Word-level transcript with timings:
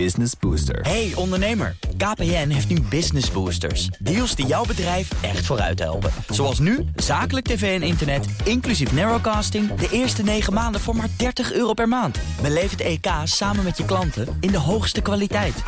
Business 0.00 0.32
Booster. 0.40 0.80
Hey 0.80 1.12
ondernemer, 1.14 1.76
KPN 1.96 2.48
heeft 2.48 2.68
nu 2.68 2.80
Business 2.80 3.30
Boosters. 3.30 3.86
Deals 3.86 4.34
die 4.34 4.46
jouw 4.46 4.64
bedrijf 4.64 5.22
echt 5.22 5.46
vooruit 5.46 5.78
helpen. 5.78 6.10
Zoals 6.28 6.58
nu, 6.58 6.84
zakelijk 6.96 7.46
tv 7.46 7.80
en 7.80 7.86
internet, 7.86 8.26
inclusief 8.44 8.92
narrowcasting... 8.92 9.74
de 9.74 9.88
eerste 9.90 10.22
9 10.22 10.52
maanden 10.52 10.80
voor 10.80 10.96
maar 10.96 11.08
30 11.16 11.52
euro 11.52 11.72
per 11.72 11.88
maand. 11.88 12.18
Beleef 12.42 12.70
het 12.70 12.80
EK 12.80 13.06
samen 13.24 13.64
met 13.64 13.76
je 13.76 13.84
klanten 13.84 14.36
in 14.40 14.50
de 14.50 14.58
hoogste 14.58 15.00
kwaliteit. 15.00 15.62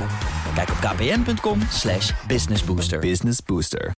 Kijk 0.54 0.70
op 0.70 0.76
kpn.com 0.76 1.60
slash 1.70 2.12
businessbooster. 2.26 2.98
Business 2.98 3.38
Booster. 3.44 3.92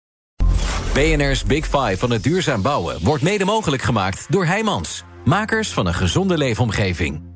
BNR's 0.93 1.45
Big 1.45 1.65
Five 1.65 1.97
van 1.97 2.11
het 2.11 2.23
duurzaam 2.23 2.63
bouwen 2.63 2.99
wordt 3.03 3.23
mede 3.23 3.45
mogelijk 3.45 3.83
gemaakt 3.83 4.27
door 4.29 4.47
Heijmans. 4.47 5.05
Makers 5.25 5.73
van 5.73 5.87
een 5.87 5.95
gezonde 5.95 6.39
leefomgeving. 6.39 7.36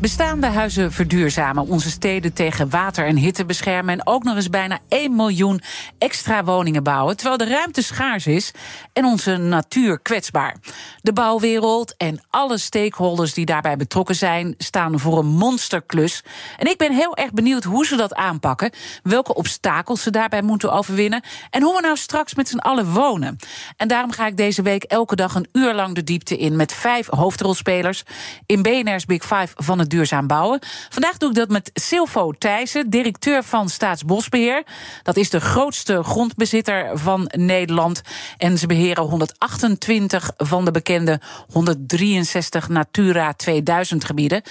Bestaande 0.00 0.46
huizen 0.46 0.92
verduurzamen, 0.92 1.66
onze 1.66 1.90
steden 1.90 2.32
tegen 2.32 2.70
water 2.70 3.06
en 3.06 3.16
hitte 3.16 3.44
beschermen 3.44 3.94
en 3.94 4.06
ook 4.06 4.22
nog 4.22 4.36
eens 4.36 4.50
bijna 4.50 4.78
1 4.88 5.16
miljoen 5.16 5.60
extra 5.98 6.44
woningen 6.44 6.82
bouwen, 6.82 7.16
terwijl 7.16 7.38
de 7.38 7.48
ruimte 7.48 7.82
schaars 7.82 8.26
is 8.26 8.52
en 8.92 9.04
onze 9.04 9.36
natuur 9.36 10.00
kwetsbaar. 10.00 10.56
De 11.02 11.12
bouwwereld 11.12 11.96
en 11.96 12.20
alle 12.30 12.58
stakeholders 12.58 13.34
die 13.34 13.44
daarbij 13.44 13.76
betrokken 13.76 14.14
zijn, 14.14 14.54
staan 14.58 14.98
voor 14.98 15.18
een 15.18 15.26
monsterklus. 15.26 16.24
En 16.56 16.66
ik 16.66 16.76
ben 16.76 16.92
heel 16.92 17.16
erg 17.16 17.32
benieuwd 17.32 17.64
hoe 17.64 17.86
ze 17.86 17.96
dat 17.96 18.14
aanpakken, 18.14 18.72
welke 19.02 19.34
obstakels 19.34 20.02
ze 20.02 20.10
daarbij 20.10 20.42
moeten 20.42 20.72
overwinnen 20.72 21.22
en 21.50 21.62
hoe 21.62 21.74
we 21.74 21.80
nou 21.80 21.96
straks 21.96 22.34
met 22.34 22.48
z'n 22.48 22.58
allen 22.58 22.92
wonen. 22.92 23.36
En 23.76 23.88
daarom 23.88 24.10
ga 24.10 24.26
ik 24.26 24.36
deze 24.36 24.62
week 24.62 24.82
elke 24.82 25.16
dag 25.16 25.34
een 25.34 25.48
uur 25.52 25.74
lang 25.74 25.94
de 25.94 26.04
diepte 26.04 26.36
in 26.36 26.56
met 26.56 26.72
vijf 26.72 27.06
hoofdrolspelers 27.10 28.02
in 28.46 28.62
BNR's 28.62 29.04
Big 29.04 29.22
Five 29.22 29.48
van 29.56 29.78
het 29.78 29.86
duurzaam 29.88 30.26
bouwen. 30.26 30.58
Vandaag 30.88 31.16
doe 31.16 31.28
ik 31.28 31.34
dat 31.34 31.48
met 31.48 31.70
Silvo 31.74 32.32
Thijssen, 32.32 32.90
directeur 32.90 33.42
van 33.44 33.68
Staatsbosbeheer. 33.68 34.62
Dat 35.02 35.16
is 35.16 35.30
de 35.30 35.40
grootste 35.40 36.02
grondbezitter 36.02 36.90
van 36.98 37.30
Nederland. 37.36 38.02
En 38.36 38.58
ze 38.58 38.66
beheren 38.66 39.04
128 39.04 40.30
van 40.36 40.64
de 40.64 40.70
bekende 40.70 41.20
163 41.52 42.68
Natura 42.68 43.32
2000 43.32 44.04
gebieden. 44.04 44.42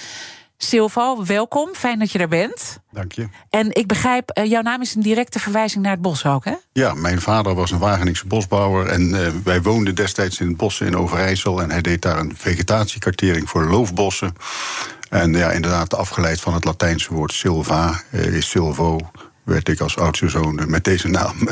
Silvo, 0.60 1.24
welkom. 1.24 1.68
Fijn 1.74 1.98
dat 1.98 2.10
je 2.10 2.18
er 2.18 2.28
bent. 2.28 2.80
Dank 2.90 3.12
je. 3.12 3.28
En 3.50 3.74
ik 3.74 3.86
begrijp, 3.86 4.38
uh, 4.38 4.44
jouw 4.44 4.62
naam 4.62 4.80
is 4.80 4.94
een 4.94 5.02
directe 5.02 5.38
verwijzing 5.38 5.82
naar 5.82 5.92
het 5.92 6.02
bos 6.02 6.26
ook, 6.26 6.44
hè? 6.44 6.54
Ja, 6.72 6.94
mijn 6.94 7.20
vader 7.20 7.54
was 7.54 7.70
een 7.70 7.78
Wageningse 7.78 8.26
bosbouwer. 8.26 8.86
En 8.86 9.08
uh, 9.08 9.28
wij 9.44 9.62
woonden 9.62 9.94
destijds 9.94 10.40
in 10.40 10.48
het 10.48 10.56
bos 10.56 10.80
in 10.80 10.96
Overijssel. 10.96 11.62
En 11.62 11.70
hij 11.70 11.80
deed 11.80 12.02
daar 12.02 12.18
een 12.18 12.34
vegetatiekartering 12.36 13.48
voor 13.48 13.64
loofbossen. 13.64 14.34
En 15.08 15.32
ja, 15.32 15.50
inderdaad, 15.50 15.94
afgeleid 15.94 16.40
van 16.40 16.54
het 16.54 16.64
Latijnse 16.64 17.14
woord 17.14 17.32
silva, 17.32 18.02
uh, 18.10 18.34
is 18.34 18.48
silvo, 18.48 19.10
werd 19.42 19.68
ik 19.68 19.80
als 19.80 19.98
oudste 19.98 20.28
zoon 20.28 20.60
met 20.66 20.84
deze 20.84 21.08
naam 21.08 21.36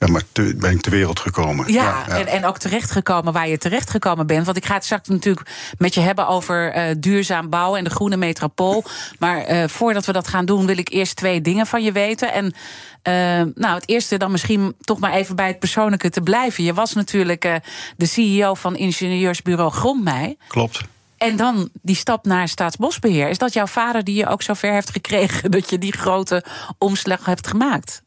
zeg 0.00 0.08
maar, 0.08 0.22
te, 0.32 0.54
ben 0.56 0.70
ik 0.70 0.80
ter 0.80 0.90
wereld 0.90 1.20
gekomen. 1.20 1.72
Ja, 1.72 2.04
ja, 2.08 2.18
En, 2.18 2.26
en 2.26 2.44
ook 2.44 2.58
terechtgekomen 2.58 3.32
waar 3.32 3.48
je 3.48 3.58
terechtgekomen 3.58 4.26
bent. 4.26 4.44
Want 4.44 4.56
ik 4.56 4.64
ga 4.64 4.74
het 4.74 4.84
straks 4.84 5.08
natuurlijk 5.08 5.50
met 5.78 5.94
je 5.94 6.00
hebben 6.00 6.28
over 6.28 6.76
uh, 6.76 6.94
duurzaam 6.98 7.48
bouwen 7.48 7.78
en 7.78 7.84
de 7.84 7.90
groene 7.90 8.16
metropool. 8.16 8.84
Maar 9.18 9.50
uh, 9.50 9.68
voordat 9.68 10.06
we 10.06 10.12
dat 10.12 10.28
gaan 10.28 10.44
doen, 10.44 10.66
wil 10.66 10.78
ik 10.78 10.88
eerst 10.88 11.16
twee 11.16 11.40
dingen 11.40 11.66
van 11.66 11.82
je 11.82 11.92
weten. 11.92 12.32
En 12.32 12.44
uh, 12.44 13.52
nou, 13.54 13.74
het 13.74 13.88
eerste 13.88 14.16
dan 14.16 14.30
misschien 14.30 14.74
toch 14.80 14.98
maar 14.98 15.12
even 15.12 15.36
bij 15.36 15.46
het 15.46 15.58
persoonlijke 15.58 16.10
te 16.10 16.20
blijven. 16.20 16.64
Je 16.64 16.74
was 16.74 16.94
natuurlijk 16.94 17.60
de 17.96 18.06
CEO 18.06 18.54
van 18.54 18.76
ingenieursbureau 18.76 19.70
Grondmei. 19.70 20.36
Klopt. 20.48 20.80
En 21.22 21.36
dan 21.36 21.70
die 21.82 21.96
stap 21.96 22.24
naar 22.24 22.48
staatsbosbeheer. 22.48 23.28
Is 23.28 23.38
dat 23.38 23.52
jouw 23.52 23.66
vader 23.66 24.04
die 24.04 24.14
je 24.14 24.26
ook 24.26 24.42
zover 24.42 24.72
heeft 24.72 24.90
gekregen 24.90 25.50
dat 25.56 25.70
je 25.70 25.78
die 25.78 25.92
grote 25.92 26.44
omslag 26.78 27.24
hebt 27.24 27.46
gemaakt? 27.46 28.02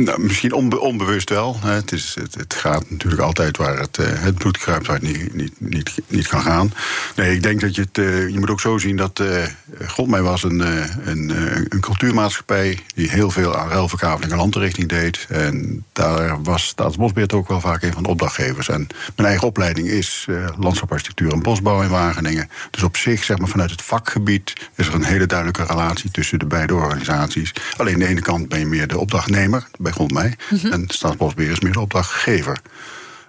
Nou, 0.00 0.20
misschien 0.20 0.52
onbe 0.52 0.80
onbewust 0.80 1.30
wel. 1.30 1.56
Het, 1.60 1.92
is, 1.92 2.16
het, 2.20 2.34
het, 2.34 2.54
gaat 2.54 2.90
natuurlijk 2.90 3.22
altijd 3.22 3.56
waar 3.56 3.78
het, 3.78 3.98
uh, 3.98 4.06
het 4.08 4.34
bloed 4.34 4.58
kruipt, 4.58 4.86
waar 4.86 4.96
het 4.96 5.04
niet, 5.04 5.34
niet, 5.34 5.60
niet, 5.60 5.92
niet 6.08 6.26
kan 6.26 6.42
gaan. 6.42 6.72
Nee, 7.14 7.34
ik 7.34 7.42
denk 7.42 7.60
dat 7.60 7.74
je 7.74 7.80
het. 7.80 7.98
Uh, 7.98 8.28
je 8.28 8.38
moet 8.38 8.50
ook 8.50 8.60
zo 8.60 8.78
zien 8.78 8.96
dat. 8.96 9.20
Uh, 9.20 9.44
Godmij 9.86 10.22
was 10.22 10.42
een, 10.42 10.60
een, 11.08 11.30
een 11.68 11.80
cultuurmaatschappij. 11.80 12.78
die 12.94 13.10
heel 13.10 13.30
veel 13.30 13.56
aan 13.56 13.68
ruilverkaveling 13.68 14.32
en 14.32 14.38
landrichting 14.38 14.88
deed. 14.88 15.26
En 15.28 15.84
daar 15.92 16.42
was 16.42 16.66
Staatsbosbeheer 16.66 17.34
ook 17.34 17.48
wel 17.48 17.60
vaak 17.60 17.82
een 17.82 17.92
van 17.92 18.02
de 18.02 18.08
opdrachtgevers. 18.08 18.68
En 18.68 18.86
mijn 19.16 19.28
eigen 19.28 19.46
opleiding 19.46 19.88
is 19.88 20.26
landschapsarchitectuur 20.58 21.32
en 21.32 21.42
bosbouw 21.42 21.82
in 21.82 21.88
Wageningen. 21.88 22.50
Dus 22.70 22.82
op 22.82 22.96
zich, 22.96 23.24
zeg 23.24 23.38
maar 23.38 23.48
vanuit 23.48 23.70
het 23.70 23.82
vakgebied. 23.82 24.52
is 24.74 24.86
er 24.86 24.94
een 24.94 25.04
hele 25.04 25.26
duidelijke 25.26 25.64
relatie 25.64 26.10
tussen 26.10 26.38
de 26.38 26.46
beide 26.46 26.74
organisaties. 26.74 27.52
Alleen 27.76 27.94
aan 27.94 28.00
de 28.00 28.06
ene 28.06 28.20
kant 28.20 28.48
ben 28.48 28.58
je 28.58 28.66
meer 28.66 28.88
de 28.88 28.98
opdrachtnemer 28.98 29.66
bij 29.86 29.94
Grondmei. 29.94 30.34
Mm 30.50 30.58
-hmm. 30.58 30.72
En 30.72 30.84
Staatsbosbeheer 30.88 31.52
is 31.52 31.60
meer 31.60 31.72
de 31.72 31.80
opdrachtgever. 31.80 32.60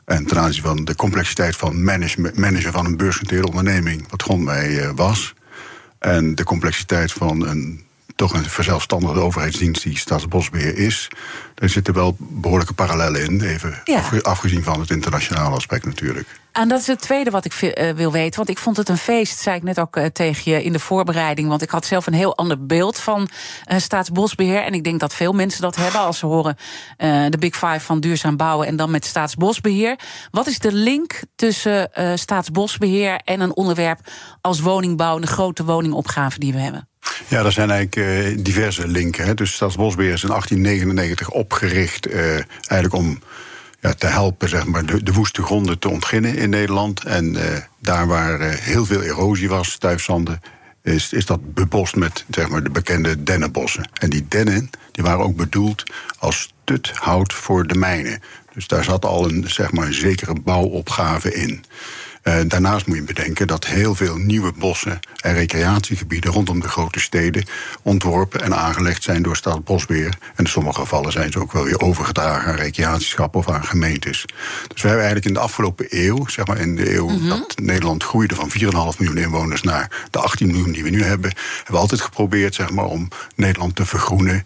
En 0.05 0.25
ten 0.25 0.39
aanzien 0.39 0.63
van 0.63 0.85
de 0.85 0.95
complexiteit 0.95 1.55
van 1.55 1.83
managen 2.35 2.71
van 2.71 2.85
een 2.85 2.97
beursgenoteerde 2.97 3.47
onderneming, 3.47 4.09
wat 4.09 4.21
Grondmei 4.21 4.79
uh, 4.79 4.89
was. 4.95 5.33
En 5.99 6.35
de 6.35 6.43
complexiteit 6.43 7.11
van 7.11 7.47
een 7.47 7.86
toch 8.17 8.33
een 8.33 8.49
verzelfstandigde 8.49 9.19
overheidsdienst 9.19 9.83
die 9.83 9.97
Staatsbosbeheer 9.97 10.77
is. 10.77 11.07
Daar 11.53 11.69
zitten 11.69 11.93
wel 11.93 12.15
behoorlijke 12.19 12.73
parallellen 12.73 13.23
in. 13.23 13.41
Even 13.41 13.81
ja. 13.83 14.01
afgezien 14.21 14.63
van 14.63 14.79
het 14.79 14.89
internationale 14.89 15.55
aspect 15.55 15.85
natuurlijk. 15.85 16.27
En 16.51 16.67
dat 16.67 16.79
is 16.79 16.87
het 16.87 17.01
tweede 17.01 17.29
wat 17.29 17.45
ik 17.45 17.61
uh, 17.61 17.89
wil 17.89 18.11
weten. 18.11 18.37
Want 18.37 18.49
ik 18.49 18.57
vond 18.57 18.77
het 18.77 18.89
een 18.89 18.97
feest, 18.97 19.39
zei 19.39 19.55
ik 19.55 19.63
net 19.63 19.79
ook 19.79 19.97
uh, 19.97 20.05
tegen 20.05 20.51
je 20.51 20.63
in 20.63 20.71
de 20.71 20.79
voorbereiding. 20.79 21.47
Want 21.47 21.61
ik 21.61 21.69
had 21.69 21.85
zelf 21.85 22.07
een 22.07 22.13
heel 22.13 22.35
ander 22.37 22.65
beeld 22.65 22.99
van 22.99 23.29
uh, 23.71 23.77
staatsbosbeheer. 23.77 24.63
En 24.63 24.73
ik 24.73 24.83
denk 24.83 24.99
dat 24.99 25.13
veel 25.13 25.33
mensen 25.33 25.61
dat 25.61 25.75
hebben 25.75 26.01
als 26.01 26.17
ze 26.17 26.25
horen 26.25 26.57
de 27.29 27.37
Big 27.39 27.55
Five 27.55 27.79
van 27.79 27.99
duurzaam 27.99 28.37
bouwen 28.37 28.67
en 28.67 28.75
dan 28.75 28.91
met 28.91 29.05
staatsbosbeheer. 29.05 29.99
Wat 30.31 30.47
is 30.47 30.59
de 30.59 30.73
link 30.73 31.21
tussen 31.35 31.89
staatsbosbeheer 32.15 33.21
en 33.23 33.39
een 33.39 33.55
onderwerp 33.55 33.99
als 34.41 34.59
woningbouw 34.59 35.15
en 35.15 35.21
de 35.21 35.27
grote 35.27 35.63
woningopgave 35.63 36.39
die 36.39 36.53
we 36.53 36.59
hebben? 36.59 36.87
Ja, 37.27 37.43
er 37.45 37.51
zijn 37.51 37.69
eigenlijk 37.69 38.35
uh, 38.35 38.43
diverse 38.43 38.87
linken. 38.87 39.25
Hè. 39.25 39.33
Dus 39.33 39.53
Staatsbosbeheer 39.53 40.13
is 40.13 40.23
in 40.23 40.29
1899 40.29 41.29
opgericht, 41.29 42.07
uh, 42.07 42.31
eigenlijk 42.67 42.93
om 42.93 43.19
ja, 43.79 43.93
te 43.93 44.07
helpen 44.07 44.49
zeg 44.49 44.65
maar, 44.65 44.85
de, 44.85 45.03
de, 45.03 45.13
woeste 45.13 45.43
gronden 45.43 45.79
te 45.79 45.89
ontginnen 45.89 46.35
in 46.35 46.49
Nederland. 46.49 47.03
En 47.03 47.33
uh, 47.33 47.41
daar 47.79 48.07
waar 48.07 48.39
heel 48.41 48.85
veel 48.85 49.01
erosie 49.01 49.49
was, 49.49 49.71
stuifzanden, 49.71 50.41
is, 50.83 51.13
is 51.13 51.25
dat 51.25 51.53
bebost 51.53 51.95
met 51.95 52.25
zeg 52.29 52.49
maar, 52.49 52.63
de 52.63 52.69
bekende 52.69 53.23
dennenbossen. 53.23 53.89
En 53.93 54.09
die 54.09 54.25
dennen 54.27 54.69
die 54.91 55.03
waren 55.03 55.25
ook 55.25 55.35
bedoeld 55.35 55.83
als 56.19 56.51
stuthout 56.63 57.33
voor 57.33 57.67
de 57.67 57.75
mijnen. 57.75 58.21
Dus 58.53 58.67
daar 58.67 58.83
zat 58.83 59.05
al 59.05 59.29
een 59.29 59.43
zeg 59.47 59.71
maar, 59.71 59.93
zekere 59.93 60.33
bouwopgave 60.33 61.33
in. 61.33 61.63
Uh, 62.27 62.35
daarnaast 62.47 62.87
moet 62.87 62.97
je 62.97 63.03
bedenken 63.03 63.47
dat 63.47 63.65
heel 63.65 63.95
veel 63.95 64.15
nieuwe 64.15 64.51
bossen 64.57 64.99
en 65.21 65.33
recreatiegebieden 65.33 66.31
rondom 66.31 66.59
de 66.59 66.67
grote 66.67 66.99
steden 66.99 67.45
ontworpen 67.81 68.41
en 68.41 68.55
aangelegd 68.55 69.03
zijn 69.03 69.21
door 69.21 69.35
Staatsbosbeheer. 69.35 70.17
En 70.35 70.43
in 70.43 70.47
sommige 70.47 70.79
gevallen 70.79 71.11
zijn 71.11 71.31
ze 71.31 71.39
ook 71.39 71.51
wel 71.51 71.63
weer 71.63 71.79
overgedragen 71.79 72.51
aan 72.51 72.55
recreatieschappen 72.55 73.39
of 73.39 73.49
aan 73.49 73.63
gemeentes. 73.63 74.25
Dus 74.67 74.81
we 74.81 74.87
hebben 74.87 75.05
eigenlijk 75.05 75.25
in 75.25 75.33
de 75.33 75.39
afgelopen 75.39 75.85
eeuw, 75.89 76.27
zeg 76.27 76.47
maar 76.47 76.57
in 76.57 76.75
de 76.75 76.95
eeuw 76.95 77.07
mm 77.07 77.17
-hmm. 77.17 77.29
dat 77.29 77.55
Nederland 77.61 78.03
groeide 78.03 78.35
van 78.35 78.51
4,5 78.51 78.57
miljoen 78.97 79.17
inwoners 79.17 79.61
naar 79.61 80.07
de 80.11 80.19
18 80.19 80.47
miljoen 80.47 80.71
die 80.71 80.83
we 80.83 80.89
nu 80.89 81.03
hebben, 81.03 81.29
hebben 81.55 81.73
we 81.73 81.77
altijd 81.77 82.01
geprobeerd 82.01 82.55
zeg 82.55 82.71
maar, 82.71 82.85
om 82.85 83.07
Nederland 83.35 83.75
te 83.75 83.85
vergroenen 83.85 84.45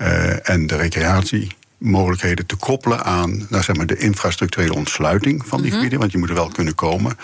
uh, 0.00 0.48
en 0.48 0.66
de 0.66 0.76
recreatie 0.76 1.58
mogelijkheden 1.80 2.46
te 2.46 2.56
koppelen 2.56 3.04
aan 3.04 3.46
nou, 3.48 3.62
zeg 3.62 3.76
maar, 3.76 3.86
de 3.86 3.96
infrastructurele 3.96 4.74
ontsluiting 4.74 5.46
van 5.46 5.56
die 5.56 5.58
mm 5.58 5.62
-hmm. 5.62 5.72
gebieden. 5.72 5.98
Want 5.98 6.12
je 6.12 6.18
moet 6.18 6.28
er 6.28 6.34
wel 6.34 6.48
kunnen 6.48 6.74
komen. 6.74 7.16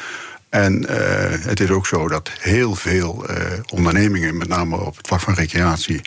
En 0.49 0.83
uh, 0.83 0.89
het 1.29 1.61
is 1.61 1.71
ook 1.71 1.87
zo 1.87 2.09
dat 2.09 2.31
heel 2.39 2.75
veel 2.75 3.31
uh, 3.31 3.37
ondernemingen, 3.67 4.37
met 4.37 4.49
name 4.49 4.77
op 4.77 4.97
het 4.97 5.07
vlak 5.07 5.21
van 5.21 5.35
recreatie 5.35 6.01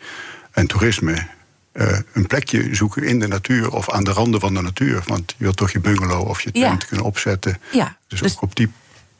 en 0.51 0.68
toerisme, 0.68 1.27
uh, 1.73 1.97
een 2.13 2.27
plekje 2.27 2.75
zoeken 2.75 3.03
in 3.03 3.19
de 3.19 3.27
natuur 3.27 3.71
of 3.71 3.89
aan 3.89 4.03
de 4.03 4.12
randen 4.12 4.39
van 4.39 4.53
de 4.53 4.62
natuur. 4.62 5.03
Want 5.06 5.35
je 5.38 5.44
wilt 5.44 5.57
toch 5.57 5.71
je 5.71 5.79
bungalow 5.79 6.27
of 6.27 6.41
je 6.41 6.51
tent 6.51 6.81
ja. 6.81 6.88
kunnen 6.88 7.06
opzetten. 7.06 7.57
Ja. 7.71 7.97
Dus, 8.07 8.19
dus 8.19 8.35
ook 8.35 8.41
op 8.41 8.56
die 8.56 8.71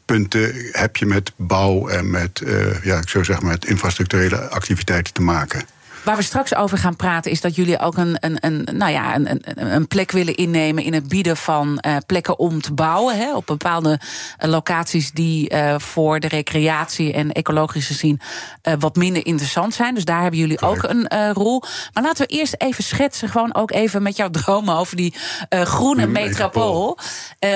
punten 0.06 0.53
heb 0.71 0.98
je 0.98 1.06
met 1.06 1.31
bouw 1.36 1.88
en 1.88 2.09
met, 2.09 2.42
ja, 2.83 2.98
ik 2.98 3.09
zou 3.09 3.24
zeggen, 3.24 3.45
met 3.45 3.65
infrastructurele 3.65 4.50
activiteiten 4.50 5.13
te 5.13 5.21
maken. 5.21 5.62
Waar 6.04 6.18
we 6.18 6.24
straks 6.24 6.56
over 6.56 6.78
gaan 6.78 6.96
praten 6.96 7.31
is 7.31 7.42
dat 7.42 7.56
jullie 7.56 7.80
ook 7.80 7.98
een, 7.98 8.18
een, 8.19 8.38
een, 8.40 8.68
nou 8.78 8.92
ja, 8.92 9.16
een, 9.16 9.30
een, 9.30 9.74
een 9.74 9.88
plek 9.88 10.12
willen 10.12 10.36
innemen 10.36 10.84
in 10.84 10.94
het 10.94 11.07
bieden 11.07 11.38
van 11.38 11.84
uh, 11.88 11.98
plekken 12.06 12.40
om 12.40 12.62
te 12.62 12.74
bouwen. 12.74 13.18
Hè, 13.18 13.36
op 13.36 13.46
bepaalde 13.46 14.00
uh, 14.44 14.50
locaties 14.50 15.12
die 15.12 15.54
uh, 15.54 15.75
voor 15.80 16.19
de 16.19 16.28
recreatie 16.28 17.13
en 17.13 17.31
ecologische 17.31 17.94
zin 17.94 18.19
wat 18.80 18.96
minder 18.96 19.25
interessant 19.25 19.74
zijn. 19.74 19.94
Dus 19.94 20.06
daar 20.06 20.22
hebben 20.22 20.40
jullie 20.40 20.57
Correct. 20.57 20.84
ook 20.84 20.92
een 20.92 21.34
rol. 21.34 21.63
Maar 21.94 22.04
laten 22.04 22.28
we 22.28 22.34
eerst 22.34 22.56
even 22.57 22.84
schetsen, 22.84 23.30
gewoon 23.30 23.56
ook 23.56 23.72
even 23.72 24.04
met 24.04 24.16
jouw 24.16 24.30
dromen 24.30 24.75
over 24.75 24.96
die 24.96 25.13
groene 25.50 26.07
metropool. 26.07 26.98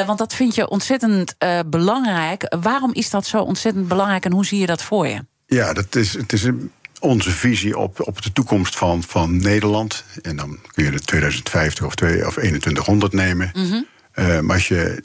want 0.05 0.17
dat 0.17 0.33
vind 0.33 0.55
je 0.55 0.69
ontzettend 0.69 1.35
belangrijk. 1.65 2.55
Waarom 2.61 2.93
is 2.93 3.09
dat 3.09 3.25
zo 3.25 3.41
ontzettend 3.41 3.87
belangrijk 3.87 4.25
en 4.25 4.31
hoe 4.31 4.45
zie 4.45 4.59
je 4.59 4.65
dat 4.65 4.81
voor 4.81 5.07
je? 5.07 5.25
Ja, 5.45 5.73
dat 5.73 5.95
is, 5.95 6.13
het 6.13 6.33
is 6.33 6.43
een 6.43 6.71
onze 7.03 7.31
visie 7.31 7.77
op, 7.77 8.07
op 8.07 8.21
de 8.21 8.31
toekomst 8.31 8.75
van, 8.77 9.03
van 9.03 9.37
Nederland. 9.37 10.03
En 10.21 10.35
dan 10.35 10.59
kun 10.73 10.83
je 10.83 10.91
de 10.91 10.99
2050 10.99 11.85
of, 11.85 11.95
2, 11.95 12.27
of 12.27 12.33
2100 12.33 13.13
nemen. 13.13 13.51
Mm 13.53 13.69
-hmm. 13.69 13.85
uh, 14.15 14.39
maar 14.39 14.55
als 14.55 14.67
je 14.67 15.03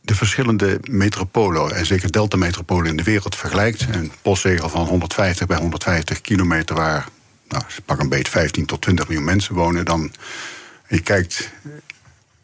de 0.00 0.14
verschillende 0.14 0.80
metropolen, 0.90 1.76
en 1.76 1.86
zeker 1.86 2.12
delta-metropolen 2.12 2.90
in 2.90 2.96
de 2.96 3.02
wereld 3.02 3.36
vergelijkt. 3.36 3.86
Een 3.92 4.12
postzegel 4.22 4.68
van 4.68 4.86
150 4.86 5.46
bij 5.46 5.58
150 5.58 6.20
kilometer, 6.20 6.76
waar 6.76 7.08
nou, 7.48 7.62
pak 7.84 8.00
een 8.00 8.08
beetje 8.08 8.32
15 8.32 8.66
tot 8.66 8.80
20 8.80 9.08
miljoen 9.08 9.24
mensen 9.24 9.54
wonen. 9.54 9.84
Dan 9.84 10.12
je 10.88 11.00
kijkt 11.00 11.52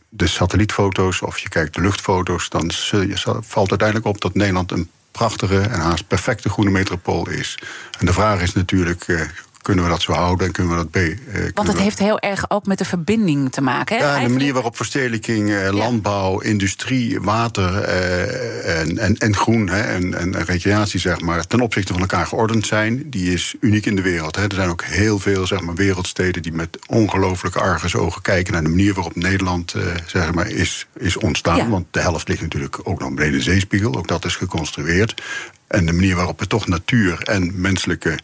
de 0.09 0.27
satellietfoto's 0.27 1.23
of 1.23 1.39
je 1.39 1.49
kijkt 1.49 1.75
de 1.75 1.81
luchtfoto's, 1.81 2.49
dan 2.49 2.71
je, 2.91 3.41
valt 3.41 3.71
uiteindelijk 3.71 4.09
op 4.09 4.21
dat 4.21 4.35
Nederland 4.35 4.71
een 4.73 4.91
prachtige 5.19 5.61
en 5.61 5.81
haast 5.81 6.07
perfecte 6.07 6.49
groene 6.49 6.71
metropool 6.71 7.29
is. 7.29 7.59
En 7.99 8.07
de 8.07 8.13
vraag 8.13 8.41
is 8.43 8.53
natuurlijk, 8.53 9.09
uh, 9.09 9.21
kunnen 9.65 9.85
we 9.85 9.91
dat 9.91 10.03
zo 10.03 10.13
houden 10.13 10.47
en 10.47 10.53
kunnen 10.53 10.77
we 10.77 10.79
dat 10.79 10.91
B. 10.91 10.97
Uh, 10.97 11.15
Want 11.55 11.69
het 11.69 11.79
heeft 11.79 11.99
heel 11.99 12.21
erg 12.21 12.51
ook 12.51 12.67
met 12.67 12.79
de 12.79 12.85
verbinding 12.85 13.53
te 13.53 13.61
maken. 13.61 13.97
Hè? 13.97 14.05
Ja, 14.05 14.23
de 14.23 14.29
manier 14.29 14.53
waarop 14.53 14.77
verstedelijking, 14.77 15.49
uh, 15.49 15.69
landbouw, 15.71 16.41
industrie, 16.41 17.21
water 17.21 17.89
uh, 17.89 18.81
en, 18.81 18.99
en, 18.99 19.17
en 19.17 19.37
groen 19.37 19.69
hè, 19.69 19.81
en, 19.81 20.15
en 20.15 20.45
recreatie 20.45 21.01
zeg 21.01 21.21
maar, 21.21 21.47
ten 21.47 21.61
opzichte 21.61 21.93
van 21.93 22.01
elkaar 22.01 22.27
geordend 22.27 22.67
zijn, 22.67 23.11
die 23.11 23.33
is 23.33 23.55
uniek 23.61 23.87
in 23.87 23.97
de 23.97 24.03
wereld. 24.03 24.37
Hè. 24.37 24.43
Er 24.43 24.55
zijn 24.55 24.69
ook 24.69 24.85
heel 24.85 25.19
veel 25.19 25.47
zeg 25.47 25.61
maar, 25.61 25.75
wereldsteden 25.75 26.43
die 26.43 26.53
met 26.53 26.79
ongelooflijke 26.87 27.61
argusogen 27.61 28.23
kijken 28.23 28.53
naar 28.53 28.63
de 28.63 28.69
manier 28.69 28.95
waarop 28.95 29.17
Nederland 29.17 29.75
zeg 30.07 30.33
maar, 30.33 30.51
is, 30.51 30.87
is 30.99 31.17
ontstaan. 31.17 31.57
Ja. 31.57 31.69
Want 31.69 31.87
de 31.91 32.01
helft 32.01 32.29
ligt 32.29 32.43
natuurlijk 32.43 32.81
ook 32.83 33.01
nog 33.01 33.15
beneden 33.15 33.39
de 33.39 33.45
zeespiegel, 33.45 33.97
ook 33.97 34.09
dat 34.09 34.25
is 34.25 34.37
geconstrueerd. 34.37 35.23
En 35.67 35.87
de 35.87 35.93
manier 35.93 36.17
waarop 36.17 36.41
we 36.41 36.47
toch 36.47 36.67
natuur 36.67 37.23
en 37.23 37.61
menselijke 37.61 38.19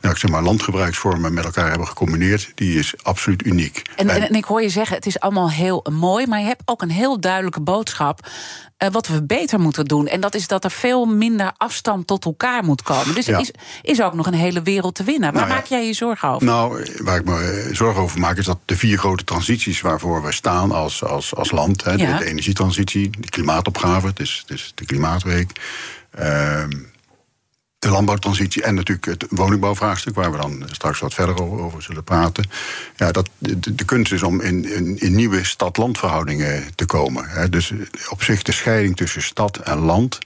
nou, 0.00 0.14
ik 0.14 0.20
zeg 0.20 0.30
maar, 0.30 0.42
landgebruiksvormen 0.42 1.34
met 1.34 1.44
elkaar 1.44 1.68
hebben 1.68 1.86
gecombineerd, 1.86 2.52
die 2.54 2.78
is 2.78 2.94
absoluut 3.02 3.46
uniek. 3.46 3.82
En, 3.96 4.08
en, 4.08 4.28
en, 4.28 4.34
ik 4.34 4.44
hoor 4.44 4.62
je 4.62 4.68
zeggen, 4.68 4.96
het 4.96 5.06
is 5.06 5.20
allemaal 5.20 5.50
heel 5.50 5.86
mooi, 5.92 6.26
maar 6.26 6.40
je 6.40 6.46
hebt 6.46 6.62
ook 6.64 6.82
een 6.82 6.90
heel 6.90 7.20
duidelijke 7.20 7.60
boodschap. 7.60 8.28
Uh, 8.78 8.88
wat 8.88 9.06
we 9.06 9.22
beter 9.22 9.60
moeten 9.60 9.84
doen. 9.84 10.06
En 10.06 10.20
dat 10.20 10.34
is 10.34 10.46
dat 10.46 10.64
er 10.64 10.70
veel 10.70 11.04
minder 11.04 11.52
afstand 11.56 12.06
tot 12.06 12.24
elkaar 12.24 12.64
moet 12.64 12.82
komen. 12.82 13.14
Dus 13.14 13.26
ja. 13.26 13.34
er 13.34 13.40
is, 13.40 13.50
is 13.82 14.02
ook 14.02 14.14
nog 14.14 14.26
een 14.26 14.34
hele 14.34 14.62
wereld 14.62 14.94
te 14.94 15.04
winnen. 15.04 15.32
Waar 15.32 15.40
nou 15.40 15.48
ja. 15.48 15.54
maak 15.54 15.64
jij 15.66 15.86
je 15.86 15.92
zorgen 15.92 16.28
over? 16.28 16.46
Nou, 16.46 16.86
waar 17.02 17.16
ik 17.16 17.24
me 17.24 17.68
zorgen 17.72 18.02
over 18.02 18.20
maak, 18.20 18.36
is 18.36 18.44
dat 18.44 18.58
de 18.64 18.76
vier 18.76 18.98
grote 18.98 19.24
transities 19.24 19.80
waarvoor 19.80 20.24
we 20.24 20.32
staan 20.32 20.72
als, 20.72 21.04
als, 21.04 21.34
als 21.34 21.50
land: 21.50 21.82
ja. 21.84 21.96
de, 21.96 22.24
de, 22.24 22.24
energietransitie, 22.24 23.10
de 23.18 23.28
klimaatopgave, 23.28 24.06
het 24.06 24.20
is, 24.20 24.44
het 24.46 24.58
is 24.58 24.72
de 24.74 24.84
Klimaatweek. 24.84 25.52
Uh, 26.20 26.64
de 27.80 27.88
landbouwtransitie 27.88 28.62
en 28.62 28.74
natuurlijk 28.74 29.06
het 29.06 29.26
woningbouwvraagstuk, 29.28 30.14
waar 30.14 30.32
we 30.32 30.36
dan 30.36 30.64
straks 30.70 30.98
wat 30.98 31.14
verder 31.14 31.42
over, 31.42 31.82
zullen 31.82 32.04
praten. 32.04 32.50
Ja, 32.96 33.12
dat, 33.12 33.28
de, 33.38 33.84
kunst 33.84 34.12
is 34.12 34.22
om 34.22 34.40
in, 34.40 34.98
in, 34.98 35.14
nieuwe 35.14 35.44
stad-landverhoudingen 35.44 36.74
te 36.74 36.86
komen. 36.86 37.28
Hè. 37.28 37.48
Dus 37.48 37.72
op 38.08 38.22
zich 38.22 38.42
de 38.42 38.52
scheiding 38.52 38.96
tussen 38.96 39.22
stad 39.22 39.56
en 39.56 39.78
land 39.78 40.18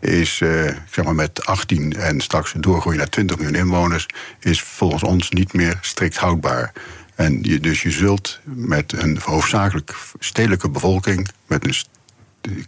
is, 0.00 0.40
uh, 0.40 0.70
zeg 0.90 1.04
maar 1.04 1.14
met 1.14 1.46
18 1.46 1.96
en 1.96 2.20
straks 2.20 2.52
doorgroeien 2.56 2.98
naar 2.98 3.08
20 3.08 3.36
miljoen 3.36 3.54
inwoners, 3.54 4.06
is 4.40 4.62
volgens 4.62 5.02
ons 5.02 5.30
niet 5.30 5.52
meer 5.52 5.78
strikt 5.80 6.16
houdbaar. 6.16 6.72
En 7.14 7.38
je, 7.42 7.60
dus 7.60 7.82
je 7.82 7.90
zult 7.90 8.40
met 8.44 8.92
een 8.92 9.18
hoofdzakelijk 9.24 9.94
stedelijke 10.18 10.68
bevolking, 10.68 11.28
met 11.46 11.64
een 11.64 11.74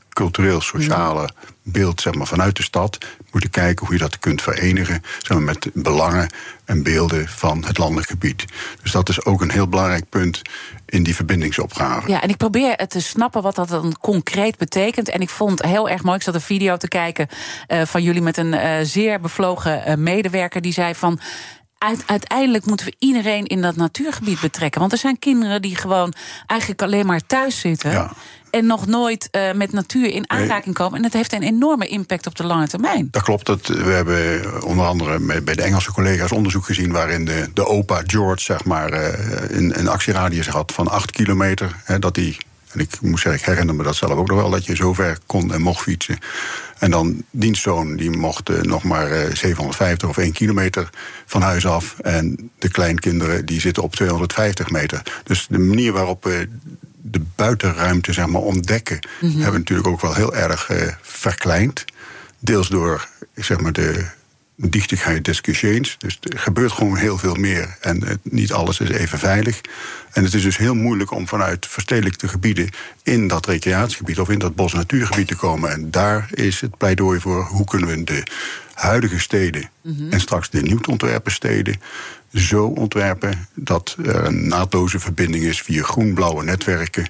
cultureel-sociale 0.09 1.29
beeld 1.63 2.01
zeg 2.01 2.15
maar, 2.15 2.27
vanuit 2.27 2.57
de 2.57 2.63
stad. 2.63 2.99
Moeten 3.31 3.51
kijken 3.51 3.87
hoe 3.87 3.95
je 3.95 4.01
dat 4.01 4.19
kunt 4.19 4.43
verenigen 4.43 5.03
zeg 5.19 5.37
maar, 5.37 5.47
met 5.47 5.69
belangen 5.75 6.29
en 6.65 6.83
beelden 6.83 7.29
van 7.29 7.65
het 7.65 7.79
landelijk 7.79 8.09
gebied. 8.09 8.45
Dus 8.83 8.93
dat 8.93 9.09
is 9.09 9.25
ook 9.25 9.41
een 9.41 9.51
heel 9.51 9.69
belangrijk 9.69 10.09
punt 10.09 10.43
in 10.87 11.03
die 11.03 11.15
verbindingsopgave. 11.15 12.11
Ja, 12.11 12.23
en 12.23 12.29
ik 12.29 12.37
probeer 12.37 12.87
te 12.87 13.01
snappen 13.01 13.43
wat 13.43 13.55
dat 13.55 13.69
dan 13.69 13.97
concreet 14.01 14.59
betekent. 14.59 15.09
En 15.09 15.21
ik 15.21 15.31
vond 15.31 15.63
heel 15.63 15.89
erg 15.89 16.03
mooi, 16.03 16.17
ik 16.17 16.23
zat 16.23 16.35
een 16.35 16.41
video 16.41 16.77
te 16.77 16.89
kijken 16.89 17.29
uh, 17.69 17.83
van 17.85 18.03
jullie 18.03 18.23
met 18.23 18.37
een 18.37 18.53
uh, 18.53 18.77
zeer 18.83 19.21
bevlogen 19.21 19.83
uh, 19.87 19.95
medewerker 19.95 20.61
die 20.61 20.73
zei 20.73 20.95
van 20.95 21.21
uiteindelijk 22.07 22.67
moeten 22.67 22.87
we 22.87 22.95
iedereen 22.99 23.47
in 23.47 23.63
dat 23.63 23.77
natuurgebied 23.77 24.41
betrekken. 24.41 24.81
Want 24.81 24.93
er 24.93 24.99
zijn 24.99 25.19
kinderen 25.19 25.63
die 25.63 25.77
gewoon 25.77 26.15
eigenlijk 26.47 26.83
alleen 26.83 27.07
maar 27.07 27.27
thuis 27.27 27.61
zitten. 27.61 27.91
Ja. 27.91 28.13
En 28.57 28.67
nog 28.67 28.87
nooit 28.87 29.29
uh, 29.33 29.53
met 29.53 29.73
natuur 29.73 30.11
in 30.11 30.31
aanraking 30.31 30.75
komen. 30.75 30.99
En 30.99 31.05
het 31.05 31.13
heeft 31.13 31.33
een 31.33 31.43
enorme 31.43 31.87
impact 31.87 32.27
op 32.27 32.35
de 32.35 32.45
lange 32.45 32.69
termijn. 32.69 33.09
Dat 33.11 33.23
klopt. 33.23 33.47
Dat, 33.47 33.67
we 33.67 33.91
hebben 33.91 34.63
onder 34.65 34.87
andere 34.87 35.41
bij 35.43 35.55
de 35.55 35.63
Engelse 35.63 35.93
collega's 35.93 36.33
onderzoek 36.33 36.65
gezien. 36.65 36.93
waarin 36.93 37.25
de, 37.25 37.49
de 37.55 37.67
opa 37.67 38.03
George, 38.07 38.43
zeg 38.43 38.65
maar, 38.65 38.93
uh, 38.93 39.09
een, 39.49 39.79
een 39.79 39.89
actieradius 39.89 40.49
had 40.49 40.73
van 40.73 40.89
8 40.89 41.11
kilometer. 41.11 41.77
Hè, 41.85 41.99
dat 41.99 42.17
hij 42.17 42.37
en 42.73 42.83
ik 42.83 43.01
moet 43.01 43.21
zeggen, 43.21 43.41
ik 43.41 43.47
herinner 43.47 43.75
me 43.75 43.83
dat 43.83 43.97
zelf 43.97 44.13
ook 44.13 44.29
nog 44.29 44.41
wel, 44.41 44.51
dat 44.51 44.67
je 44.67 44.77
zo 44.77 44.93
ver 44.93 45.19
kon 45.27 45.53
en 45.53 45.63
mocht 45.63 45.83
fietsen. 45.83 46.19
En 46.79 46.91
dan 46.91 47.25
dienstzoon, 47.31 47.97
die 47.97 48.11
mocht 48.11 48.51
uh, 48.51 48.61
nog 48.61 48.83
maar 48.83 49.11
uh, 49.11 49.35
750 49.35 50.09
of 50.09 50.19
1 50.19 50.33
kilometer 50.33 50.91
van 51.27 51.43
huis 51.43 51.67
af. 51.67 51.99
En 51.99 52.51
de 52.59 52.69
kleinkinderen, 52.69 53.47
die 53.47 53.61
zitten 53.61 53.83
op 53.83 53.95
250 53.95 54.71
meter. 54.71 55.03
Dus 55.25 55.47
de 55.51 55.59
manier 55.59 55.93
waarop 55.93 56.25
we 56.25 56.49
de 57.11 57.21
buitenruimte 57.35 58.13
zeg 58.13 58.27
maar, 58.27 58.41
ontdekken, 58.41 58.99
mm 58.99 59.29
-hmm. 59.29 59.29
hebben 59.29 59.53
we 59.53 59.59
natuurlijk 59.59 59.89
ook 59.89 60.01
wel 60.01 60.15
heel 60.15 60.35
erg 60.35 60.71
uh, 60.71 60.77
verkleind. 61.03 61.85
Deels 62.39 62.69
door 62.69 63.09
zeg 63.35 63.61
maar, 63.61 63.73
de 63.73 64.07
dichtigheid 64.57 65.25
des 65.25 65.41
geschehens. 65.41 65.97
Dus 65.99 66.19
er 66.21 66.39
gebeurt 66.39 66.73
gewoon 66.73 66.97
heel 66.97 67.19
veel 67.19 67.35
meer. 67.35 67.77
En 67.81 68.05
het, 68.05 68.19
niet 68.23 68.53
alles 68.53 68.81
is 68.81 68.89
even 68.89 69.19
veilig. 69.19 69.61
En 70.13 70.25
het 70.25 70.35
is 70.35 70.43
dus 70.43 70.57
heel 70.57 70.75
moeilijk 70.75 71.11
om 71.11 71.29
vanuit 71.29 71.67
verstedelijkte 71.67 72.29
gebieden 72.29 72.69
in 73.03 73.29
dat 73.29 73.47
recreatiegebied 73.47 74.21
of 74.21 74.29
in 74.29 74.39
dat 74.39 74.55
bos-natuurgebied 74.55 75.29
te 75.29 75.37
komen. 75.37 75.71
En 75.71 75.91
daar 75.91 76.29
is 76.31 76.61
het 76.61 76.77
pleidooi 76.77 77.21
voor 77.21 77.45
hoe 77.45 77.65
kunnen 77.65 77.89
we 77.89 78.05
de 78.05 78.23
huidige 78.75 79.21
steden 79.21 79.71
mm 79.83 79.97
-hmm. 79.97 80.11
en 80.11 80.21
straks 80.21 80.51
de 80.51 80.63
nieuw 80.63 80.79
te 80.79 80.91
ontwerpen 80.91 81.33
steden 81.33 81.81
zo 82.37 82.67
ontwerpen 82.67 83.49
dat 83.55 83.97
er 84.05 84.25
een 84.25 84.49
naadloze 84.49 84.99
verbinding 84.99 85.45
is 85.45 85.63
via 85.63 85.83
groen-blauwe 85.83 86.45
netwerken 86.45 87.09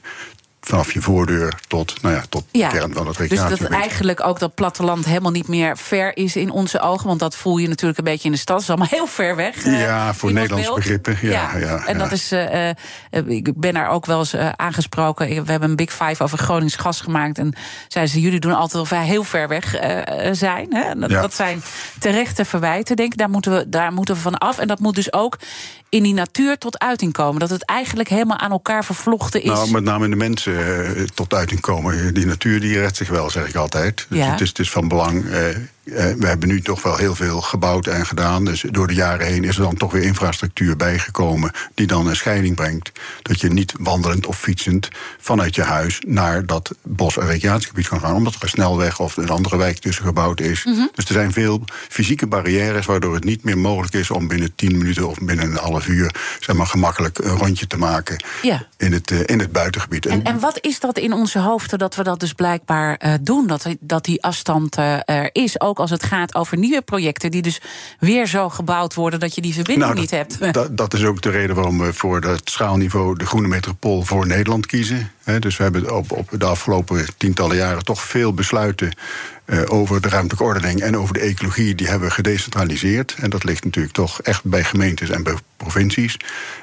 vanaf 0.68 0.92
je 0.92 1.00
voordeur 1.00 1.54
tot, 1.66 2.02
nou 2.02 2.14
ja, 2.14 2.22
tot 2.28 2.44
ja, 2.50 2.68
de 2.68 2.78
kern 2.78 2.92
van 2.92 3.06
het 3.06 3.16
recreatie. 3.16 3.48
Dus 3.48 3.58
dat 3.58 3.70
eigenlijk 3.70 4.24
ook 4.24 4.38
dat 4.38 4.54
platteland 4.54 5.04
helemaal 5.04 5.30
niet 5.30 5.48
meer 5.48 5.78
ver 5.78 6.16
is 6.16 6.36
in 6.36 6.50
onze 6.50 6.80
ogen. 6.80 7.06
Want 7.06 7.20
dat 7.20 7.36
voel 7.36 7.58
je 7.58 7.68
natuurlijk 7.68 7.98
een 7.98 8.04
beetje 8.04 8.24
in 8.24 8.32
de 8.32 8.38
stad. 8.38 8.54
Het 8.54 8.64
is 8.64 8.68
allemaal 8.68 8.88
heel 8.90 9.06
ver 9.06 9.36
weg. 9.36 9.64
Ja, 9.64 10.14
voor 10.14 10.32
Nederlands 10.32 10.74
begrippen. 10.74 11.18
Ja, 11.20 11.30
ja, 11.30 11.56
ja, 11.56 11.86
en 11.86 11.98
dat 11.98 12.12
is. 12.12 12.32
Uh, 12.32 12.68
ik 13.26 13.60
ben 13.60 13.74
daar 13.74 13.88
ook 13.88 14.06
wel 14.06 14.18
eens 14.18 14.34
uh, 14.34 14.48
aangesproken. 14.56 15.44
We 15.44 15.50
hebben 15.50 15.70
een 15.70 15.76
Big 15.76 15.92
Five 15.92 16.22
over 16.22 16.38
Gronings 16.38 16.76
gas 16.76 17.00
gemaakt. 17.00 17.38
En 17.38 17.54
zeiden 17.88 18.14
ze: 18.14 18.20
jullie 18.20 18.40
doen 18.40 18.54
altijd 18.54 18.82
of 18.82 18.88
wij 18.88 19.04
heel 19.04 19.24
ver 19.24 19.48
weg 19.48 19.82
uh, 19.82 20.28
zijn. 20.32 20.74
Hè? 20.74 20.94
Dat, 20.94 21.10
dat, 21.10 21.34
zijn 21.34 21.62
terechte 21.98 22.44
verwijten, 22.44 22.96
denk 22.96 23.12
ik. 23.12 23.18
Daar 23.18 23.30
moeten, 23.30 23.52
we, 23.52 23.68
daar 23.68 23.92
moeten 23.92 24.14
we 24.14 24.20
van 24.20 24.38
af. 24.38 24.58
En 24.58 24.66
dat 24.66 24.78
moet 24.78 24.94
dus 24.94 25.12
ook 25.12 25.38
in 25.88 26.02
die 26.02 26.14
natuur 26.14 26.58
tot 26.58 26.78
uiting 26.78 27.12
komen. 27.12 27.40
Dat 27.40 27.50
het 27.50 27.64
eigenlijk 27.64 28.08
helemaal 28.08 28.38
aan 28.38 28.50
elkaar 28.50 28.84
vervlochten 28.84 29.42
is. 29.42 29.48
Nou, 29.48 29.70
met 29.70 29.84
name 29.84 30.04
in 30.04 30.10
de 30.10 30.16
mensen 30.16 30.52
uh, 30.52 31.02
tot 31.14 31.34
uiting 31.34 31.60
komen. 31.60 32.14
Die 32.14 32.26
natuur 32.26 32.60
die 32.60 32.78
redt 32.78 32.96
zich 32.96 33.08
wel, 33.08 33.30
zeg 33.30 33.48
ik 33.48 33.54
altijd. 33.54 34.06
Dus 34.08 34.18
ja. 34.18 34.30
het, 34.30 34.40
is, 34.40 34.48
het 34.48 34.58
is 34.58 34.70
van 34.70 34.88
belang. 34.88 35.24
Uh, 35.24 35.48
uh, 35.48 35.56
we 35.94 36.26
hebben 36.26 36.48
nu 36.48 36.60
toch 36.60 36.82
wel 36.82 36.96
heel 36.96 37.14
veel 37.14 37.40
gebouwd 37.40 37.86
en 37.86 38.06
gedaan. 38.06 38.44
Dus 38.44 38.64
door 38.70 38.86
de 38.86 38.94
jaren 38.94 39.26
heen 39.26 39.44
is 39.44 39.56
er 39.56 39.62
dan 39.62 39.76
toch 39.76 39.92
weer 39.92 40.02
infrastructuur 40.02 40.76
bijgekomen. 40.76 41.50
die 41.74 41.86
dan 41.86 42.06
een 42.06 42.16
scheiding 42.16 42.54
brengt. 42.54 42.92
Dat 43.22 43.40
je 43.40 43.48
niet 43.48 43.74
wandelend 43.78 44.26
of 44.26 44.38
fietsend 44.38 44.88
vanuit 45.18 45.54
je 45.54 45.62
huis 45.62 46.02
naar 46.06 46.46
dat 46.46 46.74
bos- 46.82 47.18
en 47.18 47.26
recreatiegebied 47.26 47.88
kan 47.88 48.00
gaan. 48.00 48.14
Omdat 48.14 48.34
er 48.34 48.42
een 48.42 48.48
snelweg 48.48 49.00
of 49.00 49.16
een 49.16 49.28
andere 49.28 49.56
wijk 49.56 49.78
tussen 49.78 50.04
gebouwd 50.04 50.40
is. 50.40 50.64
Mm 50.64 50.74
-hmm. 50.74 50.90
Dus 50.94 51.04
er 51.04 51.12
zijn 51.12 51.32
veel 51.32 51.64
fysieke 51.88 52.26
barrières 52.26 52.86
waardoor 52.86 53.14
het 53.14 53.24
niet 53.24 53.44
meer 53.44 53.58
mogelijk 53.58 53.94
is 53.94 54.10
om 54.10 54.28
binnen 54.28 54.54
10 54.54 54.78
minuten 54.78 55.08
of 55.08 55.18
binnen 55.18 55.50
een 55.50 55.56
half 55.56 55.86
uur 55.86 56.14
zeg 56.40 56.56
maar, 56.56 56.66
gemakkelijk 56.66 57.18
een 57.18 57.36
rondje 57.36 57.66
te 57.66 57.78
maken 57.78 58.24
ja. 58.42 58.66
in, 58.76 58.92
het, 58.92 59.10
uh, 59.10 59.20
in 59.24 59.38
het 59.38 59.52
buitengebied. 59.52 60.06
En, 60.06 60.22
en 60.22 60.40
wat 60.40 60.58
is 60.60 60.80
dat 60.80 60.98
in 60.98 61.12
onze 61.12 61.38
hoofden 61.38 61.78
dat 61.78 61.94
we 61.94 62.02
dat 62.02 62.20
dus 62.20 62.32
blijkbaar 62.32 63.00
uh, 63.04 63.14
doen? 63.20 63.46
Dat, 63.46 63.66
dat 63.80 64.04
die 64.04 64.22
afstand 64.22 64.78
uh, 64.78 64.98
er 65.04 65.30
is, 65.32 65.60
ook 65.60 65.75
ook 65.76 65.82
als 65.82 65.90
het 65.90 66.04
gaat 66.04 66.34
over 66.34 66.58
nieuwe 66.58 66.82
projecten 66.82 67.30
die 67.30 67.42
dus 67.42 67.60
weer 67.98 68.26
zo 68.26 68.48
gebouwd 68.48 68.94
worden 68.94 69.20
dat 69.20 69.34
je 69.34 69.40
die 69.40 69.54
verbinding 69.54 69.86
Nou, 69.86 70.00
niet 70.00 70.10
dat, 70.10 70.18
hebt. 70.18 70.54
Dat, 70.54 70.76
dat 70.82 70.94
is 70.94 71.04
ook 71.04 71.22
de 71.22 71.30
reden 71.30 71.56
waarom 71.56 71.78
we 71.78 71.92
voor 71.92 72.20
het 72.20 72.50
schaalniveau 72.50 73.18
de 73.18 73.26
groene 73.26 73.48
metropool 73.48 74.02
voor 74.02 74.26
Nederland 74.26 74.66
kiezen. 74.66 75.10
Dus 75.38 75.56
we 75.56 75.62
hebben 75.62 75.96
op, 75.96 76.12
op 76.12 76.28
de 76.38 76.44
afgelopen 76.44 77.06
tientallen 77.16 77.56
jaren 77.56 77.84
toch 77.84 78.02
veel 78.02 78.34
besluiten 78.34 78.96
eh, 79.44 79.62
over 79.66 80.00
de 80.00 80.08
ruimtelijke 80.08 80.44
ordening 80.44 80.80
en 80.80 80.96
over 80.96 81.14
de 81.14 81.20
ecologie, 81.20 81.74
die 81.74 81.88
hebben 81.88 82.08
we 82.08 82.14
gedecentraliseerd. 82.14 83.14
En 83.18 83.30
dat 83.30 83.44
ligt 83.44 83.64
natuurlijk 83.64 83.94
toch 83.94 84.22
echt 84.22 84.44
bij 84.44 84.64
gemeentes 84.64 85.10
en 85.10 85.22
bij 85.22 85.34
provincies. 85.56 86.16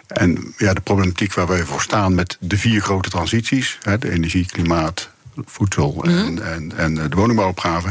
En 0.08 0.54
ja, 0.58 0.74
de 0.74 0.82
problematiek 0.82 1.34
waar 1.34 1.48
wij 1.48 1.64
voor 1.64 1.82
staan 1.82 2.16
met 2.16 2.38
de 2.40 2.58
vier 2.58 2.82
grote 2.82 3.10
transities: 3.10 3.78
de 4.00 4.12
energie, 4.12 4.46
klimaat, 4.46 5.10
voedsel 5.46 6.04
en, 6.04 6.44
en, 6.44 6.78
en 6.78 6.96
de 6.96 7.16
woningbouwopgave. 7.16 7.90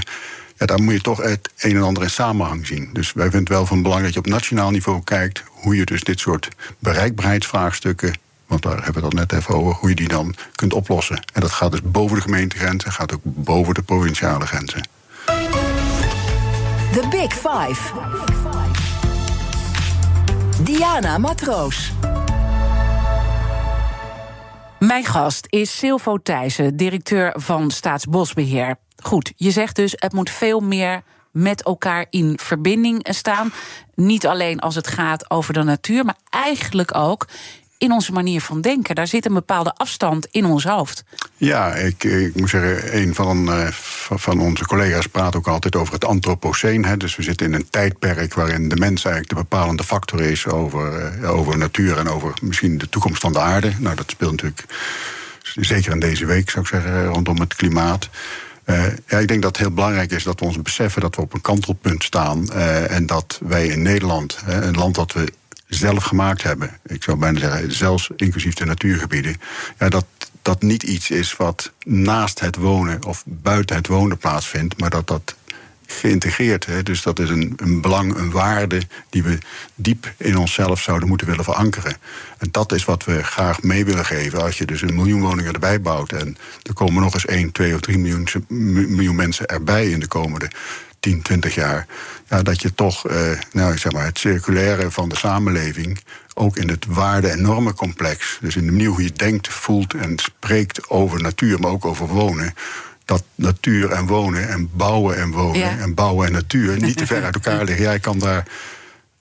Ja, 0.62 0.69
daar 0.69 0.83
moet 0.83 0.95
je 0.95 1.00
toch 1.00 1.23
het 1.23 1.50
een 1.59 1.76
en 1.76 1.83
ander 1.83 2.02
in 2.02 2.11
samenhang 2.11 2.66
zien. 2.66 2.90
Dus 2.92 3.12
wij 3.12 3.23
vinden 3.23 3.40
het 3.40 3.49
wel 3.49 3.66
van 3.66 3.83
belang 3.83 4.02
dat 4.02 4.12
je 4.12 4.19
op 4.19 4.26
nationaal 4.26 4.71
niveau 4.71 5.02
kijkt 5.04 5.42
hoe 5.49 5.76
je 5.76 5.85
dus 5.85 6.02
dit 6.02 6.21
soort 6.21 6.49
bereikbaarheidsvraagstukken, 6.78 8.14
want 8.47 8.62
daar 8.62 8.85
hebben 8.85 9.02
we 9.02 9.07
het 9.07 9.14
al 9.14 9.21
net 9.21 9.33
even 9.33 9.54
over, 9.54 9.75
hoe 9.75 9.88
je 9.88 9.95
die 9.95 10.09
dan 10.09 10.35
kunt 10.54 10.73
oplossen. 10.73 11.23
En 11.33 11.40
dat 11.40 11.50
gaat 11.50 11.71
dus 11.71 11.83
boven 11.83 12.16
de 12.16 12.23
gemeentegrenzen, 12.23 12.92
gaat 12.92 13.14
ook 13.14 13.21
boven 13.23 13.75
de 13.75 13.83
provinciale 13.83 14.47
grenzen. 14.47 14.88
The 16.92 17.07
Big 17.11 17.33
Five. 17.33 17.92
Diana 20.62 21.19
Matroos. 21.19 21.92
Mijn 24.86 25.04
gast 25.04 25.46
is 25.48 25.78
Silvo 25.78 26.18
Thijssen, 26.18 26.76
directeur 26.76 27.34
van 27.36 27.70
Staatsbosbeheer. 27.70 28.76
Goed, 29.02 29.32
je 29.36 29.50
zegt 29.50 29.76
dus 29.76 29.92
het 29.96 30.12
moet 30.12 30.30
veel 30.30 30.60
meer 30.60 31.02
met 31.30 31.62
elkaar 31.62 32.06
in 32.10 32.38
verbinding 32.38 33.06
staan. 33.10 33.52
Niet 33.94 34.26
alleen 34.26 34.60
als 34.60 34.74
het 34.74 34.86
gaat 34.86 35.30
over 35.30 35.54
de 35.54 35.62
natuur, 35.62 36.04
maar 36.04 36.16
eigenlijk 36.30 36.96
ook 36.96 37.28
in 37.82 37.92
onze 37.92 38.12
manier 38.12 38.40
van 38.40 38.60
denken. 38.60 38.94
Daar 38.94 39.06
zit 39.06 39.26
een 39.26 39.34
bepaalde 39.34 39.74
afstand 39.74 40.26
in 40.30 40.44
ons 40.44 40.64
hoofd. 40.64 41.04
Ja, 41.36 41.74
ik, 41.74 42.04
ik 42.04 42.34
moet 42.34 42.50
zeggen, 42.50 42.96
een 42.96 43.14
van, 43.14 43.48
uh, 43.48 43.68
van 43.70 44.40
onze 44.40 44.66
collega's 44.66 45.06
praat 45.06 45.36
ook 45.36 45.46
altijd 45.46 45.76
over 45.76 45.94
het 45.94 46.04
antropoceen. 46.04 46.84
Hè. 46.84 46.96
Dus 46.96 47.16
we 47.16 47.22
zitten 47.22 47.46
in 47.46 47.54
een 47.54 47.70
tijdperk 47.70 48.34
waarin 48.34 48.68
de 48.68 48.76
mens 48.76 49.04
eigenlijk 49.04 49.34
de 49.34 49.48
bepalende 49.48 49.84
factor 49.84 50.20
is 50.20 50.46
over, 50.46 51.14
uh, 51.20 51.30
over 51.30 51.58
natuur 51.58 51.98
en 51.98 52.08
over 52.08 52.32
misschien 52.42 52.78
de 52.78 52.88
toekomst 52.88 53.20
van 53.20 53.32
de 53.32 53.38
aarde. 53.38 53.72
Nou, 53.78 53.96
dat 53.96 54.10
speelt 54.10 54.30
natuurlijk 54.30 54.64
zeker 55.54 55.92
in 55.92 56.00
deze 56.00 56.26
week, 56.26 56.50
zou 56.50 56.64
ik 56.64 56.70
zeggen, 56.70 57.06
rondom 57.06 57.40
het 57.40 57.54
klimaat. 57.54 58.08
Uh, 58.66 58.84
ja, 59.06 59.18
ik 59.18 59.28
denk 59.28 59.42
dat 59.42 59.56
het 59.56 59.66
heel 59.66 59.74
belangrijk 59.74 60.12
is 60.12 60.22
dat 60.22 60.40
we 60.40 60.46
ons 60.46 60.62
beseffen 60.62 61.00
dat 61.00 61.16
we 61.16 61.22
op 61.22 61.34
een 61.34 61.40
kantelpunt 61.40 62.04
staan. 62.04 62.52
En 62.88 63.06
dat 63.06 63.40
wij 63.42 63.66
in 63.66 63.82
Nederland, 63.82 64.38
een 64.46 64.76
land 64.76 64.94
dat 64.94 65.12
we 65.12 65.32
zelf 65.75 66.05
gemaakt 66.05 66.43
hebben, 66.43 66.71
ik 66.87 67.02
zou 67.02 67.17
bijna 67.17 67.38
zeggen, 67.38 67.73
zelfs 67.73 68.11
inclusief 68.17 68.55
de 68.55 68.64
natuurgebieden, 68.64 69.37
ja, 69.79 69.88
dat 69.88 70.07
dat 70.43 70.62
niet 70.62 70.83
iets 70.83 71.11
is 71.11 71.37
wat 71.37 71.73
naast 71.85 72.41
het 72.41 72.57
wonen 72.57 73.05
of 73.05 73.23
buiten 73.26 73.76
het 73.76 73.87
wonen 73.87 74.19
plaatsvindt, 74.19 74.81
maar 74.81 74.91
dat 74.91 75.07
dat 75.07 75.35
geïntegreerd. 75.87 76.67
Hè? 76.67 76.83
Dus 76.83 77.02
dat 77.02 77.19
is 77.19 77.29
een, 77.29 77.52
een 77.57 77.81
belang, 77.81 78.17
een 78.17 78.31
waarde 78.31 78.83
die 79.11 79.23
we 79.23 79.38
diep 79.75 80.12
in 80.17 80.37
onszelf 80.37 80.81
zouden 80.81 81.09
moeten 81.09 81.26
willen 81.26 81.45
verankeren. 81.45 81.97
En 82.38 82.49
dat 82.50 82.73
is 82.73 82.85
wat 82.85 83.05
we 83.05 83.25
graag 83.25 83.62
mee 83.62 83.85
willen 83.85 84.05
geven. 84.05 84.43
Als 84.43 84.59
je 84.59 84.64
dus 84.64 84.83
een 84.83 84.95
miljoen 84.95 85.21
woningen 85.21 85.52
erbij 85.52 85.81
bouwt 85.81 86.12
en 86.12 86.37
er 86.62 86.75
komen 86.75 87.02
nog 87.02 87.14
eens 87.14 87.26
1, 87.26 87.52
2 87.52 87.75
of 87.75 87.81
3 87.81 87.99
miljoen, 87.99 88.29
miljoen 88.49 89.17
mensen 89.17 89.47
erbij 89.47 89.91
in 89.91 90.00
de 90.00 90.07
komende 90.07 90.50
10, 91.02 91.23
20 91.23 91.54
jaar. 91.54 91.87
Ja, 92.28 92.42
dat 92.42 92.62
je 92.62 92.75
toch 92.75 93.09
eh, 93.09 93.16
nou, 93.52 93.78
zeg 93.78 93.92
maar, 93.92 94.04
het 94.04 94.18
circulaire 94.18 94.90
van 94.90 95.09
de 95.09 95.16
samenleving 95.16 95.99
ook 96.35 96.56
in 96.56 96.68
het 96.68 96.85
waarde- 96.88 97.28
en 97.28 97.42
normencomplex, 97.42 98.38
dus 98.40 98.56
in 98.56 98.66
de 98.66 98.73
manier 98.73 98.88
hoe 98.88 99.02
je 99.02 99.12
denkt, 99.12 99.49
voelt 99.49 99.94
en 99.94 100.18
spreekt 100.18 100.88
over 100.88 101.21
natuur, 101.23 101.59
maar 101.61 101.71
ook 101.71 101.85
over 101.85 102.06
wonen, 102.06 102.54
dat 103.04 103.25
natuur 103.35 103.90
en 103.90 104.06
wonen 104.06 104.49
en 104.49 104.71
bouwen 104.73 105.16
en 105.16 105.30
wonen 105.30 105.59
Ja. 105.59 105.78
en 105.78 105.94
bouwen 105.94 106.26
en 106.26 106.32
natuur 106.32 106.80
niet 106.80 106.97
te 106.97 107.06
ver 107.06 107.25
uit 107.25 107.35
elkaar 107.35 107.64
liggen. 107.68 107.85
Jij 107.85 107.99
kan 107.99 108.18
daar 108.18 108.47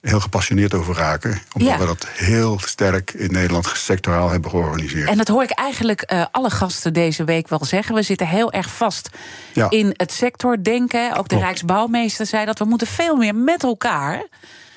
heel 0.01 0.19
gepassioneerd 0.19 0.73
over 0.73 0.95
raken, 0.95 1.41
omdat 1.53 1.71
Ja. 1.71 1.77
we 1.77 1.85
dat 1.85 2.07
heel 2.07 2.59
sterk 2.59 3.11
in 3.13 3.31
Nederland 3.31 3.67
sectoraal 3.73 4.29
hebben 4.29 4.49
georganiseerd. 4.49 5.09
En 5.09 5.17
dat 5.17 5.27
hoor 5.27 5.43
ik 5.43 5.51
eigenlijk 5.51 6.01
eh, 6.01 6.25
alle 6.31 6.49
gasten 6.49 6.93
deze 6.93 7.23
week 7.23 7.47
wel 7.47 7.65
zeggen. 7.65 7.95
We 7.95 8.01
zitten 8.01 8.27
heel 8.27 8.51
erg 8.51 8.69
vast 8.69 9.09
Ja. 9.53 9.69
in 9.69 9.93
het 9.93 10.11
sectordenken. 10.11 11.09
Ook 11.09 11.23
de 11.23 11.27
Klopt. 11.27 11.43
Rijksbouwmeester 11.43 12.25
zei 12.25 12.45
dat 12.45 12.59
we 12.59 12.65
moeten 12.65 12.87
veel 12.87 13.15
meer 13.15 13.35
met 13.35 13.63
elkaar. 13.63 14.23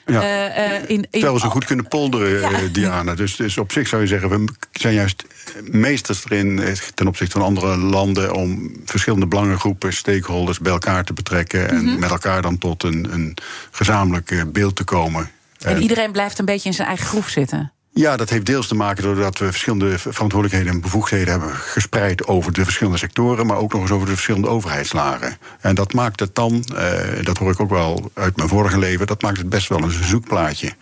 Ja. 0.06 0.48
eh, 0.54 0.88
in, 0.88 1.06
Terwijl 1.10 1.38
goed 1.38 1.64
kunnen 1.64 1.88
polderen, 1.88 2.40
Ja. 2.40 2.50
eh, 2.52 2.58
Diana. 2.72 3.14
Dus, 3.14 3.36
dus 3.36 3.58
op 3.58 3.72
zich 3.72 3.88
zou 3.88 4.02
je 4.02 4.08
zeggen, 4.08 4.28
we 4.28 4.52
zijn 4.72 4.94
juist 4.94 5.24
meesters 5.70 6.24
erin 6.24 6.60
ten 6.94 7.06
opzichte 7.06 7.38
van 7.38 7.46
andere 7.46 7.76
landen 7.76 8.34
om 8.34 8.72
verschillende 8.84 9.26
belangengroepen, 9.26 9.92
stakeholders 9.92 10.58
bij 10.58 10.72
elkaar 10.72 11.04
te 11.04 11.12
betrekken 11.12 11.68
en 11.70 11.84
Mhm. 11.84 11.98
met 11.98 12.10
elkaar 12.10 12.42
dan 12.42 12.58
tot 12.58 12.82
een, 12.82 13.06
een 13.12 13.36
gezamenlijk 13.70 14.44
beeld 14.52 14.76
te 14.76 14.84
komen. 14.84 15.30
En 15.58 15.82
iedereen 15.82 16.12
blijft 16.12 16.38
een 16.38 16.44
beetje 16.44 16.68
in 16.68 16.74
zijn 16.74 16.88
eigen 16.88 17.06
groef 17.06 17.28
zitten. 17.28 17.72
Ja, 17.94 18.16
dat 18.16 18.30
heeft 18.30 18.46
deels 18.46 18.68
te 18.68 18.74
maken 18.74 19.02
doordat 19.02 19.38
we 19.38 19.44
verschillende 19.44 19.98
verantwoordelijkheden 19.98 20.72
en 20.72 20.80
bevoegdheden 20.80 21.28
hebben 21.28 21.54
gespreid 21.54 22.26
over 22.26 22.52
de 22.52 22.64
verschillende 22.64 22.98
sectoren, 22.98 23.46
maar 23.46 23.56
ook 23.56 23.72
nog 23.72 23.82
eens 23.82 23.90
over 23.90 24.06
de 24.06 24.12
verschillende 24.12 24.48
overheidslagen. 24.48 25.38
En 25.60 25.74
dat 25.74 25.92
maakt 25.92 26.20
het 26.20 26.34
dan, 26.34 26.64
eh, 26.76 27.24
dat 27.24 27.38
hoor 27.38 27.50
ik 27.50 27.60
ook 27.60 27.70
wel 27.70 28.10
uit 28.14 28.36
mijn 28.36 28.48
vorige 28.48 28.78
leven, 28.78 29.06
dat 29.06 29.22
maakt 29.22 29.38
het 29.38 29.48
best 29.48 29.68
wel 29.68 29.82
een 29.82 29.90
zoekplaatje. 30.04 30.72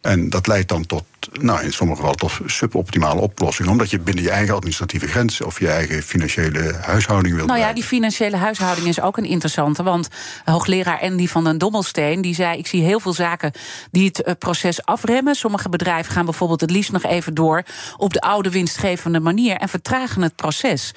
En 0.00 0.30
dat 0.30 0.46
leidt 0.46 0.68
dan 0.68 0.86
tot, 0.86 1.04
nou 1.32 1.62
in 1.62 1.72
sommige 1.72 2.00
gevallen 2.00 2.18
tot 2.18 2.50
suboptimale 2.50 3.20
oplossingen, 3.20 3.70
omdat 3.70 3.90
je 3.90 3.98
binnen 3.98 4.24
je 4.24 4.30
eigen 4.30 4.54
administratieve 4.54 5.06
grenzen 5.06 5.46
of 5.46 5.60
je 5.60 5.68
eigen 5.68 6.02
financiële 6.02 6.74
huishouding 6.80 7.34
wilt 7.34 7.48
Nou 7.48 7.58
ja, 7.58 7.72
die 7.72 7.82
financiële 7.82 8.36
huishouding 8.36 8.86
is 8.86 9.00
ook 9.00 9.16
een 9.16 9.24
interessante. 9.24 9.82
Want 9.82 10.08
hoogleraar 10.44 11.00
Andy 11.00 11.26
van 11.26 11.44
den 11.44 11.58
Dommelsteen 11.58 12.20
die 12.20 12.34
zei: 12.34 12.58
Ik 12.58 12.66
zie 12.66 12.82
heel 12.82 13.00
veel 13.00 13.12
zaken 13.12 13.52
die 13.90 14.06
het 14.06 14.22
eh, 14.22 14.34
proces 14.38 14.84
afremmen. 14.84 15.34
Sommige 15.34 15.68
bedrijven 15.68 16.12
gaan 16.12 16.24
bijvoorbeeld 16.24 16.60
het 16.60 16.70
liefst 16.70 16.92
nog 16.92 17.04
even 17.04 17.34
door 17.34 17.62
op 17.96 18.12
de 18.12 18.20
oude 18.20 18.50
winstgevende 18.50 19.20
manier 19.20 19.56
en 19.56 19.68
vertragen 19.68 20.22
het 20.22 20.36
proces. 20.36 20.92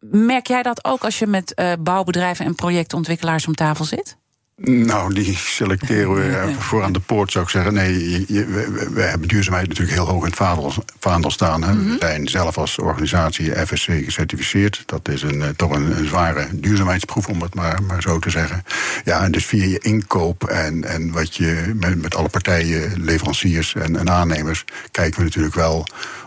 Merk 0.00 0.46
jij 0.46 0.62
dat 0.62 0.84
ook 0.84 1.04
als 1.04 1.18
je 1.18 1.26
met 1.26 1.54
eh, 1.54 1.72
bouwbedrijven 1.80 2.44
en 2.44 2.54
projectontwikkelaars 2.54 3.46
om 3.46 3.54
tafel 3.54 3.84
zit? 3.84 4.16
Nou, 4.64 5.14
die 5.14 5.36
selecteren 5.36 6.14
we 6.14 6.36
eh, 6.36 6.56
voor 6.68 6.82
aan 6.82 6.92
de 6.92 7.00
poort, 7.00 7.32
zou 7.32 7.44
ik 7.44 7.50
zeggen. 7.50 7.74
Nee, 7.74 8.10
je- 8.10 8.24
je- 8.28 8.46
we, 8.92 9.00
hebben 9.00 9.28
duurzaamheid 9.28 9.68
natuurlijk 9.68 9.96
heel 9.96 10.06
hoog 10.06 10.20
in 10.22 10.26
het 10.28 10.36
vaandel, 10.36 10.72
vaandel 11.00 11.30
staan. 11.30 11.62
Hè. 11.62 11.74
We 11.76 11.96
zijn 11.98 12.28
zelf 12.28 12.58
als 12.58 12.78
organisatie 12.78 13.66
FSC 13.66 13.84
gecertificeerd. 14.04 14.82
Dat 14.86 15.08
is 15.08 15.22
een, 15.22 15.42
eh, 15.42 15.48
toch 15.48 15.70
een, 15.70 15.98
een 15.98 16.06
zware 16.06 16.46
duurzaamheidsproef, 16.52 17.28
om 17.28 17.42
het 17.42 17.54
maar, 17.54 17.82
maar 17.82 18.02
zo 18.02 18.18
te 18.18 18.30
zeggen. 18.30 18.64
Ja, 19.04 19.22
en 19.24 19.32
dus 19.32 19.44
via 19.46 19.64
je 19.64 19.78
inkoop 19.78 20.44
en, 20.44 20.84
en 20.84 21.10
wat 21.12 21.34
je 21.36 21.72
met, 21.74 22.02
met 22.02 22.14
alle 22.14 22.28
partijen, 22.28 22.92
leveranciers 23.04 23.74
en, 23.74 23.96
en 23.96 24.10
aannemers, 24.10 24.64
kijken 24.90 25.18
we 25.18 25.24
natuurlijk 25.24 25.54
wel 25.54 25.86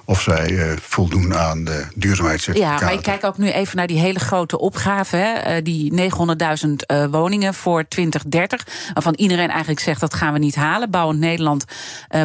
of 0.10 0.22
zij 0.22 0.58
eh, 0.58 0.78
voldoen 0.82 1.36
aan 1.36 1.64
de 1.64 1.72
Ja, 1.72 1.88
duurzaamheidscertificaten. 1.96 2.86
maar 2.86 2.94
ik 2.94 3.02
kijk 3.02 3.24
ook 3.24 3.38
nu 3.38 3.52
even 3.52 3.78
naar 3.78 3.88
die 3.88 4.00
hele 4.00 4.20
grote 4.20 4.60
opgave. 4.60 5.16
Hè, 5.16 5.34
eh, 5.34 5.64
die 5.64 5.94
900.000 5.94 6.86
eh, 6.86 7.06
woningen 7.06 7.54
voor 7.54 7.88
2030. 7.88 8.68
Waarvan 8.94 9.14
iedereen 9.14 9.50
eigenlijk 9.50 9.80
zegt 9.80 10.00
dat 10.00 10.14
gaan 10.14 10.34
we 10.34 10.40
niet 10.40 10.56
halen. 10.56 10.90
Bouwend 10.90 11.20
Nederland 11.20 11.66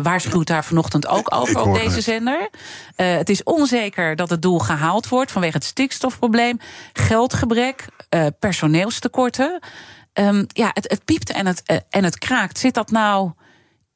waarschuwt 0.03 0.47
daar 0.47 0.65
vanochtend 0.65 1.07
ook 1.07 1.35
over 1.35 1.61
op 1.61 1.75
deze 1.75 1.95
het. 1.95 2.05
zender. 2.05 2.49
Het 2.97 3.29
is 3.29 3.43
onzeker 3.43 4.17
dat 4.17 4.31
het 4.31 4.43
doel 4.43 4.59
gehaald 4.59 5.09
wordt 5.09 5.33
vanwege 5.33 5.57
het 5.57 5.65
stikstofprobleem, 5.65 6.59
geldgebrek, 6.93 7.87
personeelstekorten. 8.39 9.59
Ehm, 10.13 10.45
ja, 10.49 10.71
het, 10.73 10.91
het 10.91 11.05
piept 11.05 11.33
en 11.33 11.47
het, 11.47 11.83
en 11.91 12.05
het 12.05 12.19
kraakt. 12.19 12.59
Zit 12.59 12.75
dat 12.75 12.91
nou 12.91 13.31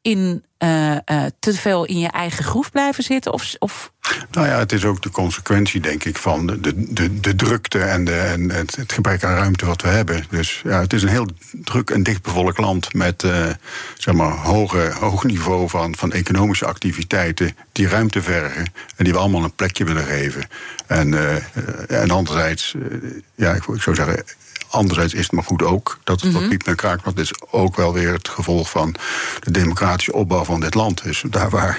in 0.02 0.44
eh, 0.58 0.96
eh, 1.04 1.24
te 1.38 1.52
veel 1.52 1.84
in 1.84 1.98
je 1.98 2.08
eigen 2.08 2.44
groef 2.44 2.70
blijven 2.70 3.04
zitten? 3.04 3.32
Of, 3.32 3.54
of 3.58 3.92
Nou 4.30 4.46
ja, 4.46 4.58
het 4.58 4.72
is 4.72 4.84
ook 4.84 5.02
de 5.02 5.10
consequentie, 5.10 5.80
denk 5.80 6.04
ik, 6.04 6.16
van 6.16 6.46
de, 6.46 6.60
de, 6.92 7.20
de, 7.20 7.36
drukte 7.36 7.78
en, 7.78 8.04
de, 8.04 8.14
en 8.14 8.50
het, 8.50 8.92
gebrek 8.92 9.24
aan 9.24 9.34
ruimte 9.34 9.66
wat 9.66 9.82
we 9.82 9.88
hebben. 9.88 10.24
Dus 10.30 10.60
ja, 10.64 10.80
het 10.80 10.92
is 10.92 11.02
een 11.02 11.08
heel 11.08 11.28
druk 11.52 11.90
en 11.90 12.02
dichtbevolkt 12.02 12.58
land 12.58 12.94
met 12.94 13.22
eh, 13.22 13.46
zeg 13.98 14.14
maar 14.14 14.30
hoge, 14.30 14.92
hoog 15.00 15.24
niveau 15.24 15.68
van, 15.68 15.96
van 15.96 16.12
economische 16.12 16.66
activiteiten 16.66 17.56
die 17.72 17.88
ruimte 17.88 18.22
vergen 18.22 18.72
en 18.96 19.04
die 19.04 19.12
we 19.12 19.18
allemaal 19.18 19.44
een 19.44 19.54
plekje 19.54 19.84
willen 19.84 20.04
geven. 20.04 20.46
En, 20.86 21.14
en 21.88 22.10
anderzijds, 22.10 22.74
ja, 23.34 23.52
ik, 23.54 23.64
ik 23.64 23.82
zou 23.82 23.96
zeggen. 23.96 24.24
Anderzijds 24.68 25.14
is 25.14 25.22
het 25.22 25.32
maar 25.32 25.44
goed 25.44 25.62
ook 25.62 25.98
dat 26.04 26.20
het 26.20 26.32
wat 26.32 26.48
piept 26.48 26.66
en 26.66 26.76
kraakt. 26.76 27.04
Want 27.04 27.16
dit 27.16 27.24
is 27.24 27.40
ook 27.50 27.76
wel 27.76 27.92
weer 27.92 28.12
het 28.12 28.28
gevolg 28.28 28.70
van 28.70 28.94
de 29.40 29.50
democratische 29.50 30.12
opbouw 30.12 30.44
van 30.44 30.60
dit 30.60 30.74
land. 30.74 31.02
Dus 31.02 31.24
daar 31.30 31.50
waar 31.50 31.78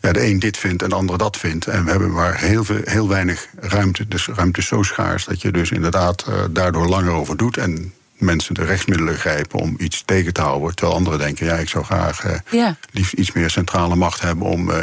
ja, 0.00 0.12
de 0.12 0.26
een 0.26 0.38
dit 0.38 0.56
vindt 0.56 0.82
en 0.82 0.88
de 0.88 0.94
ander 0.94 1.18
dat 1.18 1.36
vindt. 1.36 1.66
En 1.66 1.84
we 1.84 1.90
hebben 1.90 2.12
maar 2.12 2.38
heel, 2.38 2.64
veel, 2.64 2.80
heel 2.84 3.08
weinig 3.08 3.46
ruimte. 3.60 4.08
Dus 4.08 4.26
ruimte 4.26 4.60
is 4.60 4.66
zo 4.66 4.82
schaars 4.82 5.24
dat 5.24 5.40
je 5.42 5.50
dus 5.50 5.70
inderdaad 5.70 6.22
eh, 6.22 6.34
daardoor 6.50 6.88
langer 6.88 7.12
over 7.12 7.36
doet. 7.36 7.56
En 7.56 7.92
mensen 8.22 8.54
de 8.54 8.64
rechtsmiddelen 8.64 9.14
grijpen 9.14 9.58
om 9.58 9.74
iets 9.78 10.02
tegen 10.04 10.32
te 10.32 10.40
houden. 10.40 10.74
Terwijl 10.74 10.98
anderen 10.98 11.18
denken, 11.18 11.46
ja, 11.46 11.54
ik 11.54 11.68
zou 11.68 11.84
graag 11.84 12.40
ja. 12.50 12.76
liefst 12.90 13.12
iets 13.12 13.32
meer 13.32 13.50
centrale 13.50 13.96
macht 13.96 14.20
hebben 14.20 14.46
om 14.46 14.70
uh, 14.70 14.76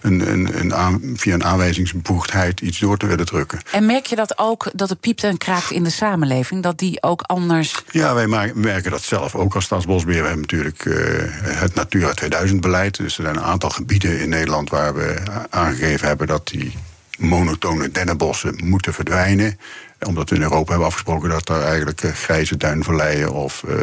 een, 0.00 0.32
een, 0.32 0.60
een 0.60 0.74
aan, 0.74 1.00
via 1.14 1.34
een 1.34 1.44
aanwijzingsbevoegdheid 1.44 2.60
iets 2.60 2.78
door 2.78 2.96
te 2.96 3.06
willen 3.06 3.26
drukken. 3.26 3.60
En 3.72 3.86
merk 3.86 4.06
je 4.06 4.16
dat 4.16 4.38
ook, 4.38 4.70
dat 4.74 4.88
het 4.88 5.00
piept 5.00 5.24
en 5.24 5.38
kraakt 5.38 5.70
in 5.70 5.84
de 5.84 5.90
samenleving, 5.90 6.62
dat 6.62 6.78
die 6.78 7.02
ook 7.02 7.22
anders. 7.22 7.82
Ja, 7.90 8.14
wij 8.14 8.26
merken 8.54 8.90
dat 8.90 9.02
zelf 9.02 9.34
ook 9.34 9.54
als 9.54 9.64
Staatsbosbeheer. 9.64 10.22
We 10.22 10.28
hebben 10.28 10.46
natuurlijk 10.50 10.84
uh, 10.84 10.94
het 11.42 11.74
Natura 11.74 12.12
2000 12.12 12.60
beleid. 12.60 12.96
Dus 12.96 13.16
er 13.16 13.24
zijn 13.24 13.36
een 13.36 13.42
aantal 13.42 13.70
gebieden 13.70 14.20
in 14.20 14.28
Nederland 14.28 14.70
waar 14.70 14.94
we 14.94 15.16
aangegeven 15.50 16.06
hebben 16.06 16.26
dat 16.26 16.48
die 16.48 16.74
monotone 17.18 17.90
dennenbossen 17.90 18.60
moeten 18.64 18.94
verdwijnen 18.94 19.58
omdat 20.06 20.30
we 20.30 20.36
in 20.36 20.42
Europa 20.42 20.70
hebben 20.70 20.86
afgesproken 20.86 21.28
dat 21.28 21.48
er 21.48 21.62
eigenlijk 21.62 22.02
uh, 22.02 22.12
grijze 22.12 22.56
duinverleien 22.56 23.32
of 23.32 23.62
uh, 23.68 23.76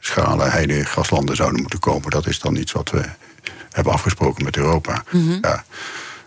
schalen, 0.00 0.50
heide, 0.50 0.84
graslanden 0.84 1.36
zouden 1.36 1.60
moeten 1.60 1.78
komen. 1.78 2.10
Dat 2.10 2.26
is 2.26 2.38
dan 2.38 2.56
iets 2.56 2.72
wat 2.72 2.90
we 2.90 3.04
hebben 3.70 3.92
afgesproken 3.92 4.44
met 4.44 4.56
Europa. 4.56 5.02
Mm 5.10 5.28
-hmm. 5.28 5.38
ja, 5.40 5.64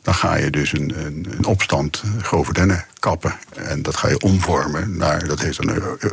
dan 0.02 0.14
ga 0.14 0.36
je 0.36 0.50
dus 0.50 0.74
een, 0.74 1.06
een, 1.06 1.28
een, 1.38 1.46
opstand 1.46 2.04
grove 2.22 2.54
dennen 2.54 2.86
kappen. 3.00 3.36
En 3.56 3.82
dat 3.82 3.98
ga 3.98 4.08
je 4.08 4.20
omvormen 4.20 4.98
naar, 4.98 5.28
dat 5.28 5.40
heet 5.40 5.58
dan, 5.58 5.76
uh, 5.76 6.12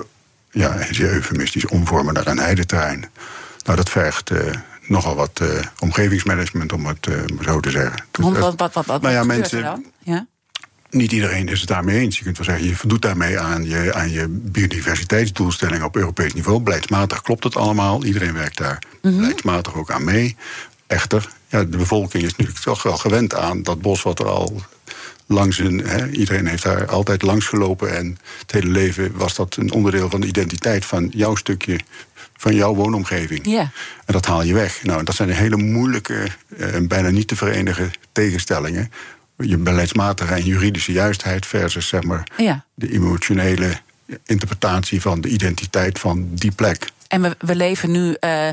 ja, 0.51 0.77
eufemistisch, 0.99 1.67
omvormen 1.67 2.15
naar 2.15 2.27
een 2.27 2.39
heideterrein. 2.39 3.11
Nou, 3.65 3.77
dat 3.77 3.91
vergt 3.91 4.31
nogal 4.87 5.15
wat 5.15 5.41
omgevingsmanagement, 5.79 6.73
om 6.73 6.87
het 6.87 7.09
zo 7.45 7.61
te 7.61 7.71
zeggen. 7.71 8.05
wat, 8.11 8.39
wat, 8.39 8.55
wat, 8.57 8.75
wat, 8.75 8.87
wat 8.87 9.03
nou 9.03 9.15
ja, 9.15 9.25
mensen? 9.25 9.85
Ja? 9.99 10.27
Niet 10.91 11.13
iedereen 11.13 11.49
is 11.49 11.61
het 11.61 11.69
daarmee 11.69 12.01
eens. 12.01 12.19
Je 12.19 12.25
kunt 12.25 12.37
wel 12.37 12.47
zeggen, 12.47 12.67
je 12.67 12.77
voldoet 12.77 13.03
daarmee 13.03 13.39
aan 13.39 13.65
je, 13.65 13.95
aan 13.95 14.11
je 14.11 14.29
biodiversiteitsdoelstellingen 14.29 15.87
op 15.87 15.97
Europees 15.97 16.35
niveau. 16.35 16.61
Beleidsmatig 16.61 17.23
klopt 17.23 17.45
het 17.45 17.57
allemaal. 17.57 18.05
Iedereen 18.05 18.35
werkt 18.35 18.57
daar 18.57 18.79
mm 19.03 19.11
-hmm. 19.11 19.21
beleidsmatig 19.21 19.75
ook 19.75 19.91
aan 19.91 20.05
mee. 20.05 20.37
Echter, 20.87 21.29
ja, 21.49 21.65
de 21.65 21.77
bevolking 21.77 22.23
is 22.23 22.31
natuurlijk 22.31 22.59
toch 22.59 22.83
wel 22.83 22.97
gewend 22.97 23.35
aan 23.35 23.63
dat 23.63 23.81
bos 23.81 24.03
wat 24.03 24.19
er 24.19 24.27
al 24.27 24.63
langs 25.27 25.59
een. 25.59 25.79
Hè, 25.79 26.11
iedereen 26.11 26.47
heeft 26.47 26.63
daar 26.63 26.87
altijd 26.87 27.23
langs 27.23 27.47
gelopen. 27.47 27.97
En 27.97 28.19
het 28.39 28.53
hele 28.53 28.71
leven 28.71 29.13
was 29.17 29.35
dat 29.35 29.57
een 29.57 29.73
onderdeel 29.73 30.11
van 30.11 30.21
de 30.21 30.27
identiteit 30.27 30.85
van 30.85 31.09
jouw 31.15 31.35
stukje. 31.35 31.81
Van 32.37 32.55
jouw 32.55 32.75
woonomgeving. 32.75 33.47
Ja. 33.47 33.61
En 34.05 34.13
dat 34.13 34.27
haal 34.27 34.43
je 34.43 34.55
weg. 34.55 34.83
Nou, 34.83 35.05
dat 35.05 35.15
zijn 35.15 35.31
hele 35.31 35.57
moeilijke 35.57 36.27
en 36.57 36.89
bijna 36.89 37.11
niet 37.11 37.29
te 37.29 37.37
verenigen 37.37 37.91
tegenstellingen 38.13 38.91
je 39.47 39.57
beleidsmatige 39.57 40.35
en 40.35 40.45
juridische 40.45 40.93
juistheid 40.93 41.47
versus 41.47 41.89
zeg 41.89 42.03
maar, 42.03 42.29
ja. 42.37 42.65
de 42.75 42.93
emotionele 42.93 43.81
interpretatie 44.27 45.01
van 45.01 45.21
de 45.21 45.29
identiteit 45.29 45.99
van 45.99 46.29
die 46.35 46.53
plek. 46.53 46.91
En 47.09 47.23
we, 47.23 47.37
we 47.39 47.57
leven 47.57 47.91
nu 47.91 48.17
uh, 48.21 48.49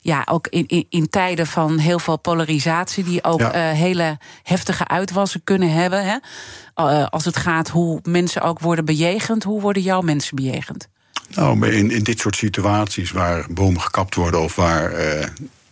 ja, 0.00 0.26
ook 0.30 0.46
in, 0.46 0.66
in, 0.66 0.86
in, 0.88 1.10
tijden 1.10 1.46
van 1.46 1.78
heel 1.78 1.98
veel 1.98 2.18
polarisatie, 2.18 3.04
die 3.04 3.24
ook 3.24 3.40
ja. 3.40 3.70
uh, 3.70 3.78
hele 3.78 4.18
heftige 4.42 4.88
uitwassen 4.88 5.40
kunnen 5.44 5.72
hebben. 5.72 6.04
Hè? 6.04 6.16
Uh, 6.76 7.06
als 7.06 7.24
het 7.24 7.36
gaat 7.36 7.68
hoe 7.68 8.00
mensen 8.02 8.42
ook 8.42 8.58
worden 8.58 8.84
bejegend, 8.84 9.44
hoe 9.44 9.60
worden 9.60 9.82
jouw 9.82 10.00
mensen 10.00 10.36
bejegend? 10.36 10.88
Nou, 11.34 11.68
in, 11.68 11.90
in 11.90 12.02
dit 12.02 12.18
soort 12.18 12.36
situaties 12.36 13.10
waar 13.10 13.46
bomen 13.50 13.80
gekapt 13.80 14.14
worden 14.14 14.42
of 14.42 14.56
waar 14.56 14.92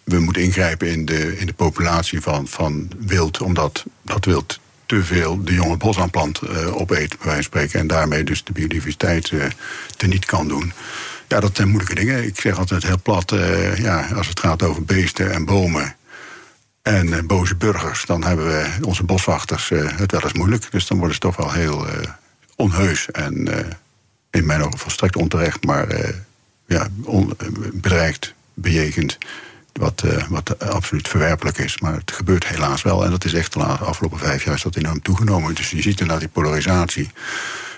we 0.09 0.21
moeten 0.21 0.43
ingrijpen 0.43 0.89
in 0.89 1.05
de, 1.05 1.39
in 1.39 1.47
de 1.47 1.53
populatie 1.53 2.21
van, 2.21 2.47
van 2.47 2.91
wild, 2.99 3.41
omdat 3.41 3.85
dat 4.03 4.25
wild 4.25 4.61
te 4.87 5.05
veel 5.05 5.45
de 5.45 5.55
jonge 5.55 5.77
bosaanplant 5.77 6.41
uh, 6.43 6.77
opeet, 6.77 7.09
bij 7.09 7.19
wijze 7.19 7.33
van 7.35 7.43
spreken, 7.43 7.81
en 7.81 7.87
daarmee 7.87 8.25
dus 8.25 8.45
de 8.45 8.53
biodiversiteit 8.53 9.31
uh, 9.31 9.45
teniet 9.97 10.25
kan 10.25 10.49
doen. 10.49 10.73
Ja, 11.29 11.41
dat 11.41 11.57
zijn 11.57 11.69
moeilijke 11.69 11.95
dingen. 11.95 12.25
Ik 12.25 12.41
zeg 12.41 12.59
altijd 12.59 12.83
heel 12.83 13.01
plat, 13.03 13.33
uh, 13.33 13.79
ja, 13.79 14.09
als 14.15 14.29
het 14.29 14.41
gaat 14.41 14.63
over 14.63 14.85
beesten 14.85 15.33
en 15.33 15.45
bomen 15.45 15.97
en 16.83 17.27
boze 17.27 17.55
burgers, 17.55 18.05
dan 18.05 18.25
hebben 18.25 18.47
we 18.47 18.67
onze 18.83 19.03
boswachters 19.03 19.69
het 19.75 20.13
wel 20.13 20.23
eens 20.23 20.33
moeilijk. 20.33 20.71
Dus 20.71 20.87
dan 20.87 20.97
worden 20.97 21.15
ze 21.15 21.21
toch 21.21 21.37
wel 21.37 21.53
heel 21.53 21.87
onheus 22.57 23.11
en 23.11 23.49
in 24.31 24.47
mijn 24.47 24.63
ogen 24.63 24.79
volstrekt 24.79 25.17
onterecht, 25.17 25.65
maar 25.65 25.87
ja, 26.67 26.89
on, 27.05 27.37
bedreigd, 27.73 28.35
bejegend. 28.55 29.19
Wat, 29.79 30.03
uh, 30.05 30.29
wat 30.29 30.59
absoluut 30.59 31.09
verwerpelijk 31.09 31.59
is. 31.59 31.81
Maar 31.81 31.95
het 31.95 32.13
gebeurt 32.13 32.47
helaas 32.47 32.83
wel. 32.83 33.05
En 33.05 33.11
dat 33.11 33.25
is 33.25 33.35
echt 33.35 33.53
de 33.53 33.61
afgelopen 33.63 34.19
vijf 34.19 34.45
jaar 34.45 34.55
is 34.55 34.63
dat 34.63 34.77
enorm 34.77 35.03
toegenomen. 35.03 35.55
Dus 35.55 35.71
je 35.71 35.83
ziet 35.83 36.01
inderdaad 36.01 36.21
die 36.21 36.29
polarisatie 36.29 37.11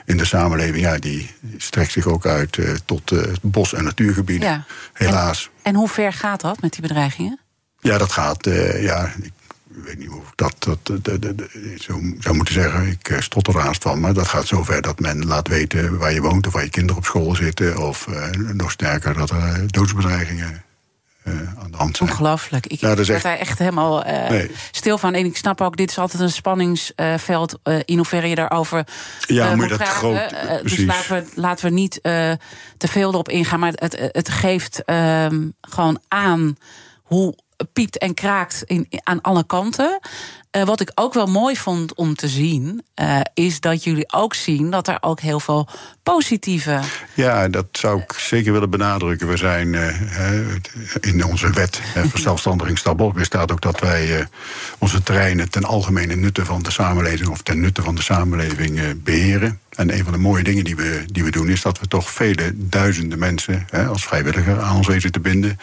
in 0.05 0.17
de 0.17 0.25
samenleving. 0.25 0.85
Ja, 0.85 0.99
die 0.99 1.31
strekt 1.57 1.93
zich 1.93 2.07
ook 2.07 2.27
uit 2.27 2.57
uh, 2.57 2.75
tot 2.85 3.11
uh, 3.11 3.23
bos- 3.43 3.75
en 3.75 3.85
natuurgebieden. 3.85 4.49
Ja. 4.49 4.65
Helaas. 4.93 5.45
En, 5.45 5.51
en, 5.63 5.75
hoe 5.75 5.89
ver 5.89 6.13
gaat 6.13 6.41
dat 6.41 6.61
met 6.61 6.73
die 6.73 6.83
bedreigingen? 6.83 7.39
Ja, 7.81 7.99
dat 7.99 8.13
gaat. 8.13 8.45
ja, 8.81 9.13
ik 9.23 9.33
weet 9.67 9.99
niet 9.99 10.09
hoe 10.09 10.21
ik 10.21 10.33
dat, 10.35 10.55
dat, 10.59 10.79
dat, 10.87 11.05
dat, 11.05 11.23
dat 11.23 11.49
zo 11.81 12.01
zou 12.19 12.37
moeten 12.37 12.55
zeggen. 12.55 12.87
Ik 12.87 13.17
stotter 13.19 13.57
er 13.57 13.61
haast 13.61 13.83
van. 13.83 14.01
Maar 14.01 14.13
dat 14.13 14.29
gaat 14.29 14.47
zover 14.47 14.83
dat 14.83 15.01
men 15.01 15.27
laat 15.27 15.49
weten 15.49 15.99
waar 15.99 16.13
je 16.13 16.21
woont... 16.21 16.47
of 16.47 16.53
waar 16.53 16.65
je 16.65 16.71
kinderen 16.71 17.01
op 17.01 17.05
school 17.05 17.35
zitten. 17.35 17.79
Of 17.89 18.07
nog 18.53 18.71
sterker, 18.71 19.15
dat 19.15 19.31
er 19.31 19.67
doodsbedreigingen 19.67 20.63
uh, 21.25 21.35
aan 21.59 21.71
de 21.71 21.77
hand 21.77 21.97
zijn. 21.97 22.11
Ongelooflijk. 22.11 22.67
Ik 22.67 22.81
ja, 22.81 22.97
echt... 22.97 23.23
daar 23.23 23.39
echt 23.39 23.59
helemaal 23.59 24.07
uh, 24.07 24.29
nee. 24.29 24.51
stil 24.71 24.99
van. 24.99 25.15
En 25.15 25.25
ik 25.25 25.37
snap 25.37 25.61
ook, 25.61 25.77
dit 25.77 25.91
is 25.91 25.99
altijd 25.99 26.23
een 26.23 26.31
spanningsveld. 26.31 27.59
Uh, 27.65 27.79
in 27.85 27.97
hoeverre 27.97 28.29
je 28.29 28.35
daarover 28.35 28.87
ja, 29.27 29.55
moet 29.55 29.71
je 29.71 29.77
dat 29.77 29.89
groot, 29.89 30.31
Dus 30.63 30.77
laten 30.85 31.15
we, 31.15 31.25
laten 31.35 31.65
we 31.65 31.75
niet 31.75 32.01
te 32.03 32.89
veel 32.89 33.11
erop 33.11 33.29
ingaan. 33.29 33.61
Maar 33.61 33.73
het, 33.75 34.11
het 34.13 34.29
geeft 34.29 34.85
ehm, 34.85 35.49
gewoon 35.61 36.01
aan 36.09 36.57
hoe 37.03 37.35
piept 37.73 37.99
en 37.99 38.15
kraakt 38.15 38.63
in, 38.67 38.89
aan 39.03 39.21
alle 39.21 39.47
kanten. 39.47 40.01
Uh, 40.57 40.63
wat 40.63 40.81
ik 40.81 40.91
ook 40.95 41.15
wel 41.15 41.27
mooi 41.27 41.57
vond 41.57 41.95
om 41.95 42.15
te 42.15 42.29
zien, 42.29 42.83
uh, 43.01 43.21
is 43.35 43.61
dat 43.61 43.85
jullie 43.85 44.13
ook 44.13 44.35
zien 44.35 44.71
dat 44.71 44.89
er 44.89 44.97
ook 45.01 45.21
heel 45.21 45.41
veel 45.41 45.69
positieve. 46.03 46.81
Ja, 47.15 47.49
dat 47.49 47.67
zou 47.73 48.01
ik 48.01 48.13
zeker 48.13 48.53
willen 48.53 48.71
benadrukken. 48.71 49.29
We 49.29 49.37
zijn 49.37 49.73
uh, 49.73 50.55
in 51.01 51.25
onze 51.25 51.51
wet 51.51 51.81
verzelfstandiging 52.15 52.79
Stabos 52.79 53.25
staat 53.25 53.53
ook 53.53 53.61
dat 53.61 53.81
wij 53.81 54.27
onze 54.79 55.03
terreinen 55.03 55.51
ten 55.51 55.65
algemene 55.65 56.17
nutte 56.17 56.45
van 56.45 56.63
de 56.63 56.71
samenleving 56.71 57.29
of 57.29 57.43
ten 57.43 57.61
nutte 57.61 57.83
van 57.83 57.95
de 57.95 58.03
samenleving 58.03 59.03
beheren. 59.03 59.61
En 59.71 59.93
een 59.93 60.05
van 60.05 60.13
de 60.13 60.19
mooie 60.19 60.43
dingen 60.43 60.65
die 60.65 60.77
we, 60.77 61.05
die 61.07 61.25
we 61.25 61.31
doen, 61.31 61.49
is 61.49 61.63
dat 61.63 61.79
we 61.81 61.89
toch 61.89 62.11
vele 62.11 62.53
duizenden 62.55 63.19
mensen 63.19 63.67
als 63.89 64.05
vrijwilliger 64.05 64.61
aan 64.61 64.77
ons 64.77 64.87
weten 64.87 65.13
te 65.13 65.21
binden 65.21 65.59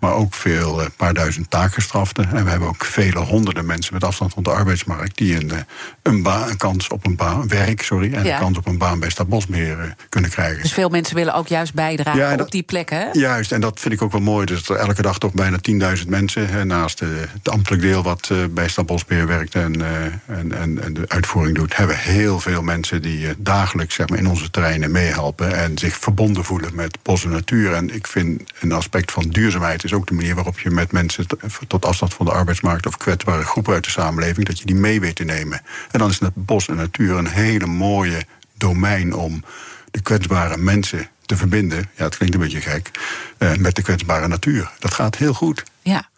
maar 0.00 0.14
ook 0.14 0.34
veel, 0.34 0.78
een 0.80 0.84
eh, 0.84 0.90
paar 0.96 1.14
duizend 1.14 1.50
taakgestraften. 1.50 2.28
En 2.32 2.44
we 2.44 2.50
hebben 2.50 2.68
ook 2.68 2.84
vele 2.84 3.18
honderden 3.18 3.66
mensen 3.66 3.94
met 3.94 4.04
afstand 4.04 4.32
van 4.32 4.42
de 4.42 4.50
arbeidsmarkt 4.50 5.16
die 5.16 5.36
een, 5.36 5.50
eh, 5.50 5.58
een, 6.02 6.22
baan, 6.22 6.48
een 6.48 6.56
kans 6.56 6.88
op 6.88 7.06
een 7.06 7.16
baan, 7.16 7.48
werk, 7.48 7.82
sorry, 7.82 8.14
en 8.14 8.26
een 8.26 8.38
kans 8.38 8.58
op 8.58 8.66
een 8.66 8.78
baan 8.78 8.98
bij 8.98 9.10
Stadbosbeheer 9.10 9.80
eh, 9.80 9.86
kunnen 10.08 10.30
krijgen. 10.30 10.62
Dus 10.62 10.72
veel 10.72 10.88
mensen 10.88 11.14
willen 11.14 11.34
ook 11.34 11.48
juist 11.48 11.74
bijdragen 11.74 12.20
ja, 12.20 12.36
dat, 12.36 12.46
op 12.46 12.52
die 12.52 12.62
plekken. 12.62 13.08
Juist, 13.12 13.52
en 13.52 13.60
dat 13.60 13.80
vind 13.80 13.94
ik 13.94 14.02
ook 14.02 14.12
wel 14.12 14.20
mooi. 14.20 14.46
Dus 14.46 14.68
er 14.68 14.76
elke 14.76 15.02
dag 15.02 15.18
toch 15.18 15.32
bijna 15.32 15.58
10.000 15.96 16.08
mensen, 16.08 16.66
naast 16.66 17.00
het 17.00 17.48
ambtelijk 17.48 17.82
deel 17.82 18.02
wat 18.02 18.30
bij 18.50 18.68
Stadbosbeheer 18.68 19.26
werkt 19.26 19.54
en, 19.54 19.82
en, 20.26 20.52
en, 20.52 20.82
en, 20.82 20.94
de 20.94 21.04
uitvoering 21.08 21.56
doet, 21.56 21.76
hebben 21.76 21.98
heel 21.98 22.40
veel 22.40 22.62
mensen 22.62 23.02
die 23.02 23.26
dagelijks 23.38 23.94
zeg 23.94 24.08
maar, 24.08 24.18
in 24.18 24.28
onze 24.28 24.50
terreinen 24.50 24.90
meehelpen 24.90 25.56
en 25.56 25.78
zich 25.78 25.96
verbonden 25.96 26.44
voelen 26.44 26.74
met 26.74 26.98
bos 27.02 27.24
en 27.24 27.30
natuur. 27.30 27.72
En 27.72 27.94
ik 27.94 28.06
vind 28.06 28.42
een 28.60 28.72
aspect 28.72 29.12
van 29.12 29.28
duurzaamheid 29.28 29.84
is 29.88 29.94
ook 29.94 30.06
de 30.06 30.14
manier 30.14 30.34
waarop 30.34 30.58
je 30.58 30.70
met 30.70 30.92
mensen 30.92 31.26
tot 31.66 31.84
afstand 31.84 32.14
van 32.14 32.26
de 32.26 32.32
arbeidsmarkt 32.32 32.86
of 32.86 32.96
kwetsbare 32.96 33.44
groepen 33.44 33.74
uit 33.74 33.84
de 33.84 33.90
samenleving, 33.90 34.46
dat 34.46 34.58
je 34.58 34.64
die 34.64 34.74
mee 34.74 35.00
weet 35.00 35.16
te 35.16 35.24
nemen. 35.24 35.60
En 35.90 35.98
dan 35.98 36.10
is 36.10 36.18
het 36.18 36.34
bos 36.34 36.68
en 36.68 36.76
natuur 36.76 37.16
een 37.16 37.28
hele 37.28 37.66
mooie 37.66 38.24
domein 38.56 39.14
om 39.14 39.44
de 39.90 40.00
kwetsbare 40.00 40.56
mensen 40.56 41.08
te 41.26 41.36
verbinden. 41.36 41.90
Ja, 41.96 42.04
het 42.04 42.16
klinkt 42.16 42.34
een 42.34 42.40
beetje 42.40 42.60
gek. 42.60 42.90
Uh, 43.38 43.54
met 43.54 43.76
de 43.76 43.82
kwetsbare 43.82 44.28
natuur. 44.28 44.70
Dat 44.78 44.94
gaat 44.94 45.16
heel 45.16 45.34
goed. 45.34 45.62
Ja. 45.82 46.08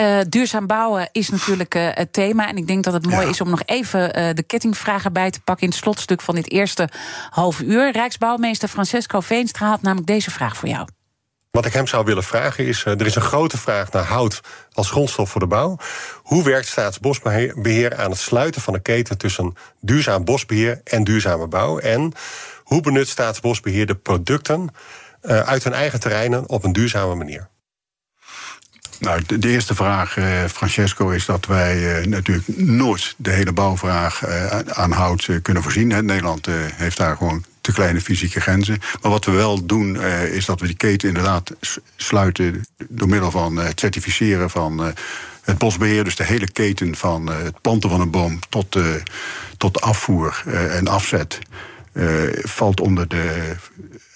Uh, 0.00 0.20
duurzaam 0.28 0.66
bouwen 0.66 1.08
is 1.12 1.28
natuurlijk 1.28 1.74
uh, 1.74 1.88
het 1.92 2.12
thema. 2.12 2.48
En 2.48 2.56
ik 2.56 2.66
denk 2.66 2.84
dat 2.84 2.92
het 2.92 3.06
mooi 3.06 3.24
ja. 3.24 3.30
is 3.30 3.40
om 3.40 3.50
nog 3.50 3.62
even 3.64 4.18
uh, 4.18 4.28
de 4.34 4.42
kettingvragen 4.42 5.12
bij 5.12 5.30
te 5.30 5.40
pakken 5.40 5.64
in 5.64 5.72
het 5.72 5.78
slotstuk 5.78 6.20
van 6.20 6.34
dit 6.34 6.50
eerste 6.50 6.88
half 7.30 7.60
uur. 7.60 7.92
Rijksbouwmeester 7.92 8.68
Francesco 8.68 9.20
Veenstra 9.20 9.68
had 9.68 9.82
namelijk 9.82 10.06
deze 10.06 10.30
vraag 10.30 10.56
voor 10.56 10.68
jou. 10.68 10.88
Wat 11.56 11.66
ik 11.66 11.72
hem 11.72 11.86
zou 11.86 12.04
willen 12.04 12.24
vragen 12.24 12.66
is: 12.66 12.84
er 12.84 13.06
is 13.06 13.14
een 13.14 13.22
grote 13.22 13.58
vraag 13.58 13.90
naar 13.92 14.04
hout 14.04 14.40
als 14.72 14.90
grondstof 14.90 15.30
voor 15.30 15.40
de 15.40 15.46
bouw. 15.46 15.78
Hoe 16.22 16.44
werkt 16.44 16.66
Staatsbosbeheer 16.66 17.96
aan 17.96 18.10
het 18.10 18.18
sluiten 18.18 18.60
van 18.60 18.72
de 18.72 18.80
keten 18.80 19.18
tussen 19.18 19.54
duurzaam 19.80 20.24
bosbeheer 20.24 20.80
en 20.84 21.04
duurzame 21.04 21.46
bouw? 21.46 21.78
En 21.78 22.12
hoe 22.62 22.80
benut 22.80 23.08
Staatsbosbeheer 23.08 23.86
de 23.86 23.94
producten 23.94 24.68
uit 25.22 25.64
hun 25.64 25.72
eigen 25.72 26.00
terreinen 26.00 26.48
op 26.48 26.64
een 26.64 26.72
duurzame 26.72 27.14
manier? 27.14 27.48
Nou, 28.98 29.22
de, 29.38 29.48
eerste 29.48 29.74
vraag, 29.74 30.16
uh, 30.16 30.44
Francesco, 30.44 31.10
is 31.10 31.24
dat 31.24 31.46
wij 31.46 32.00
uh, 32.00 32.06
natuurlijk 32.06 32.56
nooit 32.56 33.14
de 33.16 33.30
hele 33.30 33.52
bouwvraag 33.52 34.26
uh, 34.26 34.58
aan 34.58 34.92
hout 34.92 35.28
kunnen 35.42 35.62
voorzien. 35.62 35.86
Nederland 35.86 36.46
heeft 36.76 36.96
daar 36.96 37.16
gewoon 37.16 37.44
te 37.66 37.72
kleine 37.72 38.00
fysieke 38.00 38.40
grenzen. 38.40 38.78
Maar 39.02 39.10
wat 39.10 39.24
we 39.24 39.32
wel 39.32 39.66
doen, 39.66 40.00
is 40.30 40.44
dat 40.44 40.60
we 40.60 40.66
die 40.66 40.76
keten 40.76 41.08
inderdaad 41.08 41.52
sluiten 41.96 42.66
door 42.88 43.08
middel 43.08 43.30
van 43.30 43.56
het 43.56 43.80
certificeren 43.80 44.50
van 44.50 44.94
het 45.42 45.58
bosbeheer, 45.58 46.04
dus 46.04 46.16
de 46.16 46.24
hele 46.24 46.50
keten 46.50 46.96
van 46.96 47.26
het 47.26 47.60
planten 47.60 47.90
van 47.90 48.00
een 48.00 48.10
boom 48.10 48.38
tot, 48.48 48.76
tot 49.56 49.80
afvoer 49.80 50.42
en 50.70 50.88
afzet. 50.88 51.38
Valt 52.42 52.80
onder 52.80 53.08
de 53.08 53.54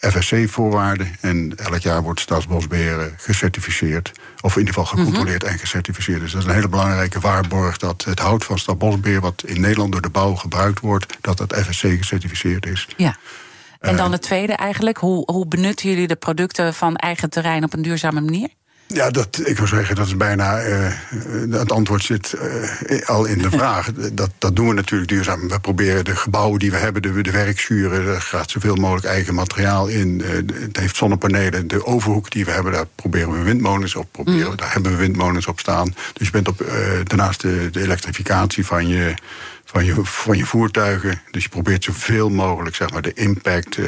FSC-voorwaarden. 0.01 1.17
En 1.21 1.53
elk 1.57 1.79
jaar 1.81 2.03
wordt 2.03 2.21
Staatsbosbeheer 2.21 3.15
gecertificeerd. 3.17 4.13
Of 4.41 4.53
in 4.53 4.59
ieder 4.59 4.75
geval 4.75 4.97
gecontroleerd 4.97 5.45
en 5.45 5.59
gecertificeerd. 5.59 6.21
Dus 6.21 6.33
dat 6.33 6.41
is 6.41 6.49
een 6.49 6.55
hele 6.55 6.69
belangrijke 6.69 7.21
waarborg 7.21 7.77
dat 7.77 8.05
het 8.05 8.19
hout 8.19 8.45
van 8.45 8.59
Staatsbosbeheer, 8.59 9.21
wat 9.21 9.43
in 9.47 9.61
Nederland 9.61 9.93
door 9.93 10.01
de 10.01 10.11
bouw 10.11 10.35
gebruikt 10.35 10.81
wordt, 10.81 11.17
dat 11.21 11.37
dat 11.37 11.57
FSC 11.57 11.81
gecertificeerd 11.81 12.67
is. 12.67 12.89
Ja. 12.97 13.17
En 13.81 13.97
dan 13.97 14.13
het 14.13 14.23
tweede 14.23 14.53
eigenlijk, 14.53 14.99
hoe, 14.99 15.23
hoe 15.33 15.47
benutten 15.47 15.89
jullie 15.89 16.07
de 16.07 16.17
producten 16.17 16.75
van 16.75 16.97
eigen 16.97 17.31
terrein 17.31 17.65
op 17.65 17.73
een 17.73 17.83
duurzame 17.83 18.21
manier? 18.21 18.49
Ja, 18.95 19.11
dat, 19.11 19.41
ik 19.45 19.59
wil 19.59 19.67
zeggen, 19.67 19.95
dat 19.95 20.07
is 20.07 20.17
bijna. 20.17 20.67
Uh, 20.67 20.93
het 21.51 21.73
antwoord 21.73 22.03
zit 22.03 22.35
uh, 22.89 23.09
al 23.09 23.25
in 23.25 23.39
de 23.39 23.51
vraag. 23.59 23.93
Dat, 24.13 24.31
dat 24.39 24.57
doen 24.57 24.69
we 24.69 24.75
natuurlijk 24.75 25.11
duurzaam. 25.11 25.49
We 25.49 25.61
proberen 25.61 26.05
de 26.05 26.17
gebouwen 26.17 26.59
die 26.59 26.71
we 26.71 26.77
hebben, 26.77 27.03
de, 27.03 27.21
de 27.23 27.31
werkschuren, 27.31 28.07
er 28.07 28.21
gaat 28.21 28.51
zoveel 28.51 28.75
mogelijk 28.75 29.07
eigen 29.07 29.35
materiaal 29.35 29.87
in. 29.87 30.23
Uh, 30.25 30.29
het 30.61 30.77
heeft 30.77 30.97
zonnepanelen. 30.97 31.69
De 31.69 31.87
overhoek 31.87 32.31
die 32.31 32.45
we 32.45 32.51
hebben, 32.51 32.73
daar 32.73 32.87
proberen 32.95 33.33
we 33.33 33.43
windmolens 33.43 33.95
op. 33.95 34.09
Proberen, 34.13 34.51
mm. 34.51 34.57
Daar 34.57 34.73
hebben 34.73 34.91
we 34.93 34.99
windmolens 34.99 35.47
op 35.47 35.61
staan. 35.61 35.95
Dus 36.13 36.27
je 36.27 36.33
bent 36.33 36.49
op, 36.49 36.65
daarnaast 37.05 37.41
de, 37.41 37.69
de 37.71 37.83
elektrificatie 37.83 38.67
van 38.67 38.89
je 38.89 39.15
van 39.73 39.85
je, 39.85 39.95
van 40.03 40.37
je 40.37 40.45
voertuigen. 40.45 41.21
Dus 41.31 41.43
je 41.43 41.49
probeert 41.49 41.85
zoveel 41.85 42.29
mogelijk 42.29 42.77
zeg 42.77 42.91
maar, 42.91 43.03
de 43.03 43.13
impact 43.13 43.77
uh, 43.77 43.87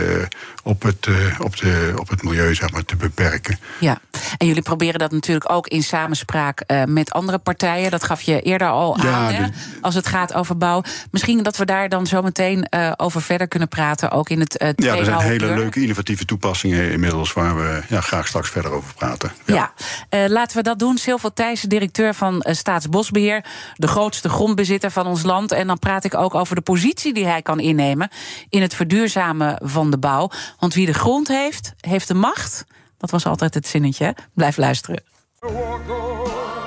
op, 0.62 0.82
het, 0.82 1.06
uh, 1.06 1.40
op, 1.40 1.56
de, 1.56 1.92
op 1.96 2.08
het 2.08 2.22
milieu 2.22 2.54
zeg 2.54 2.70
maar, 2.70 2.84
te 2.84 2.96
beperken. 2.96 3.58
Ja, 3.80 4.00
en 4.38 4.46
jullie 4.46 4.62
proberen 4.62 4.98
dat 4.98 5.12
natuurlijk 5.12 5.50
ook 5.52 5.66
in 5.66 5.82
samenspraak 5.82 6.62
uh, 6.66 6.84
met 6.84 7.12
andere 7.12 7.38
partijen. 7.38 7.90
Dat 7.90 8.04
gaf 8.04 8.20
je 8.20 8.40
eerder 8.40 8.68
al 8.68 8.98
ja, 9.02 9.12
aan, 9.12 9.34
hè, 9.34 9.46
als 9.80 9.94
het 9.94 10.06
gaat 10.06 10.34
over 10.34 10.56
bouw. 10.56 10.82
Misschien 11.10 11.42
dat 11.42 11.56
we 11.56 11.64
daar 11.64 11.88
dan 11.88 12.06
zo 12.06 12.22
meteen 12.22 12.66
over 12.96 13.22
verder 13.22 13.48
kunnen 13.48 13.68
praten, 13.68 14.10
ook 14.10 14.28
in 14.28 14.40
het 14.40 14.62
uh, 14.62 14.68
Ja, 14.76 14.96
er 14.96 15.04
zijn 15.04 15.20
hele 15.20 15.54
leuke 15.54 15.80
innovatieve 15.80 16.24
toepassingen 16.24 16.90
inmiddels... 16.90 17.32
waar 17.32 17.56
we 17.56 17.82
ja, 17.88 18.00
graag 18.00 18.26
straks 18.26 18.50
verder 18.50 18.70
over 18.70 18.94
praten. 18.94 19.32
Ja, 19.44 19.72
ja. 20.10 20.28
laten 20.28 20.56
we 20.56 20.62
dat 20.62 20.78
doen. 20.78 20.98
Silver 20.98 21.32
Thijssen, 21.32 21.68
directeur 21.68 22.14
van 22.14 22.44
Staatsbosbeheer... 22.48 23.44
de 23.74 23.86
grootste 23.88 24.28
grondbezitter 24.28 24.90
van 24.90 25.06
ons 25.06 25.22
land... 25.22 25.52
En 25.52 25.66
dan 25.72 25.90
praat 25.90 26.04
ik 26.04 26.14
ook 26.14 26.34
over 26.34 26.54
de 26.54 26.60
positie 26.60 27.14
die 27.14 27.26
hij 27.26 27.42
kan 27.42 27.60
innemen 27.60 28.08
in 28.48 28.62
het 28.62 28.74
verduurzamen 28.74 29.58
van 29.62 29.90
de 29.90 29.98
bouw. 29.98 30.30
Want 30.58 30.74
wie 30.74 30.86
de 30.86 30.94
grond 30.94 31.28
heeft, 31.28 31.74
heeft 31.80 32.08
de 32.08 32.14
macht. 32.14 32.64
Dat 32.98 33.10
was 33.10 33.26
altijd 33.26 33.54
het 33.54 33.66
zinnetje. 33.66 34.16
Blijf 34.34 34.56
luisteren. 34.56 35.02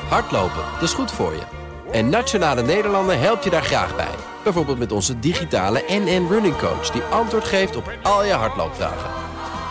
Hardlopen, 0.09 0.63
dat 0.73 0.81
is 0.81 0.93
goed 0.93 1.11
voor 1.11 1.33
je. 1.33 1.43
En 1.91 2.09
Nationale 2.09 2.61
Nederlanden 2.61 3.19
helpt 3.19 3.43
je 3.43 3.49
daar 3.49 3.63
graag 3.63 3.95
bij. 3.95 4.15
Bijvoorbeeld 4.43 4.77
met 4.77 4.91
onze 4.91 5.19
digitale 5.19 5.83
NN 5.87 6.27
Running 6.29 6.57
Coach... 6.57 6.91
die 6.91 7.01
antwoord 7.01 7.43
geeft 7.43 7.75
op 7.75 7.91
al 8.03 8.25
je 8.25 8.33
hardloopvragen. 8.33 9.11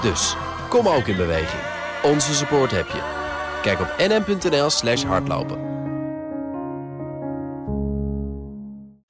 Dus, 0.02 0.36
kom 0.68 0.88
ook 0.88 1.06
in 1.06 1.16
beweging. 1.16 1.62
Onze 2.02 2.34
support 2.34 2.70
heb 2.70 2.86
je. 2.86 3.02
Kijk 3.62 3.80
op 3.80 3.94
nn.nl 3.98 4.70
slash 4.70 5.04
hardlopen. 5.04 5.83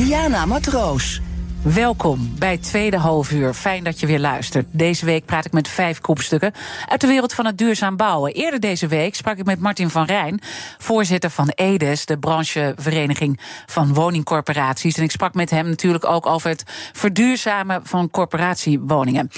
Diana 0.00 0.46
Matroos. 0.46 1.20
Welkom 1.62 2.34
bij 2.38 2.58
tweede 2.58 2.96
halfuur. 2.96 3.54
Fijn 3.54 3.84
dat 3.84 4.00
je 4.00 4.06
weer 4.06 4.20
luistert. 4.20 4.66
Deze 4.70 5.04
week 5.04 5.24
praat 5.24 5.44
ik 5.44 5.52
met 5.52 5.68
vijf 5.68 6.00
kopstukken 6.00 6.52
uit 6.88 7.00
de 7.00 7.06
wereld 7.06 7.34
van 7.34 7.46
het 7.46 7.58
duurzaam 7.58 7.96
bouwen. 7.96 8.32
Eerder 8.32 8.60
deze 8.60 8.86
week 8.86 9.14
sprak 9.14 9.38
ik 9.38 9.44
met 9.44 9.60
Martin 9.60 9.90
van 9.90 10.04
Rijn, 10.04 10.40
voorzitter 10.78 11.30
van 11.30 11.48
EDES, 11.48 12.06
de 12.06 12.18
branchevereniging 12.18 13.40
van 13.66 13.94
woningcorporaties. 13.94 14.96
En 14.96 15.02
ik 15.02 15.10
sprak 15.10 15.34
met 15.34 15.50
hem 15.50 15.68
natuurlijk 15.68 16.04
ook 16.04 16.26
over 16.26 16.48
het 16.48 16.64
verduurzamen 16.92 17.86
van 17.86 18.10
corporatiewoningen. 18.10 19.30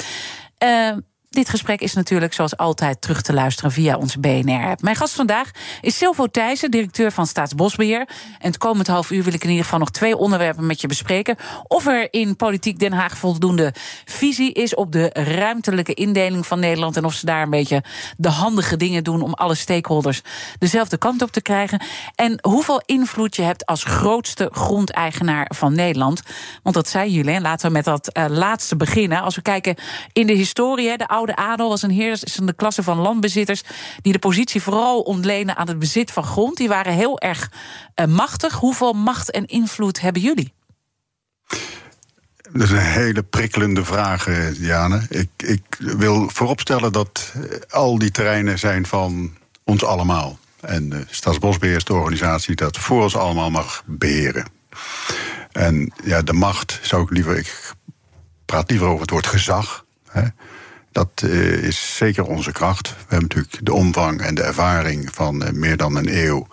Uh, 0.65 0.91
dit 1.33 1.49
gesprek 1.49 1.81
is 1.81 1.95
natuurlijk 1.95 2.33
zoals 2.33 2.57
altijd 2.57 3.01
terug 3.01 3.23
te 3.23 3.33
luisteren 3.33 3.73
via 3.73 3.97
onze 3.97 4.21
BNR-app. 4.21 4.83
Mijn 4.83 4.97
gast 4.97 5.15
vandaag 5.15 5.51
is 5.81 5.97
Silvo 5.97 6.27
Thijssen, 6.27 6.71
directeur 6.71 7.13
van 7.13 7.27
Staatsbosbeheer. 7.27 8.09
En 8.39 8.47
het 8.47 8.59
komend 8.59 8.87
half 8.87 9.11
uur 9.11 9.23
wil 9.23 9.33
ik 9.33 9.43
in 9.43 9.49
ieder 9.49 9.65
geval 9.65 9.79
nog 9.79 9.91
twee 9.91 10.17
onderwerpen 10.17 10.67
met 10.67 10.81
je 10.81 10.87
bespreken. 10.87 11.37
Of 11.67 11.87
er 11.87 12.09
in 12.11 12.37
Politiek 12.37 12.79
Den 12.79 12.93
Haag 12.93 13.17
voldoende 13.17 13.75
visie 14.05 14.53
is 14.53 14.75
op 14.75 14.93
de 14.93 15.11
ruimtelijke 15.13 15.95
indeling 15.95 16.47
van 16.47 16.61
Nederland. 16.61 16.97
En 16.97 17.05
of 17.05 17.15
ze 17.15 17.27
daar 17.27 17.43
een 17.43 17.51
beetje 17.51 17.83
de 18.17 18.29
handige 18.29 18.77
dingen 18.77 19.05
doen 19.05 19.23
om 19.23 19.35
alle 19.35 19.55
stakeholders 19.55 20.23
dezelfde 20.59 20.99
kant 20.99 21.23
op 21.23 21.31
te 21.31 21.43
krijgen. 21.43 21.83
En 22.15 22.39
hoeveel 22.41 22.83
invloed 22.87 23.37
je 23.37 23.43
hebt 23.43 23.67
als 23.67 23.85
grootste 23.85 24.49
grondeigenaar 24.53 25.51
van 25.55 25.75
Nederland. 25.75 26.23
Want 26.63 26.75
dat 26.75 26.89
zei 26.89 27.13
jullie. 27.13 27.35
En 27.35 27.43
laten 27.43 27.67
we 27.67 27.73
met 27.73 27.85
dat 27.85 28.11
uh, 28.13 28.25
laatste 28.29 28.77
beginnen. 28.77 29.23
Als 29.23 29.35
we 29.35 29.43
kijken 29.43 29.77
in 30.13 30.27
de 30.27 30.33
historie, 30.33 30.99
de 30.99 31.09
oude 31.09 31.22
adel 31.29 31.69
was 31.69 31.83
een 31.83 31.91
heersende 31.91 32.53
klasse 32.53 32.83
van 32.83 32.99
landbezitters 32.99 33.63
die 34.03 34.13
de 34.13 34.19
positie 34.19 34.63
vooral 34.63 35.01
ontlenen 35.01 35.57
aan 35.57 35.69
het 35.69 35.79
bezit 35.79 36.11
van 36.11 36.25
grond. 36.25 36.57
Die 36.57 36.69
waren 36.69 36.93
heel 36.93 37.21
erg 37.21 37.51
uh, 37.97 38.07
machtig. 38.07 38.55
Hoeveel 38.55 38.93
macht 38.93 39.31
en 39.31 39.47
invloed 39.47 40.01
hebben 40.01 40.23
jullie? 40.23 40.53
Dat 42.53 42.63
is 42.63 42.71
een 42.71 42.79
hele 42.79 43.23
prikkelende 43.23 43.85
vraag, 43.85 44.27
eh, 44.27 44.47
Diane. 44.59 45.07
Ik, 45.09 45.31
ik 45.37 45.63
wil 45.79 46.29
vooropstellen 46.29 46.93
dat 46.93 47.33
eh, 47.35 47.43
al 47.71 47.99
die 47.99 48.11
terreinen 48.11 48.59
zijn 48.59 48.87
van 48.87 49.37
ons 49.65 49.85
allemaal. 49.85 50.39
En 50.61 50.89
de 50.89 51.05
Staatsbosbeheer 51.11 51.77
is 51.77 51.85
de 51.85 51.95
organisatie 51.95 52.55
dat 52.55 52.79
voor 52.79 53.03
ons 53.03 53.17
allemaal 53.17 53.51
mag 53.51 53.83
beheren. 53.87 54.47
En 55.53 55.93
ja, 56.05 56.23
de 56.23 56.33
macht 56.33 56.79
zou 56.83 57.03
ik 57.03 57.11
liever. 57.11 57.37
Ik 57.37 57.73
praat 58.45 58.71
liever 58.71 58.87
over 58.87 59.01
het 59.01 59.11
woord 59.11 59.27
gezag. 59.27 59.85
Hè. 60.09 60.23
Dat 60.93 61.23
uh, 61.25 61.53
is 61.53 61.97
zeker 61.97 62.25
onze 62.25 62.53
kracht. 62.53 62.89
We 62.89 62.97
hebben 62.99 63.29
natuurlijk 63.29 63.67
de 63.67 63.73
omvang 63.73 64.21
en 64.21 64.35
de 64.35 64.43
ervaring 64.43 65.09
van 65.13 65.43
uh, 65.43 65.51
meer 65.51 65.77
dan 65.77 65.97
een 65.97 66.25
eeuw. 66.25 66.47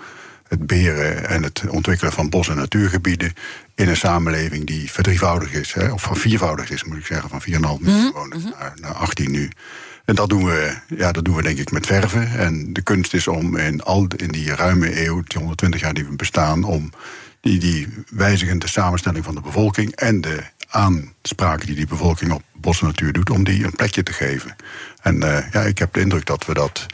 Het 0.47 0.67
beheren 0.67 1.30
en 1.30 1.43
het 1.43 1.63
ontwikkelen 1.69 2.13
van 2.13 2.30
bos- 2.30 2.49
en 2.49 2.56
natuurgebieden. 2.56 3.34
in 3.75 3.88
een 3.88 3.97
samenleving 3.97 4.65
die 4.65 4.91
verdrievoudigd 4.91 5.54
is. 5.54 5.73
Hè, 5.73 5.91
of 5.91 6.02
van 6.02 6.15
viervoudig 6.15 6.69
is, 6.69 6.84
moet 6.84 6.97
ik 6.97 7.06
zeggen. 7.06 7.30
Van 7.30 7.41
4,5 7.41 7.49
miljoen 7.49 7.80
mm 7.82 8.32
-hmm. 8.32 8.54
naar, 8.60 8.73
naar 8.75 8.93
18 8.93 9.32
nu. 9.32 9.49
En 10.06 10.15
dat 10.15 10.30
doen, 10.30 10.45
we, 10.45 10.78
ja, 10.88 11.12
dat 11.12 11.25
doen 11.25 11.36
we 11.36 11.41
denk 11.41 11.58
ik 11.58 11.71
met 11.71 11.86
verven. 11.86 12.32
En 12.38 12.73
de 12.73 12.82
kunst 12.82 13.13
is 13.13 13.28
om 13.28 13.58
in, 13.58 13.84
al, 13.84 14.08
in 14.15 14.28
die 14.28 14.56
ruime 14.56 15.06
eeuw, 15.06 15.21
die 15.28 15.38
120 15.38 15.82
jaar 15.82 15.93
die 15.93 16.06
we 16.06 16.15
bestaan, 16.15 16.63
om 16.63 16.89
die, 17.41 17.60
die 17.60 17.88
wijzigende 18.10 18.67
samenstelling 18.67 19.25
van 19.25 19.36
de 19.36 19.41
bevolking 19.41 19.95
en 19.95 20.21
de 20.21 20.43
aanspraken 20.69 21.65
die 21.65 21.75
die 21.75 21.88
bevolking 21.88 22.32
op 22.32 22.41
bos 22.53 22.82
en 22.82 22.86
natuur 22.86 23.13
doet, 23.13 23.29
om 23.29 23.43
die 23.43 23.63
een 23.63 23.75
plekje 23.75 24.03
te 24.03 24.13
geven. 24.13 24.55
En 25.01 25.15
uh, 25.15 25.51
ja, 25.51 25.62
ik 25.62 25.77
heb 25.77 25.93
de 25.93 25.99
indruk 25.99 26.25
dat 26.25 26.45
we 26.45 26.53
dat 26.53 26.86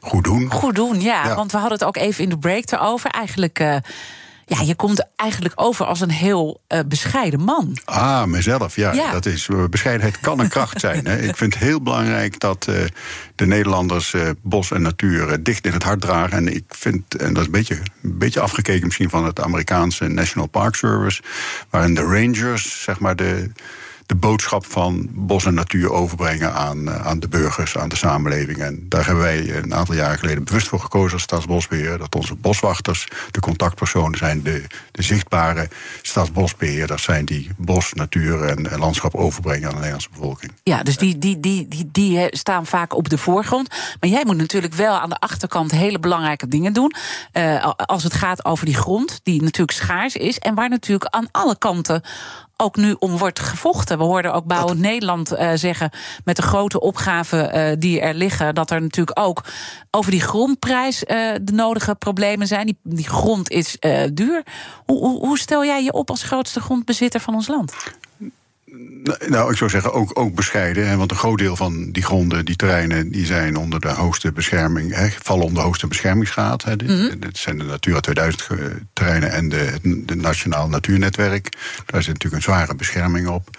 goed 0.00 0.24
doen. 0.24 0.50
Goed 0.50 0.74
doen, 0.74 1.00
ja. 1.00 1.26
ja. 1.26 1.34
Want 1.34 1.52
we 1.52 1.58
hadden 1.58 1.78
het 1.78 1.86
ook 1.86 1.96
even 1.96 2.24
in 2.24 2.30
de 2.30 2.38
break 2.38 2.70
erover. 2.70 3.10
Eigenlijk. 3.10 3.60
Uh, 3.60 3.76
ja, 4.46 4.60
je 4.60 4.74
komt 4.74 5.06
eigenlijk 5.16 5.54
over 5.60 5.86
als 5.86 6.00
een 6.00 6.10
heel 6.10 6.60
uh, 6.68 6.78
bescheiden 6.86 7.40
man. 7.40 7.78
Ah, 7.84 8.24
mezelf, 8.24 8.76
ja. 8.76 8.92
ja. 8.92 9.12
Dat 9.12 9.26
is, 9.26 9.48
bescheidenheid 9.70 10.20
kan 10.20 10.40
een 10.40 10.48
kracht 10.48 10.80
zijn. 10.80 11.06
Hè. 11.06 11.18
Ik 11.18 11.36
vind 11.36 11.54
het 11.54 11.62
heel 11.62 11.82
belangrijk 11.82 12.40
dat 12.40 12.66
uh, 12.70 12.76
de 13.34 13.46
Nederlanders 13.46 14.12
uh, 14.12 14.28
bos 14.42 14.70
en 14.70 14.82
natuur 14.82 15.42
dicht 15.42 15.66
in 15.66 15.72
het 15.72 15.82
hart 15.82 16.00
dragen. 16.00 16.36
En 16.36 16.54
ik 16.54 16.64
vind, 16.68 17.16
en 17.16 17.32
dat 17.32 17.40
is 17.40 17.46
een 17.46 17.52
beetje, 17.52 17.78
een 18.02 18.18
beetje 18.18 18.40
afgekeken 18.40 18.86
misschien 18.86 19.10
van 19.10 19.24
het 19.24 19.40
Amerikaanse 19.40 20.06
National 20.08 20.48
Park 20.48 20.74
Service, 20.74 21.22
waarin 21.70 21.94
de 21.94 22.02
rangers, 22.02 22.82
zeg 22.82 22.98
maar, 22.98 23.16
de 23.16 23.50
de 24.12 24.18
boodschap 24.18 24.66
van 24.66 25.08
bos 25.10 25.44
en 25.44 25.54
natuur 25.54 25.92
overbrengen 25.92 26.54
aan, 26.54 26.88
eh, 26.88 27.06
aan 27.06 27.20
de 27.20 27.28
burgers, 27.28 27.78
aan 27.78 27.88
de 27.88 27.96
samenleving. 27.96 28.58
En 28.58 28.86
daar 28.88 29.06
hebben 29.06 29.22
wij 29.22 29.56
een 29.56 29.74
aantal 29.74 29.94
jaren 29.94 30.18
geleden 30.18 30.44
bewust 30.44 30.68
voor 30.68 30.80
gekozen 30.80 31.12
als 31.12 31.22
Staatsbosbeheer. 31.22 31.98
Dat 31.98 32.14
onze 32.14 32.34
boswachters 32.34 33.08
de 33.30 33.40
contactpersonen 33.40 34.18
zijn, 34.18 34.42
de, 34.42 34.64
de 34.90 35.02
zichtbare 35.02 35.68
staatsbosbeheerders 36.02 37.02
zijn 37.02 37.24
die 37.24 37.50
bos, 37.56 37.92
natuur 37.92 38.44
en, 38.44 38.78
landschap 38.78 39.14
overbrengen 39.14 39.62
aan 39.62 39.68
de 39.68 39.74
Nederlandse 39.74 40.08
bevolking. 40.10 40.52
Ja, 40.62 40.82
dus 40.82 40.96
die, 40.96 41.18
die, 41.18 41.40
die, 41.40 41.68
die, 41.68 41.88
die 41.92 42.26
staan 42.30 42.66
vaak 42.66 42.94
op 42.94 43.08
de 43.08 43.18
voorgrond. 43.18 43.68
Maar 44.00 44.10
jij 44.10 44.24
moet 44.24 44.36
natuurlijk 44.36 44.74
wel 44.74 44.94
aan 44.98 45.08
de 45.08 45.18
achterkant 45.18 45.70
hele 45.70 45.98
belangrijke 45.98 46.48
dingen 46.48 46.72
doen. 46.72 46.94
Uh, 47.32 47.72
als 47.76 48.02
het 48.02 48.14
gaat 48.14 48.44
over 48.44 48.66
die 48.66 48.74
grond, 48.74 49.20
die 49.22 49.42
natuurlijk 49.42 49.78
schaars 49.78 50.16
is. 50.16 50.38
En 50.38 50.54
waar 50.54 50.68
natuurlijk 50.68 51.14
aan 51.14 51.28
alle 51.30 51.58
kanten 51.58 52.02
ook 52.62 52.76
nu 52.76 52.96
om 52.98 53.18
wordt 53.18 53.40
gevochten. 53.40 53.98
We 53.98 54.04
hoorden 54.04 54.32
ook 54.32 54.44
Bouwen 54.44 54.80
Nederland 54.80 55.32
uh, 55.32 55.50
zeggen 55.54 55.90
met 56.24 56.36
de 56.36 56.42
grote 56.42 56.80
opgaven 56.80 57.56
uh, 57.56 57.76
die 57.78 58.00
er 58.00 58.14
liggen, 58.14 58.54
dat 58.54 58.70
er 58.70 58.80
natuurlijk 58.80 59.20
ook 59.20 59.44
over 59.90 60.10
die 60.10 60.20
grondprijs 60.20 61.02
uh, 61.02 61.32
de 61.42 61.52
nodige 61.52 61.94
problemen 61.94 62.46
zijn. 62.46 62.66
Die, 62.66 62.78
die 62.82 63.08
grond 63.08 63.50
is 63.50 63.76
duur. 64.12 64.42
Hoe, 64.84 64.98
hoe, 64.98 65.26
hoe 65.26 65.38
stel 65.38 65.64
jij 65.64 65.84
je 65.84 65.92
op 65.92 66.10
als 66.10 66.22
grootste 66.22 66.60
grondbezitter 66.60 67.20
van 67.20 67.34
ons 67.34 67.48
land? 67.48 67.74
Nou, 69.28 69.50
ik 69.50 69.56
zou 69.56 69.70
zeggen 69.70 69.92
ook, 69.92 70.18
ook 70.18 70.34
bescheiden. 70.34 70.88
Hè, 70.88 70.96
want 70.96 71.10
een 71.10 71.16
groot 71.16 71.38
deel 71.38 71.56
van 71.56 71.92
die 71.92 72.02
gronden, 72.02 72.44
die 72.44 72.56
terreinen, 72.56 73.10
die 73.10 73.26
zijn 73.26 73.56
onder 73.56 73.80
de 73.80 73.88
hoogste 73.88 74.32
bescherming, 74.32 74.94
hè, 74.94 75.08
vallen 75.22 75.44
onder 75.44 75.58
de 75.58 75.64
hoogste 75.66 75.86
beschermingsgraad. 75.86 76.64
Hè. 76.64 76.74
Mm 76.76 77.20
Dit 77.20 77.38
zijn 77.38 77.58
de 77.58 77.64
Natura 77.64 78.00
2000 78.00 78.48
terreinen 78.92 79.30
en 79.30 79.48
de, 79.48 79.78
de 79.82 80.14
Nationaal 80.14 80.68
Natuurnetwerk. 80.68 81.56
Daar 81.86 82.02
zit 82.02 82.12
natuurlijk 82.12 82.34
een 82.34 82.52
zware 82.52 82.74
bescherming 82.74 83.28
op. 83.28 83.56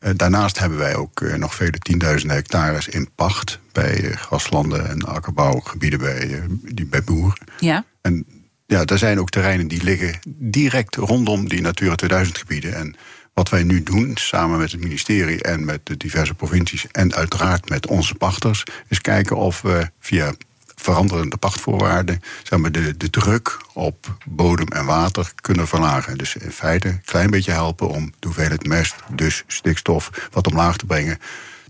Uh, 0.00 0.10
daarnaast 0.16 0.58
hebben 0.58 0.78
wij 0.78 0.96
ook 0.96 1.20
uh, 1.20 1.34
nog 1.34 1.54
vele 1.54 1.78
tienduizenden 1.78 2.36
hectares 2.36 2.88
in 2.88 3.08
pacht 3.14 3.58
bij 3.72 4.02
uh, 4.02 4.16
graslanden 4.16 4.88
en 4.88 5.02
akkerbouwgebieden 5.02 5.98
bij, 5.98 6.42
die, 6.50 6.86
bij 6.86 7.04
boeren. 7.04 7.46
Ja. 7.58 7.84
En 8.00 8.26
ja, 8.66 8.84
er 8.84 8.98
zijn 8.98 9.20
ook 9.20 9.30
terreinen 9.30 9.68
die 9.68 9.82
liggen 9.82 10.18
direct 10.36 10.94
rondom 10.94 11.48
die 11.48 11.60
Natura 11.60 11.94
2000 11.94 12.38
gebieden. 12.38 12.74
En 12.74 12.96
wat 13.36 13.48
wij 13.48 13.62
nu 13.62 13.82
doen, 13.82 14.12
samen 14.14 14.58
met 14.58 14.72
het 14.72 14.80
ministerie 14.80 15.42
en 15.42 15.64
met 15.64 15.86
de 15.86 15.96
diverse 15.96 16.34
provincies 16.34 16.86
en 16.92 17.14
uiteraard 17.14 17.68
met 17.68 17.86
onze 17.86 18.14
pachters, 18.14 18.64
is 18.88 19.00
kijken 19.00 19.36
of 19.36 19.62
we 19.62 19.90
via 20.00 20.34
veranderende 20.74 21.36
pachtvoorwaarden 21.36 22.20
zeg 22.42 22.58
maar, 22.58 22.72
de, 22.72 22.96
de 22.96 23.10
druk 23.10 23.56
op 23.72 24.16
bodem 24.24 24.68
en 24.68 24.84
water 24.84 25.32
kunnen 25.40 25.68
verlagen. 25.68 26.18
Dus 26.18 26.36
in 26.36 26.52
feite 26.52 26.88
een 26.88 27.02
klein 27.04 27.30
beetje 27.30 27.52
helpen 27.52 27.88
om 27.88 28.12
de 28.18 28.26
hoeveelheid 28.26 28.66
mest, 28.66 28.94
dus 29.14 29.44
stikstof, 29.46 30.28
wat 30.30 30.46
omlaag 30.46 30.76
te 30.76 30.86
brengen 30.86 31.18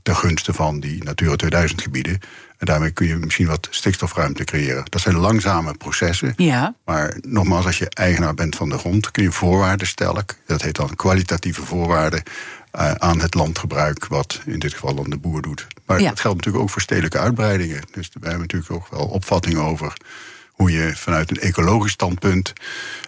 ten 0.03 0.17
gunste 0.17 0.53
van 0.53 0.81
die 0.81 1.05
Natura 1.05 1.37
2000 1.37 1.83
gebieden. 1.83 2.21
En 2.59 2.67
daarmee 2.67 2.91
kun 2.91 3.07
je 3.07 3.17
misschien 3.17 3.47
wat 3.47 3.69
stikstofruimte 3.71 4.45
creëren. 4.45 4.85
Dat 4.89 5.01
zijn 5.01 5.17
langzame 5.17 5.75
processen. 5.75 6.33
Ja. 6.37 6.75
Maar 6.85 7.17
nogmaals, 7.27 7.67
als 7.67 7.79
je 7.79 7.89
eigenaar 7.91 8.35
bent 8.35 8.57
van 8.57 8.69
de 8.69 8.79
grond, 8.79 9.11
kun 9.11 9.23
je 9.23 9.33
voorwaarden 9.33 9.87
stellen. 9.87 10.25
Dat 10.47 10.63
heet 10.63 10.77
dan 10.77 10.95
kwalitatieve 10.97 11.65
voorwaarden 11.67 12.23
uh, 12.79 12.93
aan 12.93 13.21
het 13.21 13.35
landgebruik, 13.35 14.07
wat 14.07 14.41
in 14.47 14.59
dit 14.59 14.73
geval 14.73 14.95
dan 14.95 15.11
de 15.11 15.17
boer 15.19 15.43
doet. 15.43 15.67
Maar 15.87 16.01
Ja. 16.01 16.09
dat 16.09 16.21
geldt 16.21 16.37
natuurlijk 16.37 16.65
ook 16.65 16.71
voor 16.71 16.83
stedelijke 16.83 17.19
uitbreidingen. 17.19 17.83
Dus 17.93 18.09
we 18.13 18.19
hebben 18.29 18.41
natuurlijk 18.41 18.71
ook 18.73 18.89
wel 18.91 19.07
opvattingen 19.07 19.63
over 19.63 19.93
hoe 20.51 20.71
je 20.73 20.93
vanuit 20.97 21.31
een 21.31 21.41
ecologisch 21.41 21.93
standpunt 21.93 22.53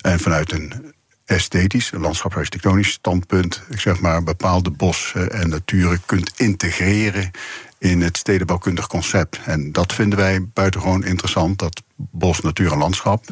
en 0.01 0.21
vanuit 0.21 0.53
een 0.53 0.95
esthetisch, 1.25 1.93
een 1.93 2.01
landschapsarchitectonisch 2.01 2.91
standpunt, 2.91 3.63
ik 3.71 3.81
zeg 3.81 4.01
maar, 4.01 4.23
bepaalde 4.23 4.71
bossen 4.71 5.33
en 5.33 5.49
naturen 5.49 6.01
kunt 6.07 6.33
integreren 6.37 7.31
in 7.79 8.03
het 8.03 8.17
stedenbouwkundig 8.17 8.87
concept. 8.87 9.39
En 9.45 9.73
dat 9.73 9.93
vinden 9.93 10.19
wij 10.19 10.47
buitengewoon 10.53 11.05
interessant, 11.05 11.59
dat 11.59 11.83
bos, 11.97 12.41
natuur 12.41 12.73
en 12.73 12.79
landschap 12.79 13.25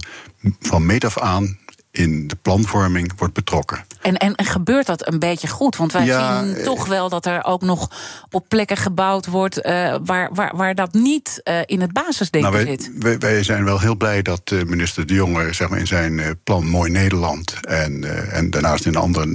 van 0.60 0.86
meet 0.86 1.04
af 1.04 1.18
aan 1.18 1.58
in 1.96 2.26
de 2.26 2.36
planvorming 2.42 3.12
wordt 3.16 3.34
betrokken. 3.34 3.84
En, 4.02 4.16
en, 4.16 4.34
en 4.34 4.44
gebeurt 4.44 4.86
dat 4.86 5.08
een 5.12 5.18
beetje 5.18 5.48
goed? 5.48 5.76
Want 5.76 5.92
wij 5.92 6.04
Ja, 6.04 6.42
zien 6.42 6.56
eh, 6.56 6.64
toch 6.64 6.86
wel 6.86 7.08
dat 7.08 7.26
er 7.26 7.44
ook 7.44 7.62
nog 7.62 7.90
op 8.30 8.48
plekken 8.48 8.76
gebouwd 8.76 9.26
wordt 9.26 9.60
eh, 9.60 9.96
waar, 10.04 10.30
waar, 10.32 10.56
waar 10.56 10.74
dat 10.74 10.92
niet 10.92 11.40
eh, 11.42 11.58
in 11.64 11.80
het 11.80 11.92
basisdenken 11.92 12.52
Nou, 12.52 12.64
wij, 12.64 12.76
zit. 12.78 12.90
wij, 12.98 13.18
wij 13.18 13.42
zijn 13.42 13.64
wel 13.64 13.80
heel 13.80 13.96
blij 13.96 14.22
dat 14.22 14.50
minister 14.66 15.06
De 15.06 15.14
Jonge 15.14 15.52
zeg 15.52 15.68
maar, 15.68 15.78
in 15.78 15.86
zijn 15.86 16.40
plan 16.44 16.66
Mooi 16.66 16.90
Nederland 16.90 17.54
en, 17.60 18.04
en 18.32 18.50
daarnaast 18.50 18.86
in 18.86 18.94
een 18.94 19.00
andere 19.00 19.26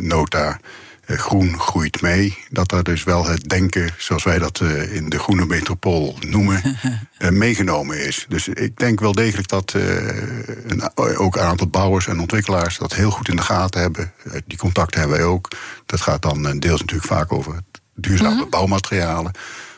nota 0.00 0.58
Groen 1.06 1.58
groeit 1.60 2.00
mee. 2.02 2.38
Dat 2.50 2.68
daar 2.68 2.82
dus 2.82 3.04
wel 3.04 3.26
het 3.26 3.48
denken, 3.48 3.90
zoals 3.98 4.24
wij 4.24 4.38
dat 4.38 4.60
eh, 4.60 4.94
in 4.94 5.08
de 5.08 5.18
groene 5.18 5.46
metropool 5.46 6.16
noemen, 6.26 6.62
eh, 7.18 7.28
meegenomen 7.30 8.06
is. 8.06 8.26
Dus 8.28 8.48
ik 8.48 8.76
denk 8.78 9.00
wel 9.00 9.12
degelijk 9.12 9.48
dat 9.48 9.74
eh, 9.74 10.86
ook 10.96 11.36
een 11.36 11.42
aantal 11.42 11.66
bouwers 11.68 12.06
en 12.06 12.20
ontwikkelaars 12.20 12.78
dat 12.78 12.94
heel 12.94 13.10
goed 13.10 13.28
in 13.28 13.36
de 13.36 13.42
gaten 13.42 13.80
hebben. 13.80 14.12
Eh, 14.24 14.40
die 14.46 14.58
contacten 14.58 15.00
hebben 15.00 15.18
wij 15.18 15.26
ook. 15.26 15.48
Dat 15.86 16.00
gaat 16.00 16.22
dan 16.22 16.46
eh, 16.48 16.58
deels 16.58 16.80
natuurlijk 16.80 17.08
vaak 17.12 17.32
over 17.32 17.58
duurzame 17.94 18.46
bouwmaterialen. 18.46 19.32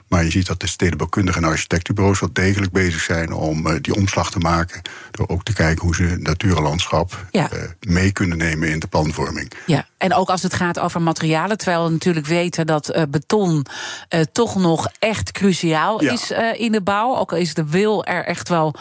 Maar 0.08 0.24
je 0.24 0.30
ziet 0.30 0.46
dat 0.46 0.60
de 0.60 0.68
stedenbouwkundige 0.68 1.38
en 1.38 1.44
architectenbureaus 1.44 2.20
wel 2.20 2.32
degelijk 2.32 2.72
bezig 2.72 3.00
zijn 3.00 3.32
om 3.32 3.66
eh, 3.66 3.76
die 3.80 3.94
omslag 3.94 4.30
te 4.30 4.38
maken. 4.38 4.82
Door 5.10 5.28
ook 5.28 5.44
te 5.44 5.52
kijken 5.52 5.84
hoe 5.84 5.94
ze 5.94 6.16
natuur 6.20 6.56
en 6.56 6.62
landschap 6.62 7.26
Ja. 7.30 7.50
eh, 7.50 7.58
mee 7.80 8.12
kunnen 8.12 8.38
nemen 8.38 8.68
in 8.68 8.78
de 8.78 8.86
planvorming. 8.86 9.52
Ja, 9.66 9.86
en 9.98 10.14
ook 10.14 10.28
als 10.28 10.42
het 10.42 10.54
gaat 10.54 10.78
over 10.78 11.02
materialen, 11.02 11.58
terwijl 11.58 11.84
we 11.84 11.90
natuurlijk 11.90 12.26
weten 12.26 12.66
dat 12.66 12.88
eh, 12.88 13.02
beton 13.08 13.66
eh, 14.08 14.20
toch 14.32 14.56
nog 14.56 14.88
echt 14.98 15.32
cruciaal 15.32 16.04
Ja. 16.04 16.12
is 16.12 16.30
eh, 16.30 16.60
in 16.60 16.72
de 16.72 16.82
bouw. 16.82 17.16
Ook 17.16 17.32
al 17.32 17.38
is 17.38 17.54
de 17.54 17.64
wil 17.68 18.04
er 18.04 18.24
echt 18.24 18.48
wel 18.48 18.74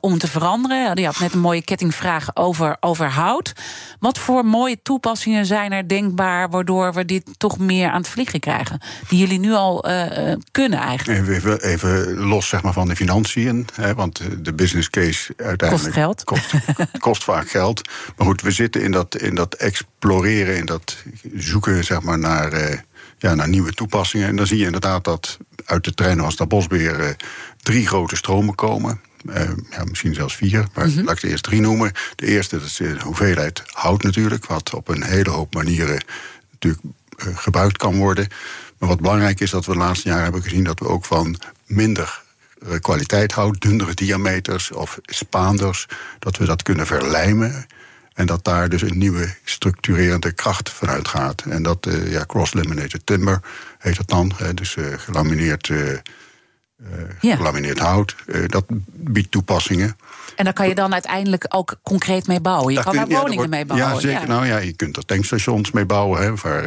om 0.00 0.18
te 0.18 0.28
veranderen. 0.28 0.96
Je 0.96 1.04
had 1.04 1.18
net 1.18 1.32
een 1.32 1.40
mooie 1.40 1.62
kettingvraag 1.62 2.36
over, 2.36 2.76
over 2.80 3.10
hout. 3.10 3.52
Wat 4.00 4.18
voor 4.18 4.44
mooie 4.44 4.78
toepassingen 4.82 5.46
zijn 5.46 5.72
er 5.72 5.88
denkbaar 5.88 6.50
waardoor 6.50 6.92
we 6.92 7.04
dit 7.04 7.24
toch 7.36 7.58
meer 7.58 7.90
aan 7.90 8.00
het 8.00 8.08
vliegen 8.08 8.40
krijgen? 8.40 8.80
Die 9.08 9.18
jullie 9.18 9.38
nu 9.38 9.52
al 9.52 9.84
kunnen 10.50 10.78
eigenlijk. 10.78 11.28
Even, 11.28 11.62
even, 11.62 12.16
los 12.16 12.48
zeg 12.48 12.62
maar, 12.62 12.72
van 12.72 12.88
de 12.88 12.96
financiën. 12.96 13.66
Hè, 13.74 13.94
want 13.94 14.20
de 14.38 14.52
business 14.52 14.90
case 14.90 15.32
uiteindelijk 15.36 15.82
Kost 15.82 15.94
geld. 15.94 16.24
Kost, 16.24 16.52
kost 16.98 17.24
vaak 17.24 17.50
geld. 17.50 17.82
Maar 18.16 18.26
goed, 18.26 18.42
we 18.42 18.50
zitten 18.50 18.82
in 18.82 18.90
dat, 18.90 19.16
in 19.16 19.34
dat 19.34 19.54
exploreren, 19.54 20.35
in 20.44 20.66
dat 20.66 20.96
zoeken 21.34 21.84
zeg 21.84 22.02
maar, 22.02 22.18
naar, 22.18 22.52
eh, 22.52 22.78
ja, 23.18 23.34
naar 23.34 23.48
nieuwe 23.48 23.72
toepassingen. 23.72 24.28
En 24.28 24.36
dan 24.36 24.46
zie 24.46 24.58
je 24.58 24.64
inderdaad 24.64 25.04
dat 25.04 25.38
uit 25.64 25.84
de 25.84 25.94
terreinen 25.94 26.24
als 26.24 26.36
dat 26.36 26.48
bosbeheer 26.48 27.00
eh, 27.00 27.10
drie 27.62 27.86
grote 27.86 28.16
stromen 28.16 28.54
komen. 28.54 29.00
Eh, 29.28 29.50
ja, 29.70 29.84
misschien 29.84 30.14
zelfs 30.14 30.36
vier, 30.36 30.66
maar 30.74 30.88
laat 30.88 31.14
ik 31.16 31.20
de 31.20 31.28
eerst 31.28 31.44
drie 31.44 31.60
noemen. 31.60 31.92
De 32.16 32.26
eerste 32.26 32.58
dat 32.58 32.66
is 32.66 32.76
de 32.76 32.96
hoeveelheid 33.02 33.62
hout 33.66 34.02
natuurlijk, 34.02 34.46
wat 34.46 34.74
op 34.74 34.88
een 34.88 35.02
hele 35.02 35.30
hoop 35.30 35.54
manieren 35.54 36.04
natuurlijk 36.50 36.82
gebruikt 37.16 37.76
kan 37.76 37.96
worden. 37.96 38.28
Maar 38.78 38.88
wat 38.88 39.00
belangrijk 39.00 39.40
is 39.40 39.50
dat 39.50 39.66
we 39.66 39.72
de 39.72 39.78
laatste 39.78 40.08
jaren 40.08 40.24
hebben 40.24 40.42
gezien 40.42 40.64
dat 40.64 40.78
we 40.78 40.88
ook 40.88 41.04
van 41.04 41.36
minder 41.66 42.22
kwaliteit 42.80 43.32
hout, 43.32 43.60
dunnere 43.60 43.94
diameters 43.94 44.72
of 44.72 44.98
spaanders, 45.02 45.86
dat 46.18 46.36
we 46.36 46.44
dat 46.44 46.62
kunnen 46.62 46.86
verlijmen. 46.86 47.66
En 48.16 48.26
dat 48.26 48.44
daar 48.44 48.68
dus 48.68 48.82
een 48.82 48.98
nieuwe 48.98 49.34
structurerende 49.44 50.32
kracht 50.32 50.70
vanuit 50.70 51.08
gaat. 51.08 51.42
En 51.48 51.62
dat, 51.62 51.86
eh, 51.86 52.10
ja, 52.12 52.24
cross-laminated 52.26 53.06
timber 53.06 53.40
heet 53.78 53.96
dat 53.96 54.08
dan. 54.08 54.32
Hè, 54.36 54.54
dus 54.54 54.76
eh, 54.76 54.84
gelamineerd, 54.96 55.68
eh, 55.68 55.78
Ja. 57.20 57.36
gelamineerd 57.36 57.78
hout. 57.78 58.16
Dat 58.46 58.64
biedt 58.92 59.30
toepassingen. 59.30 59.96
En 60.36 60.44
daar 60.44 60.52
kan 60.52 60.68
je 60.68 60.74
dan 60.74 60.92
uiteindelijk 60.92 61.44
ook 61.48 61.78
concreet 61.82 62.26
mee 62.26 62.40
bouwen. 62.40 62.68
Je 62.68 62.74
Daar 62.74 62.84
kan 62.84 62.94
daar 62.94 63.06
woningen 63.06 63.34
wordt- 63.34 63.50
mee 63.50 63.64
bouwen. 63.66 63.92
Ja, 63.92 64.00
zeker. 64.00 64.28
Nou 64.28 64.46
ja, 64.46 64.58
je 64.58 64.72
kunt 64.72 64.96
er 64.96 65.04
tankstations 65.04 65.70
mee 65.70 65.84
bouwen, 65.86 66.22
hè, 66.22 66.34
waar 66.34 66.62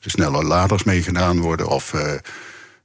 de 0.00 0.10
snelle 0.10 0.42
laders 0.44 0.82
mee 0.84 1.02
gedaan 1.02 1.40
worden. 1.40 1.68
Of 1.68 1.90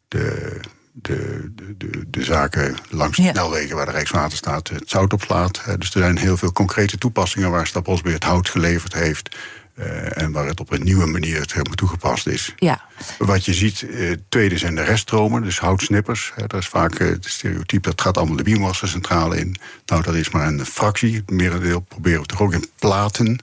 de, 0.08 0.58
de, 1.02 1.52
de, 1.56 1.74
de, 1.78 2.04
de 2.08 2.24
zaken 2.24 2.76
langs 2.90 3.18
de 3.18 3.24
Ja. 3.24 3.32
snelwegen 3.32 3.76
waar 3.76 3.86
de 3.86 3.92
Rijkswaterstaat 3.92 4.68
het 4.70 4.90
zout 4.90 5.14
opslaat. 5.14 5.62
Hè. 5.66 5.78
Dus 5.78 5.94
er 5.94 6.02
zijn 6.02 6.18
heel 6.18 6.38
veel 6.38 6.52
concrete 6.52 6.98
toepassingen 6.98 7.52
waar 7.52 7.68
Stapelsbeer 7.68 8.14
het 8.14 8.24
hout 8.24 8.50
geleverd 8.50 8.94
heeft. 8.94 9.36
eh, 9.76 10.22
en 10.22 10.32
waar 10.32 10.46
het 10.46 10.60
op 10.60 10.72
een 10.72 10.84
nieuwe 10.84 11.06
manier 11.06 11.40
het 11.40 11.52
helemaal 11.54 11.76
toegepast 11.76 12.28
is. 12.28 12.54
Ja. 12.56 12.82
Wat 13.18 13.46
je 13.46 13.54
ziet, 13.54 13.82
eh, 13.82 14.12
tweede 14.30 14.58
zijn 14.58 14.76
de 14.76 14.84
reststromen, 14.84 15.44
dus 15.44 15.60
houtsnippers. 15.60 16.32
Hè, 16.36 16.48
dat 16.48 16.60
is 16.60 16.68
vaak 16.68 16.96
eh, 16.96 17.08
het 17.08 17.26
stereotype, 17.26 17.90
dat 17.90 18.02
gaat 18.02 18.18
allemaal 18.18 18.36
de 18.36 18.44
biomassacentrale 18.44 19.38
in. 19.40 19.56
Nou, 19.86 20.02
dat 20.02 20.16
is 20.16 20.30
maar 20.30 20.48
een 20.48 20.66
fractie. 20.66 21.16
Het 21.16 21.30
merendeel 21.30 21.80
proberen 21.80 22.22
we 22.22 22.26
toch 22.28 22.42
ook 22.42 22.54
in 22.54 22.70
platen 22.80 23.40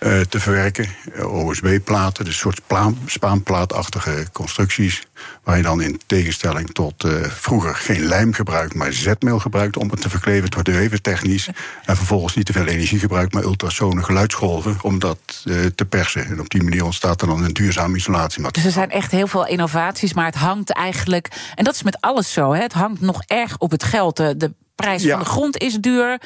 eh, 0.00 0.20
te 0.20 0.40
verwerken. 0.40 0.88
OSB-platen, 1.22 2.24
dus 2.24 2.38
soort 2.38 2.60
spaanplaatachtige 3.06 4.26
constructies. 4.32 5.06
Waar 5.44 5.56
je 5.56 5.62
dan 5.62 5.82
in 5.82 6.00
tegenstelling 6.06 6.72
tot 6.72 7.04
uh, 7.04 7.12
vroeger 7.22 7.74
geen 7.74 8.04
lijm 8.04 8.32
gebruikt, 8.32 8.74
maar 8.74 8.92
zetmeel 8.92 9.38
gebruikt 9.38 9.76
om 9.76 9.90
het 9.90 10.00
te 10.00 10.10
verkleven. 10.10 10.44
Het 10.44 10.54
wordt 10.54 10.68
even 10.68 11.02
technisch. 11.02 11.48
En 11.84 11.96
vervolgens 11.96 12.34
niet 12.34 12.46
te 12.46 12.52
veel 12.52 12.66
energie 12.66 12.98
gebruikt, 12.98 13.32
maar 13.32 13.42
ultrasone 13.42 14.02
geluidsgolven 14.02 14.76
om 14.82 14.98
dat 14.98 15.42
uh, 15.44 15.66
te 15.74 15.84
persen. 15.84 16.26
En 16.26 16.40
op 16.40 16.50
die 16.50 16.62
manier 16.62 16.84
ontstaat 16.84 17.20
er 17.20 17.26
dan 17.26 17.44
een 17.44 17.52
duurzaam 17.52 17.94
isolatiemateriaal. 17.94 18.52
Dus 18.52 18.64
er 18.64 18.80
zijn 18.80 19.00
echt 19.00 19.10
heel 19.10 19.26
veel 19.26 19.46
innovaties, 19.46 20.12
maar 20.12 20.26
het 20.26 20.34
hangt 20.34 20.72
eigenlijk. 20.72 21.28
En 21.54 21.64
dat 21.64 21.74
is 21.74 21.82
met 21.82 22.00
alles 22.00 22.32
zo, 22.32 22.52
hè? 22.52 22.62
het 22.62 22.72
hangt 22.72 23.00
nog 23.00 23.22
erg 23.26 23.58
op 23.58 23.70
het 23.70 23.84
geld. 23.84 24.16
De, 24.16 24.36
de 24.36 24.52
prijs 24.74 25.02
ja. 25.02 25.10
van 25.10 25.18
de 25.18 25.30
grond 25.30 25.58
is 25.58 25.74
duur, 25.74 26.20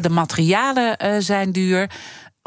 de 0.00 0.10
materialen 0.10 1.22
zijn 1.22 1.52
duur 1.52 1.90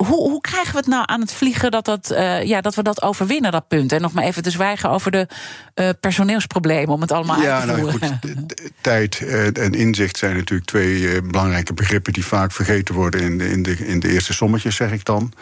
hoe, 0.05 0.29
hoe, 0.29 0.41
krijgen 0.41 0.71
we 0.71 0.77
het 0.77 0.87
nou 0.87 1.03
aan 1.05 1.21
het 1.21 1.33
vliegen 1.33 1.71
dat, 1.71 1.85
dat, 1.85 2.11
uh, 2.11 2.43
ja, 2.43 2.61
dat 2.61 2.75
we 2.75 2.83
dat 2.83 3.01
overwinnen, 3.01 3.51
dat 3.51 3.67
punt? 3.67 3.91
En 3.91 4.01
nog 4.01 4.13
maar 4.13 4.23
even 4.23 4.43
te 4.43 4.51
zwijgen 4.51 4.89
over 4.89 5.11
de 5.11 5.27
uh, 5.75 5.89
personeelsproblemen 5.99 6.93
om 6.93 7.01
het 7.01 7.11
allemaal 7.11 7.41
ja, 7.41 7.53
uit 7.53 7.61
te 7.61 7.67
nou, 7.67 7.81
voeren. 7.81 8.19
Goed, 8.21 8.61
tijd 8.81 9.21
en 9.53 9.73
inzicht 9.73 10.17
zijn 10.17 10.35
natuurlijk 10.35 10.69
twee 10.69 10.99
uh, 10.99 11.21
belangrijke 11.21 11.73
begrippen 11.73 12.13
die 12.13 12.25
vaak 12.25 12.51
vergeten 12.51 12.95
worden 12.95 13.21
in 13.21 13.37
de, 13.37 13.49
in 13.49 13.63
de, 13.63 13.87
in 13.87 13.99
de 13.99 14.09
eerste 14.09 14.33
sommetjes, 14.33 14.75
zeg 14.75 14.91
ik 14.91 15.05
dan 15.05 15.33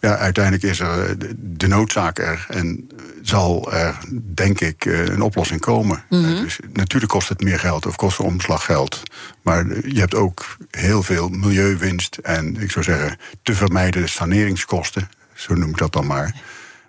ja, 0.00 0.16
uiteindelijk 0.16 0.64
is 0.64 0.80
er 0.80 1.16
de 1.36 1.66
noodzaak 1.66 2.18
er 2.18 2.46
en 2.48 2.88
zal 3.22 3.72
er, 3.72 3.98
denk 4.34 4.60
ik, 4.60 4.84
een 4.84 5.22
oplossing 5.22 5.60
komen. 5.60 6.04
Mm 6.08 6.24
-hmm. 6.24 6.42
dus 6.42 6.58
natuurlijk 6.72 7.12
kost 7.12 7.28
het 7.28 7.42
meer 7.42 7.58
geld 7.58 7.86
of 7.86 7.96
kost 7.96 8.18
er 8.18 8.24
omslaggeld. 8.24 9.02
Maar 9.42 9.66
je 9.88 9.98
hebt 9.98 10.14
ook 10.14 10.56
heel 10.70 11.02
veel 11.02 11.28
milieuwinst 11.28 12.16
en 12.16 12.56
ik 12.60 12.70
zou 12.70 12.84
zeggen 12.84 13.18
te 13.42 13.54
vermijden 13.54 14.08
saneringskosten, 14.08 15.08
zo 15.34 15.54
noem 15.54 15.70
ik 15.70 15.78
dat 15.78 15.92
dan 15.92 16.06
maar, 16.06 16.34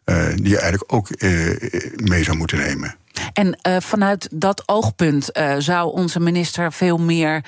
uh, 0.06 0.28
die 0.36 0.50
je 0.50 0.60
eigenlijk 0.60 0.94
ook 0.94 1.10
uh, 1.18 1.56
mee 1.96 2.24
zou 2.24 2.38
moeten 2.38 2.58
nemen. 2.58 2.96
En 3.34 3.60
uh, 3.68 3.78
vanuit 3.80 4.28
dat 4.32 4.64
oogpunt 4.66 5.30
zou 5.58 5.92
onze 5.92 6.20
minister 6.20 6.74
veel 6.74 6.98
meer 6.98 7.44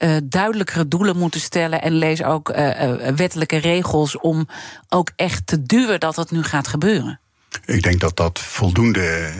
uh, 0.00 0.16
duidelijkere 0.24 0.88
doelen 0.88 1.16
moeten 1.16 1.40
stellen. 1.40 1.82
En 1.82 1.92
lees 1.92 2.22
ook 2.22 2.48
uh, 2.48 2.82
uh, 2.82 3.08
wettelijke 3.16 3.56
regels 3.56 4.18
om 4.18 4.48
ook 4.88 5.10
echt 5.16 5.46
te 5.46 5.62
duwen 5.62 6.00
dat 6.00 6.16
het 6.16 6.30
nu 6.30 6.42
gaat 6.42 6.68
gebeuren. 6.68 7.20
Ik 7.64 7.82
denk 7.82 8.00
dat 8.00 8.16
dat 8.16 8.38
voldoende 8.38 9.30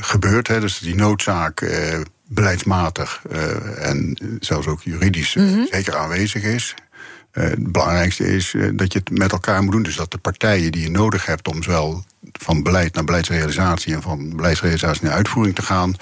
gebeurt. 0.00 0.48
Hè. 0.48 0.60
Dus 0.60 0.78
die 0.78 0.94
noodzaak 0.94 1.70
beleidsmatig 2.28 3.22
en 3.78 4.18
zelfs 4.40 4.66
ook 4.66 4.82
juridisch 4.82 5.34
mm 5.34 5.48
-hmm. 5.48 5.66
zeker 5.70 5.96
aanwezig 5.96 6.42
is. 6.42 6.74
het 7.30 7.72
belangrijkste 7.72 8.34
is 8.34 8.54
dat 8.72 8.92
je 8.92 8.98
het 8.98 9.18
met 9.18 9.32
elkaar 9.32 9.62
moet 9.62 9.72
doen. 9.72 9.82
Dus 9.82 9.96
dat 9.96 10.10
de 10.10 10.18
partijen 10.18 10.72
die 10.72 10.82
je 10.82 10.90
nodig 10.90 11.26
hebt 11.26 11.48
om 11.48 11.62
zowel 11.62 12.04
van 12.32 12.62
beleid 12.62 12.94
naar 12.94 13.04
beleidsrealisatie 13.04 13.94
en 13.94 14.02
van 14.02 14.36
beleidsrealisatie 14.36 15.04
naar 15.04 15.14
uitvoering 15.14 15.54
te 15.54 15.62
gaan 15.62 15.96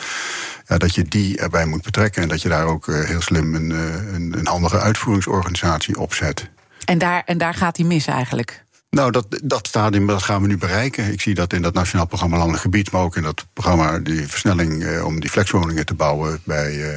ja, 0.66 0.78
dat 0.78 0.94
je 0.94 1.02
die 1.02 1.38
erbij 1.38 1.66
moet 1.66 1.82
betrekken. 1.82 2.22
En 2.22 2.28
dat 2.28 2.42
je 2.42 2.48
daar 2.48 2.66
ook 2.66 2.86
uh, 2.86 3.04
heel 3.04 3.20
slim 3.20 3.54
een, 3.54 3.70
een, 4.14 4.38
een 4.38 4.46
handige 4.46 4.78
uitvoeringsorganisatie 4.78 5.98
op 5.98 6.14
zet. 6.14 6.50
En 6.84 6.98
daar, 6.98 7.22
en 7.24 7.38
daar 7.38 7.54
gaat 7.54 7.76
hij 7.76 7.86
mis 7.86 8.06
eigenlijk? 8.06 8.64
Nou, 8.90 9.10
dat, 9.10 9.26
dat 9.44 9.66
stadium 9.66 10.06
dat 10.06 10.22
gaan 10.22 10.42
we 10.42 10.46
nu 10.46 10.58
bereiken. 10.58 11.12
Ik 11.12 11.20
zie 11.20 11.34
dat 11.34 11.52
in 11.52 11.62
dat 11.62 11.74
Nationaal 11.74 12.06
Programma 12.06 12.36
Landelijk 12.36 12.62
Gebied, 12.62 12.90
maar 12.90 13.02
ook 13.02 13.16
in 13.16 13.22
dat 13.22 13.46
programma 13.52 13.98
die 13.98 14.28
versnelling 14.28 14.82
uh, 14.82 15.04
om 15.04 15.20
die 15.20 15.30
flexwoningen 15.30 15.86
te 15.86 15.94
bouwen 15.94 16.40
bij, 16.44 16.74
uh, 16.74 16.96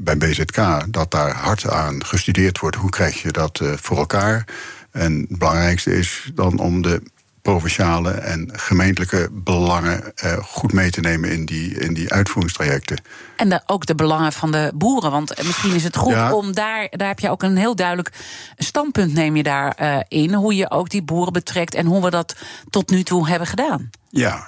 bij 0.00 0.16
BZK, 0.16 0.84
dat 0.88 1.10
daar 1.10 1.34
hard 1.34 1.68
aan 1.68 2.04
gestudeerd 2.04 2.58
wordt. 2.58 2.76
Hoe 2.76 2.90
krijg 2.90 3.22
je 3.22 3.32
dat 3.32 3.62
voor 3.74 3.96
elkaar? 3.96 4.44
En 4.90 5.26
het 5.28 5.38
belangrijkste 5.38 5.98
is 5.98 6.30
dan 6.34 6.58
om 6.58 6.82
de 6.82 7.02
provinciale 7.42 8.10
en 8.10 8.50
gemeentelijke 8.52 9.28
belangen 9.32 10.12
uh, 10.24 10.32
goed 10.32 10.72
mee 10.72 10.90
te 10.90 11.00
nemen 11.00 11.30
in 11.30 11.44
die, 11.44 11.78
in 11.78 11.94
die 11.94 12.12
uitvoeringstrajecten. 12.12 13.02
En 13.36 13.48
de, 13.48 13.60
ook 13.66 13.86
de 13.86 13.94
belangen 13.94 14.32
van 14.32 14.52
de 14.52 14.72
boeren. 14.74 15.10
Want 15.10 15.42
misschien 15.44 15.74
is 15.74 15.84
het 15.84 15.96
goed 15.96 16.12
ja. 16.12 16.34
om 16.34 16.54
daar, 16.54 16.88
daar 16.90 17.08
heb 17.08 17.18
je 17.18 17.30
ook 17.30 17.42
een 17.42 17.56
heel 17.56 17.76
duidelijk 17.76 18.10
standpunt, 18.56 19.12
neem 19.12 19.36
je 19.36 19.42
daarin. 19.42 19.58
Uh, 19.80 19.98
in, 20.08 20.34
hoe 20.34 20.56
je 20.56 20.70
ook 20.70 20.88
die 20.88 21.02
boeren 21.02 21.32
betrekt 21.32 21.74
en 21.74 21.86
hoe 21.86 22.02
we 22.02 22.10
dat 22.10 22.36
tot 22.70 22.90
nu 22.90 23.02
toe 23.02 23.28
hebben 23.28 23.48
gedaan. 23.48 23.90
Ja, 24.08 24.44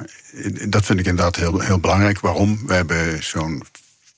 dat 0.69 0.85
vind 0.85 0.99
ik 0.99 1.07
inderdaad 1.07 1.37
heel, 1.37 1.61
heel 1.61 1.79
belangrijk. 1.79 2.21
Waarom? 2.21 2.67
We 2.67 2.75
hebben 2.75 3.25
zo'n 3.25 3.63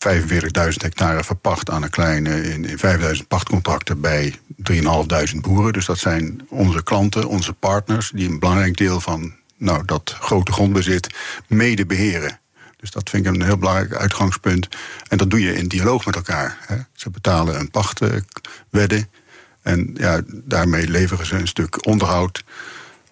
45.000 0.08 0.82
hectare 0.82 1.24
verpacht 1.24 1.70
aan 1.70 1.82
een 1.82 1.90
kleine 1.90 2.42
in, 2.42 2.64
in 2.64 2.78
5.000 3.16 3.26
pachtcontracten 3.28 4.00
bij 4.00 4.34
3.500 4.72 5.40
boeren. 5.40 5.72
Dus 5.72 5.86
dat 5.86 5.98
zijn 5.98 6.46
onze 6.48 6.82
klanten, 6.82 7.28
onze 7.28 7.52
partners, 7.52 8.10
die 8.14 8.28
een 8.28 8.38
belangrijk 8.38 8.76
deel 8.76 9.00
van 9.00 9.34
nou, 9.56 9.84
dat 9.84 10.16
grote 10.20 10.52
grondbezit 10.52 11.14
mede 11.46 11.86
beheren. 11.86 12.38
Dus 12.76 12.90
dat 12.90 13.10
vind 13.10 13.26
ik 13.26 13.34
een 13.34 13.42
heel 13.42 13.58
belangrijk 13.58 13.94
uitgangspunt. 13.94 14.68
En 15.08 15.18
dat 15.18 15.30
doe 15.30 15.40
je 15.40 15.54
in 15.54 15.68
dialoog 15.68 16.06
met 16.06 16.16
elkaar. 16.16 16.56
Hè. 16.60 16.76
Ze 16.92 17.10
betalen 17.10 17.58
een 17.58 17.70
pachtwedde. 17.70 19.06
En 19.62 19.90
ja, 19.94 20.20
daarmee 20.26 20.88
leveren 20.88 21.26
ze 21.26 21.36
een 21.36 21.48
stuk 21.48 21.86
onderhoud 21.86 22.44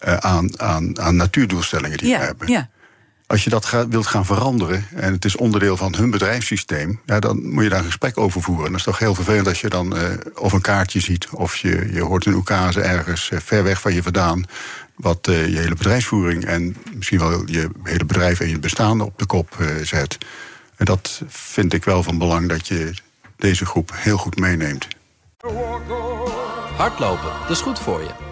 uh, 0.05 0.17
aan, 0.17 0.61
aan, 0.61 1.01
aan 1.01 1.17
natuurdoelstellingen 1.17 1.99
die 1.99 2.09
ja, 2.09 2.19
we 2.19 2.25
hebben. 2.25 2.49
Ja. 2.49 2.71
Als 3.27 3.45
je 3.45 3.51
dat 3.51 3.87
wilt 3.89 4.07
gaan 4.07 4.25
veranderen 4.25 4.87
en 4.95 5.13
het 5.13 5.25
is 5.25 5.37
onderdeel 5.37 5.77
van 5.77 5.95
hun 5.95 6.11
bedrijfssysteem, 6.11 7.01
ja, 7.05 7.21
dan 7.21 7.51
moet 7.51 7.63
je 7.63 7.69
daar 7.69 7.79
een 7.79 7.85
gesprek 7.85 8.19
over 8.19 8.43
voeren. 8.43 8.65
En 8.65 8.71
dat 8.71 8.81
is 8.81 8.87
toch 8.87 8.99
heel 8.99 9.15
vervelend 9.15 9.49
als 9.49 9.61
je 9.61 9.69
dan 9.69 9.97
uh, 9.97 10.03
of 10.35 10.53
een 10.53 10.61
kaartje 10.61 11.01
ziet 11.01 11.29
of 11.31 11.57
je, 11.57 11.89
je 11.93 12.03
hoort 12.03 12.27
een 12.27 12.35
oekase 12.35 12.81
ergens 12.81 13.31
uh, 13.31 13.39
ver 13.39 13.63
weg 13.63 13.81
van 13.81 13.95
je 13.95 14.03
vandaan. 14.03 14.45
Wat 14.97 15.29
uh, 15.29 15.47
je 15.47 15.59
hele 15.59 15.75
bedrijfsvoering 15.75 16.45
en 16.45 16.77
misschien 16.95 17.19
wel 17.19 17.43
je 17.47 17.69
hele 17.83 18.05
bedrijf 18.05 18.41
en 18.41 18.49
je 18.49 18.59
bestaande 18.59 19.05
op 19.05 19.19
de 19.19 19.27
kop 19.27 19.57
zet. 19.83 20.19
En 20.77 20.85
dat 20.85 21.23
vind 21.29 21.73
ik 21.73 21.85
wel 21.85 22.03
van 22.03 22.19
belang 22.19 22.49
dat 22.49 22.69
je 22.69 22.95
deze 23.37 23.67
groep 23.67 23.91
heel 23.95 24.17
goed 24.17 24.39
meeneemt. 24.39 24.89
Hardlopen, 26.77 27.31
dat 27.41 27.51
is 27.51 27.61
goed 27.61 27.79
voor 27.79 28.01
je. 28.01 28.32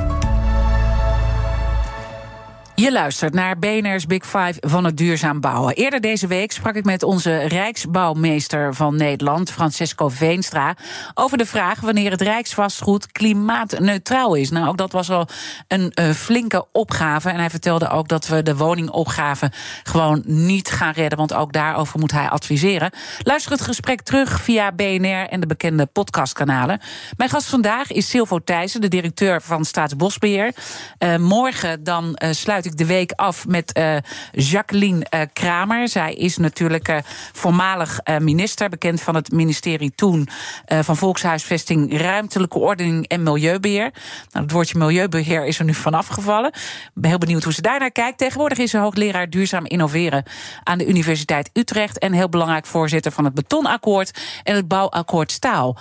Je 2.81 2.91
luistert 2.91 3.33
naar 3.33 3.59
BNR's 3.59 4.05
Big 4.05 4.25
Five 4.25 4.53
van 4.59 4.85
het 4.85 4.97
duurzaam 4.97 5.39
bouwen. 5.39 5.75
Eerder 5.75 6.01
deze 6.01 6.27
week 6.27 6.51
sprak 6.51 6.75
ik 6.75 6.85
met 6.85 7.03
onze 7.03 7.37
Rijksbouwmeester 7.37 8.73
van 8.73 8.95
Nederland, 8.95 9.51
Francesco 9.51 10.09
Veenstra, 10.09 10.75
over 11.13 11.37
de 11.37 11.45
vraag 11.45 11.79
wanneer 11.79 12.11
het 12.11 12.21
Rijksvastgoed 12.21 13.11
klimaatneutraal 13.11 14.35
is. 14.35 14.49
Nou, 14.49 14.67
ook 14.67 14.77
dat 14.77 14.91
was 14.91 15.09
al 15.09 15.27
een 15.67 15.91
uh, 15.99 16.09
flinke 16.09 16.65
opgave. 16.71 17.29
En 17.29 17.39
hij 17.39 17.49
vertelde 17.49 17.89
ook 17.89 18.07
dat 18.07 18.27
we 18.27 18.43
de 18.43 18.55
woningopgave 18.55 19.51
gewoon 19.83 20.21
niet 20.25 20.69
gaan 20.71 20.93
redden, 20.93 21.17
want 21.17 21.33
ook 21.33 21.53
daarover 21.53 21.99
moet 21.99 22.11
hij 22.11 22.29
adviseren. 22.29 22.91
Luister 23.23 23.51
het 23.51 23.61
gesprek 23.61 24.01
terug 24.01 24.41
via 24.41 24.71
BNR 24.71 25.27
en 25.27 25.39
de 25.39 25.47
bekende 25.47 25.85
podcastkanalen. 25.85 26.79
Mijn 27.17 27.29
gast 27.29 27.49
vandaag 27.49 27.91
is 27.91 28.09
Silvo 28.09 28.39
Thijssen, 28.39 28.81
de 28.81 28.87
directeur 28.87 29.41
van 29.41 29.65
Staatsbosbeheer. 29.65 30.53
Uh, 30.99 31.15
morgen 31.17 31.83
dan 31.83 32.19
uh, 32.23 32.31
sluit 32.31 32.65
ik 32.65 32.70
de 32.77 32.85
week 32.85 33.11
af 33.11 33.47
met 33.47 33.77
uh, 33.77 33.95
Jacqueline 34.31 35.05
uh, 35.13 35.21
Kramer. 35.33 35.87
Zij 35.87 36.13
is 36.13 36.37
natuurlijk 36.37 36.87
uh, 36.87 36.97
voormalig 37.33 37.99
minister, 38.19 38.69
bekend 38.69 39.01
van 39.01 39.15
het 39.15 39.31
ministerie 39.31 39.91
toen 39.95 40.27
van 40.65 40.97
Volkshuisvesting, 40.97 41.97
Ruimtelijke 41.97 42.59
Ordening 42.59 43.07
en 43.07 43.23
Milieubeheer. 43.23 43.91
Nou, 44.31 44.45
het 44.45 44.51
woordje 44.51 44.77
milieubeheer 44.77 45.45
is 45.45 45.59
er 45.59 45.65
nu 45.65 45.73
vanaf 45.73 46.07
gevallen. 46.07 46.51
Ik 46.51 46.91
ben 46.93 47.09
heel 47.09 47.19
benieuwd 47.19 47.43
hoe 47.43 47.53
ze 47.53 47.61
daarnaar 47.61 47.91
kijkt. 47.91 48.17
Tegenwoordig 48.17 48.57
is 48.57 48.71
ze 48.71 48.77
hoogleraar 48.77 49.29
duurzaam 49.29 49.65
innoveren 49.65 50.23
aan 50.63 50.77
de 50.77 50.87
Universiteit 50.87 51.49
Utrecht 51.53 51.99
en 51.99 52.13
heel 52.13 52.29
belangrijk 52.29 52.65
voorzitter 52.65 53.11
van 53.11 53.25
het 53.25 53.33
Betonakkoord 53.33 54.19
en 54.43 54.55
het 54.55 54.67
Bouwakkoord 54.67 55.31
Staal. 55.31 55.77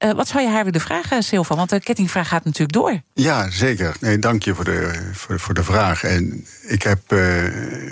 Eh, 0.00 0.10
wat 0.10 0.28
zou 0.28 0.44
je 0.44 0.50
haar 0.50 0.64
willen 0.64 0.80
vragen, 0.80 1.22
Silva? 1.22 1.54
Want 1.54 1.70
de 1.70 1.80
kettingvraag 1.80 2.28
gaat 2.28 2.44
natuurlijk 2.44 2.72
door. 2.72 3.00
Ja, 3.14 3.50
zeker. 3.50 3.96
Nee, 4.00 4.18
dank 4.18 4.42
je 4.42 4.54
voor 4.54 4.64
de, 4.64 4.92
voor, 5.12 5.40
voor 5.40 5.54
de 5.54 5.64
vraag. 5.64 6.02
En 6.02 6.46
ik 6.62 6.82
heb, 6.82 7.12
uh, 7.12 7.44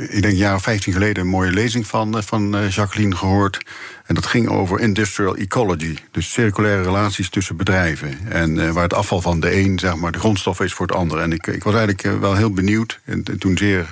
ik 0.03 0.23
denk 0.23 0.25
een 0.25 0.37
jaar 0.37 0.55
of 0.55 0.63
15 0.63 0.93
geleden, 0.93 1.23
een 1.23 1.31
mooie 1.31 1.51
lezing 1.51 1.87
van, 1.87 2.23
van 2.23 2.69
Jacqueline 2.69 3.17
gehoord. 3.17 3.65
En 4.07 4.15
dat 4.15 4.27
ging 4.27 4.49
over 4.49 4.81
industrial 4.81 5.37
ecology. 5.37 5.97
Dus 6.11 6.33
circulaire 6.33 6.83
relaties 6.83 7.31
tussen 7.31 7.57
bedrijven. 7.57 8.19
En 8.29 8.73
waar 8.73 8.83
het 8.83 8.95
afval 8.95 9.21
van 9.21 9.41
de 9.41 9.57
een, 9.57 9.79
zeg 9.79 9.97
maar, 9.97 10.13
de 10.13 10.19
grondstof 10.19 10.61
is 10.61 10.73
voor 10.73 10.87
het 10.87 10.97
ander. 10.97 11.19
En 11.19 11.33
ik, 11.33 11.47
ik 11.47 11.65
was 11.65 11.75
eigenlijk 11.75 12.21
wel 12.21 12.37
heel 12.37 12.53
benieuwd. 12.53 13.01
En, 13.05 13.23
en 13.25 13.39
toen 13.39 13.57
zeer 13.57 13.87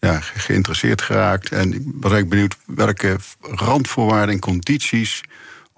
ja, 0.00 0.20
geïnteresseerd 0.20 1.02
geraakt. 1.02 1.52
En 1.52 1.72
ik 1.72 1.82
was 1.84 2.12
eigenlijk 2.12 2.28
benieuwd 2.28 2.56
welke 2.66 3.16
randvoorwaarden 3.40 4.34
en 4.34 4.40
condities 4.40 5.22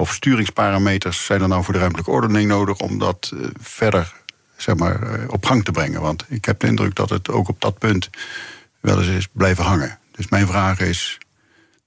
of 0.01 0.12
sturingsparameters 0.12 1.24
zijn 1.24 1.42
er 1.42 1.48
nou 1.48 1.64
voor 1.64 1.72
de 1.72 1.78
ruimtelijke 1.78 2.11
ordening 2.11 2.48
nodig 2.48 2.78
om 2.78 2.98
dat 2.98 3.30
uh, 3.34 3.46
verder 3.61 4.12
zeg 4.57 4.76
maar, 4.76 5.03
uh, 5.03 5.24
op 5.28 5.46
gang 5.46 5.64
te 5.64 5.70
brengen. 5.70 6.01
Want 6.01 6.24
ik 6.28 6.44
heb 6.44 6.61
de 6.61 6.66
indruk 6.66 6.94
dat 6.94 7.11
het 7.11 7.28
ook 7.30 7.48
op 7.48 7.61
dat 7.61 7.78
punt 7.78 8.11
wel 8.80 8.98
eens 8.98 9.09
is 9.09 9.28
blijven 9.32 9.64
hangen. 9.64 9.98
Dus 10.11 10.28
mijn 10.28 10.46
vraag 10.46 10.80
is 10.80 11.18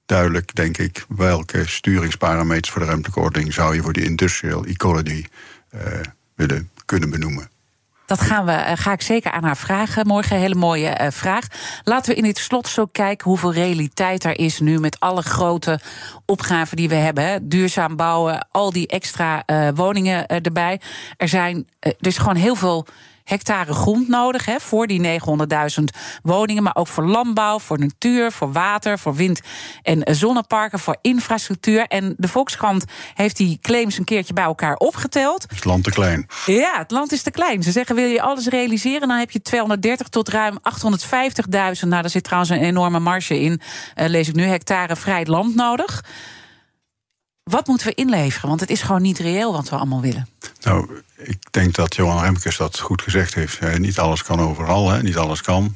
duidelijk, 0.05 0.55
denk 0.55 0.77
ik, 0.77 1.05
welke 1.07 1.67
sturingsparameters 1.67 2.69
voor 2.69 2.81
de 2.81 2.87
ruimtelijke 2.87 3.19
ordening 3.19 3.53
zou 3.53 3.75
je 3.75 3.81
voor 3.81 3.93
die 3.93 4.03
industrial 4.03 4.65
ecology 4.65 5.25
uh, 5.75 5.81
willen 6.35 6.69
kunnen 6.85 7.09
benoemen? 7.09 7.49
Dat 8.05 8.21
gaan 8.21 8.45
we, 8.45 8.51
eh, 8.51 8.77
ga 8.77 8.91
ik 8.91 9.01
zeker 9.01 9.31
aan 9.31 9.43
haar 9.43 9.57
vragen. 9.57 10.07
Morgen 10.07 10.35
een 10.35 10.41
hele 10.41 10.55
mooie 10.55 10.99
uh, 11.01 11.07
vraag. 11.09 11.47
Laten 11.83 12.11
we 12.11 12.17
in 12.17 12.23
dit 12.23 12.37
slot 12.37 12.67
zo 12.67 12.85
kijken 12.85 13.29
hoeveel 13.29 13.53
realiteit 13.53 14.23
er 14.23 14.39
is 14.39 14.59
nu 14.59 14.79
met 14.79 14.99
alle 14.99 15.21
grote 15.21 15.79
opgaven 16.25 16.77
die 16.77 16.89
we 16.89 16.95
hebben. 16.95 17.49
Duurzaam 17.49 17.95
bouwen, 17.95 18.47
al 18.51 18.71
die 18.71 18.87
extra 18.87 19.43
uh, 19.45 19.67
woningen 19.75 20.27
erbij. 20.27 20.81
Er, 21.17 21.27
zijn, 21.27 21.67
er 21.79 22.11
gewoon 22.11 22.35
heel 22.35 22.55
veel 22.55 22.87
hectare 23.23 23.73
grond 23.73 24.07
nodig 24.07 24.45
hè, 24.45 24.59
voor 24.59 24.87
die 24.87 25.19
900.000 25.19 25.83
woningen. 26.23 26.63
Maar 26.63 26.75
ook 26.75 26.87
voor 26.87 27.05
landbouw, 27.05 27.59
voor 27.59 27.79
natuur, 27.79 28.31
voor 28.31 28.51
water, 28.51 28.99
voor 28.99 29.15
wind- 29.15 29.41
en 29.81 30.15
zonneparken, 30.15 30.79
voor 30.79 30.97
infrastructuur. 31.01 31.87
En 31.87 32.13
de 32.17 32.27
Volkskrant 32.27 32.85
heeft 33.13 33.37
die 33.37 33.59
claims 33.61 33.97
een 33.97 34.03
keertje 34.03 34.33
bij 34.33 34.43
elkaar 34.43 34.75
opgeteld. 34.75 35.45
Is 35.49 35.55
het 35.55 35.65
land 35.65 35.83
te 35.83 35.89
klein? 35.89 36.27
Ja, 36.45 36.77
het 36.77 36.91
land 36.91 37.11
is 37.11 37.21
te 37.21 37.31
klein. 37.31 37.63
Ze 37.63 37.71
zeggen: 37.71 37.95
wil 37.95 38.07
je 38.07 38.21
alles 38.21 38.47
realiseren, 38.47 39.07
dan 39.07 39.17
heb 39.17 39.31
je 39.31 39.41
230 39.41 40.07
tot 40.07 40.29
ruim 40.29 40.57
850.000. 40.57 41.49
Nou, 41.49 42.01
daar 42.01 42.09
zit 42.09 42.23
trouwens 42.23 42.51
een 42.51 42.61
enorme 42.61 42.99
marge 42.99 43.39
in. 43.39 43.61
Uh, 43.95 44.07
lees 44.07 44.27
ik 44.27 44.35
nu 44.35 44.43
hectare 44.43 44.95
vrij 44.95 45.25
land 45.25 45.55
nodig. 45.55 46.03
Wat 47.43 47.67
moeten 47.67 47.87
we 47.87 47.93
inleveren? 47.93 48.47
Want 48.49 48.59
het 48.59 48.69
is 48.69 48.81
gewoon 48.81 49.01
niet 49.01 49.19
reëel 49.19 49.51
wat 49.51 49.69
we 49.69 49.75
allemaal 49.75 50.01
willen. 50.01 50.27
Nou, 50.61 50.89
ik 51.17 51.37
denk 51.51 51.75
dat 51.75 51.95
Johan 51.95 52.23
Remkes 52.23 52.57
dat 52.57 52.79
goed 52.79 53.01
gezegd 53.01 53.33
heeft. 53.33 53.77
niet 53.77 53.99
alles 53.99 54.23
kan 54.23 54.39
overal, 54.39 54.89
hè? 54.89 55.01
niet 55.01 55.17
alles 55.17 55.41
kan. 55.41 55.75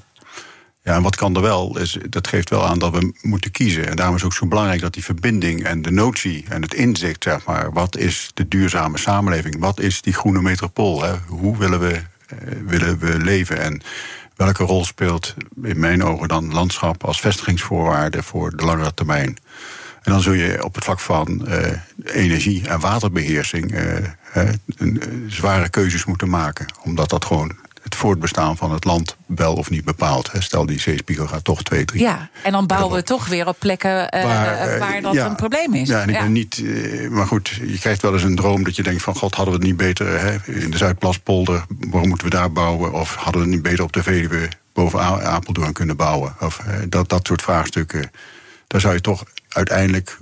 Ja, 0.83 0.95
en 0.95 1.01
wat 1.01 1.15
kan 1.15 1.35
er 1.35 1.41
wel, 1.41 1.77
is, 1.77 1.97
dat 2.09 2.27
geeft 2.27 2.49
wel 2.49 2.65
aan 2.65 2.79
dat 2.79 2.91
we 2.91 3.13
moeten 3.21 3.51
kiezen. 3.51 3.87
En 3.87 3.95
daarom 3.95 4.15
is 4.15 4.21
het 4.21 4.31
ook 4.31 4.37
zo 4.37 4.45
belangrijk 4.45 4.81
dat 4.81 4.93
die 4.93 5.03
verbinding 5.03 5.63
en 5.63 5.81
de 5.81 5.91
notie 5.91 6.45
en 6.49 6.61
het 6.61 6.73
inzicht, 6.73 7.23
zeg 7.23 7.45
maar, 7.45 7.71
wat 7.71 7.97
is 7.97 8.31
de 8.33 8.47
duurzame 8.47 8.97
samenleving? 8.97 9.59
Wat 9.59 9.79
is 9.79 10.01
die 10.01 10.13
groene 10.13 10.41
metropool? 10.41 11.03
Hè? 11.03 11.13
Hoe 11.27 11.57
willen 11.57 11.79
we, 11.79 12.01
eh, 12.27 12.37
willen 12.65 12.99
we 12.99 13.17
leven? 13.19 13.61
En 13.61 13.81
welke 14.35 14.63
rol 14.63 14.85
speelt 14.85 15.35
in 15.63 15.79
mijn 15.79 16.03
ogen 16.03 16.27
dan 16.27 16.53
landschap 16.53 17.03
als 17.03 17.19
vestigingsvoorwaarde 17.19 18.23
voor 18.23 18.55
de 18.55 18.65
langere 18.65 18.93
termijn? 18.93 19.37
En 20.07 20.13
dan 20.13 20.21
zul 20.21 20.33
je 20.33 20.63
op 20.63 20.75
het 20.75 20.83
vlak 20.83 20.99
van 20.99 21.45
uh, 21.47 21.55
energie- 22.03 22.67
en 22.67 22.79
waterbeheersing 22.79 23.73
uh, 23.73 24.49
een, 24.77 25.25
zware 25.27 25.69
keuzes 25.69 26.05
moeten 26.05 26.29
maken. 26.29 26.65
Omdat 26.83 27.09
dat 27.09 27.25
gewoon 27.25 27.55
het 27.83 27.95
voortbestaan 27.95 28.57
van 28.57 28.71
het 28.71 28.83
land 28.83 29.15
wel 29.25 29.53
of 29.53 29.69
niet 29.69 29.85
bepaalt. 29.85 30.31
Stel, 30.39 30.65
die 30.65 30.79
zeespiegel 30.79 31.27
gaat 31.27 31.43
toch 31.43 31.63
twee, 31.63 31.85
drie. 31.85 32.01
Ja, 32.01 32.29
en 32.43 32.51
dan 32.51 32.65
bouwen 32.65 32.95
we 32.95 33.03
toch 33.03 33.27
weer 33.27 33.47
op 33.47 33.55
plekken 33.59 33.89
uh, 33.89 34.23
waar, 34.23 34.79
waar, 34.79 35.01
dat 35.01 35.13
ja, 35.13 35.25
een 35.25 35.35
probleem 35.35 35.73
is. 35.73 35.87
Ja, 35.87 36.01
en 36.01 36.09
ik 36.09 36.15
ja. 36.15 36.21
ben 36.21 36.31
niet. 36.31 36.63
maar 37.09 37.27
goed, 37.27 37.47
je 37.47 37.79
krijgt 37.79 38.01
wel 38.01 38.13
eens 38.13 38.23
een 38.23 38.35
droom 38.35 38.63
dat 38.63 38.75
je 38.75 38.83
denkt: 38.83 39.03
van 39.03 39.15
God, 39.15 39.35
hadden 39.35 39.53
we 39.53 39.59
het 39.59 39.69
niet 39.69 39.77
beter 39.77 40.19
hè, 40.19 40.53
in 40.53 40.71
de 40.71 40.77
Zuidplaspolder? 40.77 41.65
Waarom 41.89 42.09
moeten 42.09 42.27
we 42.27 42.35
daar 42.35 42.51
bouwen? 42.51 42.93
Of 42.93 43.15
hadden 43.15 43.41
we 43.41 43.47
het 43.47 43.55
niet 43.55 43.63
beter 43.63 43.83
op 43.83 43.93
de 43.93 44.03
Veluwe 44.03 44.49
boven 44.73 44.99
Apeldoorn 45.23 45.73
kunnen 45.73 45.95
bouwen? 45.95 46.35
Of 46.39 46.61
dat, 46.89 47.09
dat 47.09 47.27
soort 47.27 47.41
vraagstukken. 47.41 48.11
Daar 48.67 48.81
zou 48.81 48.93
je 48.93 49.01
toch 49.01 49.23
uiteindelijk 49.57 50.17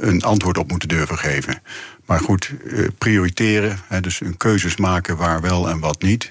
een 0.00 0.22
antwoord 0.22 0.58
op 0.58 0.70
moeten 0.70 0.88
durven 0.88 1.18
geven. 1.18 1.62
Maar 2.06 2.20
goed, 2.20 2.52
prioriteren, 2.98 3.78
dus 4.00 4.20
een 4.20 4.36
keuzes 4.36 4.76
maken 4.76 5.16
waar 5.16 5.40
wel 5.40 5.68
en 5.68 5.78
wat 5.78 6.02
niet. 6.02 6.28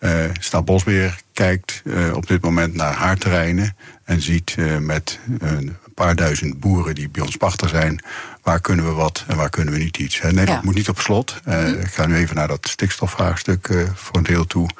Uh, 0.00 0.24
Stad-Bosbeheer 0.40 1.20
kijkt 1.32 1.82
uh, 1.84 2.14
op 2.14 2.26
dit 2.26 2.42
moment 2.42 2.74
naar 2.74 2.92
haar 2.92 3.16
terreinen 3.16 3.76
en 4.04 4.22
ziet 4.22 4.56
uh, 4.58 4.78
met 4.78 5.18
een 5.38 5.76
paar 5.94 6.16
duizend 6.16 6.60
boeren 6.60 6.94
die 6.94 7.08
bij 7.08 7.22
ons 7.22 7.36
pachter 7.36 7.68
zijn, 7.68 8.02
waar 8.42 8.60
kunnen 8.60 8.84
we 8.84 8.92
wat 8.92 9.24
en 9.28 9.36
waar 9.36 9.50
kunnen 9.50 9.74
we 9.74 9.80
niet 9.80 9.96
iets. 9.96 10.20
Nederland 10.20 10.48
ja. 10.48 10.60
moet 10.62 10.74
niet 10.74 10.88
op 10.88 11.00
slot. 11.00 11.40
Mm 11.44 11.52
-hmm. 11.52 11.80
Ik 11.80 11.92
ga 11.92 12.06
nu 12.06 12.16
even 12.16 12.36
naar 12.36 12.48
dat 12.48 12.68
stikstofvraagstuk 12.68 13.88
voor 13.94 14.16
een 14.16 14.22
deel 14.22 14.46
toe. 14.46 14.70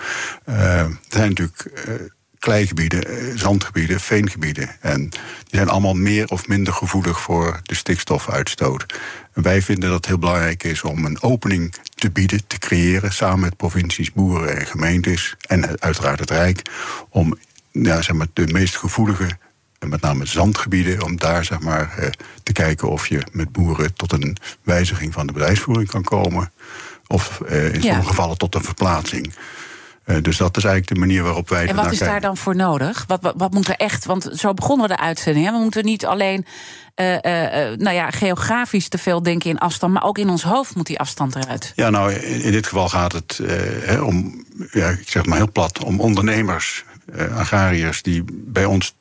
er 0.45 0.99
zijn 1.09 1.29
natuurlijk 1.29 1.71
kleigebieden, 2.41 3.39
zandgebieden, 3.39 4.01
veengebieden. 4.01 4.77
En 4.81 5.09
die 5.09 5.21
zijn 5.51 5.69
allemaal 5.69 5.95
meer 5.95 6.29
of 6.29 6.49
minder 6.49 6.73
gevoelig 6.73 7.21
voor 7.21 7.61
de 7.63 7.75
stikstofuitstoot. 7.75 8.87
En 9.33 9.43
wij 9.43 9.63
vinden 9.63 9.89
dat 9.89 9.99
het 9.99 10.07
heel 10.07 10.19
belangrijk 10.19 10.65
is 10.65 10.83
om 10.83 11.05
een 11.05 11.23
opening 11.23 11.75
te 11.95 12.11
bieden, 12.11 12.47
te 12.47 12.59
creëren, 12.59 13.13
samen 13.13 13.41
met 13.41 13.57
provincies, 13.57 14.13
boeren 14.13 14.57
en 14.57 14.67
gemeentes 14.67 15.37
en 15.49 15.81
uiteraard 15.81 16.21
het 16.21 16.31
Rijk, 16.31 16.63
om 17.09 17.39
ja, 17.71 18.03
zeg 18.03 18.17
maar, 18.17 18.27
de 18.33 18.47
meest 18.47 18.77
gevoelige, 18.77 19.29
met 19.79 20.01
name 20.01 20.27
zandgebieden, 20.27 21.03
om 21.03 21.19
daar 21.19 21.45
zeg 21.45 21.61
maar, 21.61 22.11
te 22.43 22.53
kijken 22.53 22.89
of 22.89 23.07
je 23.07 23.23
met 23.33 23.53
boeren 23.53 23.95
tot 23.95 24.13
een 24.13 24.37
wijziging 24.63 25.13
van 25.13 25.27
de 25.27 25.33
bedrijfsvoering 25.33 25.89
kan 25.89 26.03
komen. 26.03 26.53
Of 27.07 27.41
in 27.41 27.57
sommige 27.57 27.87
ja. 27.87 28.03
gevallen 28.03 28.39
tot 28.39 28.55
een 28.55 28.65
verplaatsing. 28.65 29.33
Uh, 30.11 30.23
dus 30.23 30.37
dat 30.37 30.57
is 30.57 30.65
eigenlijk 30.65 30.95
de 30.95 31.07
manier 31.07 31.23
waarop 31.23 31.49
wij. 31.49 31.69
En 31.69 31.77
wat 31.77 31.85
is 31.85 31.91
kijken. 31.91 32.07
daar 32.07 32.21
dan 32.21 32.37
voor 32.37 32.57
nodig? 32.57 33.05
Wat, 33.07 33.23
wat, 33.23 33.35
wat, 33.37 33.53
moet 33.53 33.69
er 33.69 33.77
echt? 33.77 34.05
Want 34.05 34.31
zo 34.35 34.55
begonnen 34.55 34.89
we 34.89 34.95
de 34.95 35.01
uitzending. 35.01 35.47
Hè? 35.47 35.53
We 35.53 35.59
moeten 35.59 35.85
niet 35.85 36.07
alleen 36.07 36.47
uh, 36.97 37.13
uh, 37.13 37.21
nou 37.77 37.91
ja, 37.91 38.11
geografisch 38.11 38.89
te 38.89 38.99
veel 38.99 39.23
denken 39.23 39.51
in 39.51 39.59
afstand, 39.59 39.93
maar 39.93 40.05
ook 40.05 40.19
in 40.19 40.29
ons 40.29 40.43
hoofd 40.43 40.77
moet 40.77 40.87
die 40.87 40.99
afstand 40.99 41.37
eruit. 41.37 41.73
Ja, 41.75 41.91
nou, 41.91 42.13
in, 42.13 42.43
in 42.43 42.53
dit 42.53 42.67
geval 42.67 42.89
gaat 42.89 43.13
het 43.13 43.41
hè, 43.83 44.01
om, 44.01 44.45
ja, 44.71 44.89
ik 44.89 45.09
zeg 45.09 45.27
maar 45.27 45.37
heel 45.37 45.53
plat, 45.53 45.85
om 45.85 46.01
ondernemers, 46.01 46.85
agrariërs 47.35 48.03
die 48.03 48.25
bij 48.33 48.65
ons 48.65 48.95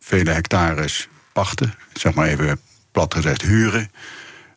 vele 0.00 0.30
hectares 0.30 1.08
pachten, 1.32 1.74
zeg 1.92 2.14
maar 2.14 2.26
even 2.26 2.60
plat 2.92 3.14
gezegd 3.14 3.42
huren. 3.42 3.90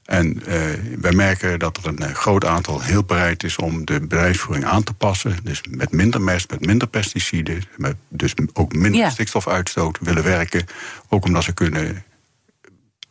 En 0.08 0.43
uh, 0.47 0.55
wij 0.99 1.12
merken 1.12 1.60
dat 1.60 1.78
er 1.78 1.88
een 1.88 2.16
groot 2.16 2.45
aantal 2.45 2.82
heel 2.82 3.03
bereid 3.03 3.43
is 3.43 3.55
om 3.55 3.86
de 3.86 3.99
bedrijfsvoering 3.99 4.66
aan 4.66 4.84
te 4.84 4.93
passen. 4.93 5.38
Dus 5.43 5.62
met 5.70 5.91
minder 5.91 6.22
mest, 6.22 6.49
met 6.49 6.66
minder 6.66 6.88
pesticiden, 6.88 7.64
met 7.78 7.95
dus 8.08 8.34
ook 8.53 8.74
minder 8.74 9.01
ja. 9.01 9.10
stikstofuitstoot 9.10 9.97
willen 10.01 10.24
werken. 10.24 10.66
Ook 11.10 11.26
omdat 11.26 11.43
ze 11.43 11.53
kunnen, 11.53 12.03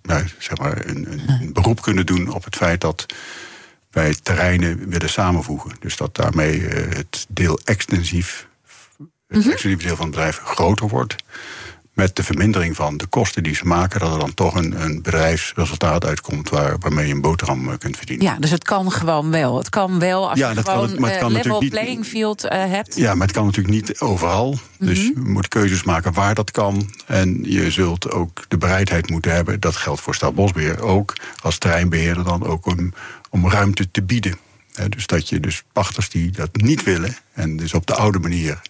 nou, 0.03 0.24
zeg 0.38 0.59
maar, 0.59 0.86
een, 0.86 1.12
een, 1.12 1.22
een, 1.28 1.53
beroep 1.53 1.82
kunnen 1.82 2.07
doen 2.07 2.32
op 2.32 2.44
het 2.44 2.57
feit 2.57 2.80
dat 2.80 3.07
wij 3.90 4.16
terreinen 4.22 4.88
willen 4.88 5.11
samenvoegen. 5.11 5.70
Dus 5.80 5.97
dat 5.97 6.14
daarmee 6.14 6.61
uh, 6.61 6.68
het 6.97 7.26
deel 7.28 7.61
extensief, 7.64 8.47
het 8.66 8.99
mm 8.99 9.09
-hmm. 9.28 9.51
extensieve 9.51 9.86
deel 9.86 9.97
van 9.97 10.07
het 10.07 10.14
bedrijf 10.14 10.40
groter 10.44 10.88
wordt 10.88 11.16
met 11.97 12.16
de 12.16 12.22
vermindering 12.22 12.76
van 12.76 12.97
de 12.97 13.07
kosten 13.07 13.42
die 13.42 13.55
ze 13.55 13.64
maken, 13.64 14.01
dat 14.01 14.12
er 14.12 14.18
dan 14.18 14.34
toch 14.34 14.55
een, 14.55 14.82
een 14.82 15.03
bedrijfsresultaat 15.03 16.05
uitkomt 16.05 16.49
waar, 16.49 16.78
waarmee 16.78 17.07
je 17.07 17.14
een 17.14 17.20
boterham 17.20 17.78
kunt 17.78 17.97
verdienen. 17.97 18.26
Ja, 18.26 18.36
dus 18.38 18.51
het 18.51 18.64
kan 18.64 18.92
gewoon 18.92 19.30
wel. 19.30 19.59
Het 19.59 19.68
kan 19.68 19.99
wel 19.99 20.30
als 20.30 20.38
ja, 20.38 20.51
je 20.51 20.62
gewoon 20.62 20.97
kan 20.97 21.11
uh, 21.11 21.26
level 21.28 21.68
playing 21.68 22.05
field 22.05 22.44
uh, 22.44 22.51
hebt. 22.51 22.97
Ja, 22.97 23.14
maar 23.14 23.26
het 23.26 23.36
kan 23.36 23.44
natuurlijk 23.44 23.74
niet 23.74 24.01
overal. 24.01 24.51
Mm 24.51 24.59
-hmm. 24.78 24.86
Dus 24.86 24.99
je 24.99 25.12
moet 25.16 25.49
keuzes 25.49 25.82
maken 25.82 26.12
waar 26.12 26.34
dat 26.34 26.51
kan. 26.51 26.90
En 27.07 27.38
je 27.42 27.70
zult 27.70 28.11
ook 28.11 28.44
de 28.49 28.59
bereidheid 28.59 29.11
moeten 29.11 29.32
hebben, 29.32 29.61
dat 29.61 29.76
geldt 29.76 30.01
voor 30.01 30.14
Stadbosbeheer 30.14 30.82
ook, 30.82 31.16
als 31.42 31.59
terreinbeheerder 31.59 32.24
dan 32.24 32.47
ook 32.47 32.66
om, 32.66 32.92
om 33.30 33.51
ruimte 33.51 33.90
te 33.90 34.03
bieden. 34.03 34.38
He, 34.72 34.88
dus 34.88 35.07
dat 35.07 35.28
je 35.28 35.40
dus 35.40 35.62
pachters 35.72 36.11
die 36.11 36.30
dat 36.30 36.57
niet 36.57 36.82
willen 36.82 37.16
en 37.32 37.57
dus 37.57 37.74
op 37.74 37.86
de 37.86 37.94
oude 37.94 38.18
manier 38.18 38.61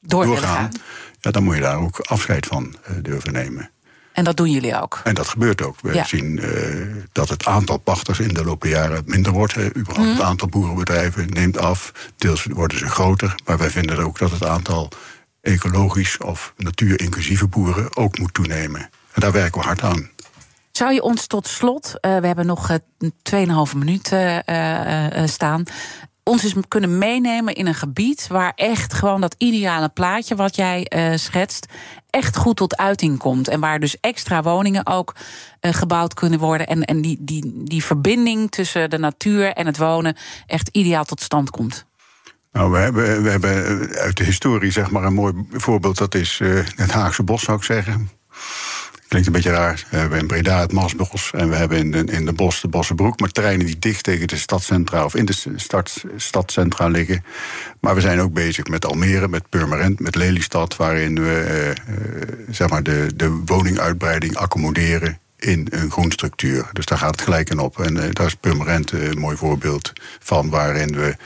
Door 0.00 0.24
doorgaan 0.24 0.70
ja, 1.20 1.30
dan 1.30 1.42
moet 1.42 1.54
je 1.54 1.60
daar 1.60 1.78
ook 1.78 1.98
afscheid 1.98 2.46
van 2.46 2.76
uh, 2.90 2.96
durven 3.02 3.32
nemen. 3.32 3.70
En 4.12 4.24
dat 4.24 4.36
doen 4.36 4.50
jullie 4.50 4.80
ook? 4.80 5.00
En 5.04 5.14
dat 5.14 5.28
gebeurt 5.28 5.62
ook. 5.62 5.80
We 5.80 5.94
ja. 5.94 6.04
zien 6.04 6.38
uh, 6.42 6.94
dat 7.12 7.28
het 7.28 7.46
aantal 7.46 7.76
pachters 7.76 8.18
in 8.18 8.34
de 8.34 8.44
loop 8.44 8.60
der 8.60 8.70
jaren 8.70 9.02
minder 9.06 9.32
wordt. 9.32 9.56
Uh, 9.56 9.64
überhaupt 9.64 9.98
mm. 9.98 10.14
het 10.14 10.22
aantal 10.22 10.48
boerenbedrijven 10.48 11.28
neemt 11.28 11.58
af. 11.58 11.92
Deels 12.16 12.44
worden 12.44 12.78
ze 12.78 12.86
groter. 12.86 13.34
Maar 13.44 13.58
wij 13.58 13.70
vinden 13.70 13.98
ook 13.98 14.18
dat 14.18 14.30
het 14.30 14.44
aantal 14.44 14.88
ecologisch 15.40 16.18
of 16.18 16.54
natuurinclusieve 16.56 17.46
boeren 17.46 17.96
ook 17.96 18.18
moet 18.18 18.34
toenemen. 18.34 18.80
En 19.12 19.20
daar 19.20 19.32
werken 19.32 19.60
we 19.60 19.66
hard 19.66 19.82
aan. 19.82 20.10
Zou 20.70 20.92
je 20.92 21.02
ons 21.02 21.26
tot 21.26 21.46
slot, 21.46 21.86
uh, 21.86 22.18
we 22.18 22.26
hebben 22.26 22.46
nog 22.46 22.70
uh, 22.70 23.66
2,5 23.72 23.76
minuten 23.76 24.42
staan, 25.28 25.64
ons 26.30 26.42
eens 26.42 26.54
kunnen 26.68 26.98
meenemen 26.98 27.54
in 27.54 27.66
een 27.66 27.74
gebied 27.74 28.26
waar 28.26 28.52
echt 28.54 28.94
gewoon 28.94 29.20
dat 29.20 29.34
ideale 29.38 29.88
plaatje 29.88 30.34
wat 30.34 30.56
jij 30.56 30.90
schetst, 31.14 31.66
echt 32.10 32.36
goed 32.36 32.56
tot 32.56 32.76
uiting 32.76 33.18
komt. 33.18 33.48
En 33.48 33.60
waar 33.60 33.80
dus 33.80 34.00
extra 34.00 34.42
woningen 34.42 34.86
ook 34.86 35.14
gebouwd 35.60 36.14
kunnen 36.14 36.38
worden. 36.38 36.66
En, 36.66 36.84
en 36.84 37.00
die, 37.00 37.16
die, 37.20 37.52
die 37.64 37.84
verbinding 37.84 38.50
tussen 38.50 38.90
de 38.90 38.98
natuur 38.98 39.52
en 39.52 39.66
het 39.66 39.76
wonen 39.76 40.16
echt 40.46 40.68
ideaal 40.68 41.04
tot 41.04 41.20
stand 41.20 41.50
komt. 41.50 41.86
Nou, 42.52 42.70
we 42.70 42.78
hebben, 42.78 43.22
we 43.22 43.30
hebben 43.30 43.54
uit 43.96 44.16
de 44.16 44.24
historie 44.24 44.70
zeg 44.70 44.90
maar 44.90 45.04
een 45.04 45.14
mooi 45.14 45.32
voorbeeld. 45.50 45.98
Dat 45.98 46.14
is 46.14 46.40
het 46.76 46.90
Haagse 46.90 47.22
Bos, 47.22 47.42
zou 47.42 47.56
ik 47.56 47.64
zeggen. 47.64 48.10
Klinkt 49.10 49.28
een 49.28 49.34
beetje 49.34 49.50
raar. 49.50 49.86
We 49.90 49.96
hebben 49.96 50.18
in 50.18 50.26
Breda 50.26 50.60
het 50.60 50.72
Maasbos 50.72 51.30
en 51.32 51.48
we 51.48 51.54
hebben 51.54 51.78
in 51.78 51.90
de, 51.90 52.04
in 52.04 52.24
de 52.24 52.32
Bos 52.32 52.60
de 52.60 52.68
Bossenbroek. 52.68 53.20
Maar 53.20 53.30
terreinen 53.30 53.66
die 53.66 53.78
dicht 53.78 54.04
tegen 54.04 54.28
de 54.28 54.36
stadcentra 54.36 55.04
of 55.04 55.14
in 55.14 55.24
de 55.24 55.34
stad, 55.56 56.04
stadcentra 56.16 56.86
liggen. 56.86 57.24
Maar 57.80 57.94
we 57.94 58.00
zijn 58.00 58.20
ook 58.20 58.32
bezig 58.32 58.66
met 58.66 58.86
Almere, 58.86 59.28
met 59.28 59.48
Purmerend, 59.48 60.00
met 60.00 60.14
Lelystad. 60.14 60.76
Waarin 60.76 61.22
we 61.22 61.40
eh, 61.40 61.70
eh, 61.70 61.76
zeg 62.50 62.68
maar 62.68 62.82
de, 62.82 63.10
de 63.16 63.28
woninguitbreiding 63.44 64.36
accommoderen 64.36 65.18
in 65.38 65.66
een 65.70 65.90
groenstructuur. 65.90 66.68
Dus 66.72 66.86
daar 66.86 66.98
gaat 66.98 67.10
het 67.10 67.22
gelijk 67.22 67.50
in 67.50 67.58
op. 67.58 67.80
En 67.80 67.96
uh, 67.96 68.02
daar 68.12 68.26
is 68.26 68.34
Purmerend 68.34 68.92
een 68.92 69.18
mooi 69.18 69.36
voorbeeld 69.36 69.92
van... 70.18 70.50
waarin 70.50 70.94
we 70.94 71.16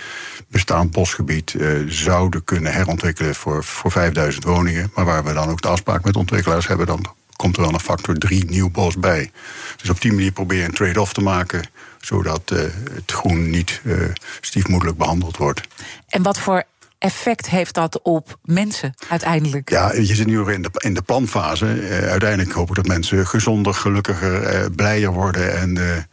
bestaand 0.48 0.90
bosgebied 0.90 1.56
zouden 1.86 2.44
kunnen 2.44 2.72
herontwikkelen... 2.72 3.34
Voor, 3.34 3.64
voor 3.64 3.90
5000 3.90 4.44
woningen. 4.44 4.90
Maar 4.94 5.04
waar 5.04 5.24
we 5.24 5.32
dan 5.32 5.48
ook 5.48 5.62
de 5.62 5.68
afspraak 5.68 6.04
met 6.04 6.16
ontwikkelaars 6.16 6.66
hebben... 6.66 6.86
dan 6.86 7.06
komt 7.36 7.56
er 7.56 7.62
wel 7.62 7.72
een 7.72 7.80
factor 7.80 8.14
3 8.14 8.44
nieuw 8.44 8.70
bos 8.70 8.98
bij. 8.98 9.30
Dus 9.76 9.90
op 9.90 10.00
die 10.00 10.12
manier 10.12 10.32
probeer 10.32 10.58
je 10.58 10.64
een 10.64 10.74
trade-off 10.74 11.12
te 11.12 11.20
maken 11.20 11.62
zodat 12.04 12.50
uh, 12.52 12.58
het 12.92 13.12
groen 13.12 13.50
niet 13.50 13.80
uh, 13.84 13.96
stiefmoedelijk 14.40 14.98
behandeld 14.98 15.36
wordt. 15.36 15.60
En 16.08 16.22
wat 16.22 16.38
voor 16.38 16.62
effect 16.98 17.48
heeft 17.48 17.74
dat 17.74 18.02
op 18.02 18.38
mensen 18.42 18.94
uiteindelijk? 19.08 19.70
Ja, 19.70 19.92
je 19.92 20.14
zit 20.14 20.26
nu 20.26 20.52
in 20.52 20.62
de, 20.62 20.70
in 20.72 20.94
de 20.94 21.02
planfase. 21.02 21.66
Uh, 21.66 22.08
uiteindelijk 22.08 22.52
hoop 22.52 22.68
ik 22.68 22.74
dat 22.74 22.86
mensen 22.86 23.26
gezonder, 23.26 23.74
gelukkiger, 23.74 24.70
blijer 24.70 25.12
worden 25.12 25.58
en 25.58 26.06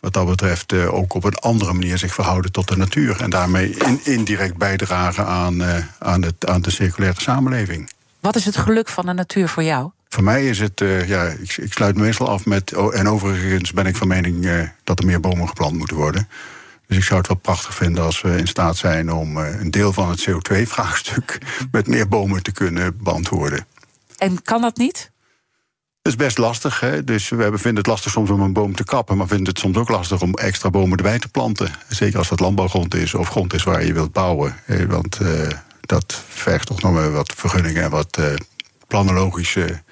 wat 0.00 0.12
dat 0.12 0.26
betreft 0.26 0.72
ook 0.72 1.14
op 1.14 1.24
een 1.24 1.34
andere 1.34 1.72
manier 1.72 1.98
zich 1.98 2.14
verhouden 2.14 2.52
tot 2.52 2.68
de 2.68 2.76
natuur. 2.76 3.22
En 3.22 3.30
daarmee 3.30 3.70
in, 3.70 4.00
indirect 4.04 4.56
bijdragen 4.56 5.26
aan, 5.26 5.62
aan, 5.98 6.22
het, 6.22 6.46
aan 6.46 6.62
de 6.62 6.70
circulaire 6.70 7.20
samenleving. 7.20 7.90
Wat 8.20 8.36
is 8.36 8.44
het 8.44 8.56
geluk 8.56 8.88
van 8.88 9.06
de 9.06 9.12
natuur 9.12 9.48
voor 9.48 9.62
jou? 9.62 9.90
Voor 10.08 10.22
mij 10.22 10.48
is 10.48 10.58
het, 10.58 10.80
uh, 10.80 11.08
ja, 11.08 11.24
ik, 11.24 11.56
ik, 11.56 11.72
sluit 11.72 11.96
meestal 11.96 12.28
af 12.28 12.46
met. 12.46 12.74
Oh, 12.76 12.96
en 12.96 13.08
overigens 13.08 13.72
ben 13.72 13.86
ik 13.86 13.96
van 13.96 14.08
mening 14.08 14.44
uh, 14.44 14.62
dat 14.84 14.98
er 14.98 15.06
meer 15.06 15.20
bomen 15.20 15.48
geplant 15.48 15.76
moeten 15.76 15.96
worden. 15.96 16.28
Dus 16.86 16.96
ik 16.96 17.04
zou 17.04 17.18
het 17.18 17.28
wel 17.28 17.36
prachtig 17.36 17.74
vinden 17.74 18.04
als 18.04 18.20
we 18.20 18.36
in 18.36 18.46
staat 18.46 18.76
zijn 18.76 19.12
om 19.12 19.36
uh, 19.36 19.60
een 19.60 19.70
deel 19.70 19.92
van 19.92 20.10
het 20.10 20.28
CO2-vraagstuk 20.28 21.38
met 21.72 21.86
meer 21.86 22.08
bomen 22.08 22.42
te 22.42 22.52
kunnen 22.52 22.96
beantwoorden. 23.02 23.66
En 24.18 24.42
kan 24.42 24.60
dat 24.60 24.76
niet? 24.76 25.10
Dat 26.02 26.12
is 26.12 26.24
best 26.24 26.38
lastig. 26.38 26.80
Hè? 26.80 27.04
Dus 27.04 27.28
we 27.28 27.50
vinden 27.52 27.76
het 27.76 27.86
lastig 27.86 28.12
soms 28.12 28.30
om 28.30 28.40
een 28.40 28.52
boom 28.52 28.74
te 28.74 28.84
kappen, 28.84 29.16
maar 29.16 29.26
vinden 29.26 29.48
het 29.48 29.58
soms 29.58 29.76
ook 29.76 29.88
lastig 29.88 30.22
om 30.22 30.34
extra 30.34 30.70
bomen 30.70 30.96
erbij 30.96 31.18
te 31.18 31.28
planten. 31.28 31.70
Zeker 31.88 32.18
als 32.18 32.28
dat 32.28 32.40
landbouwgrond 32.40 32.94
is 32.94 33.14
of 33.14 33.28
grond 33.28 33.54
is 33.54 33.62
waar 33.62 33.84
je 33.84 33.92
wilt 33.92 34.12
bouwen. 34.12 34.56
Want 34.88 35.18
dat 35.80 36.22
vergt 36.28 36.66
toch 36.66 36.82
nog 36.82 36.92
wel 36.92 37.10
wat 37.10 37.32
vergunningen 37.36 37.82
en 37.82 37.90
wat 37.90 38.18
planologische 38.88 39.82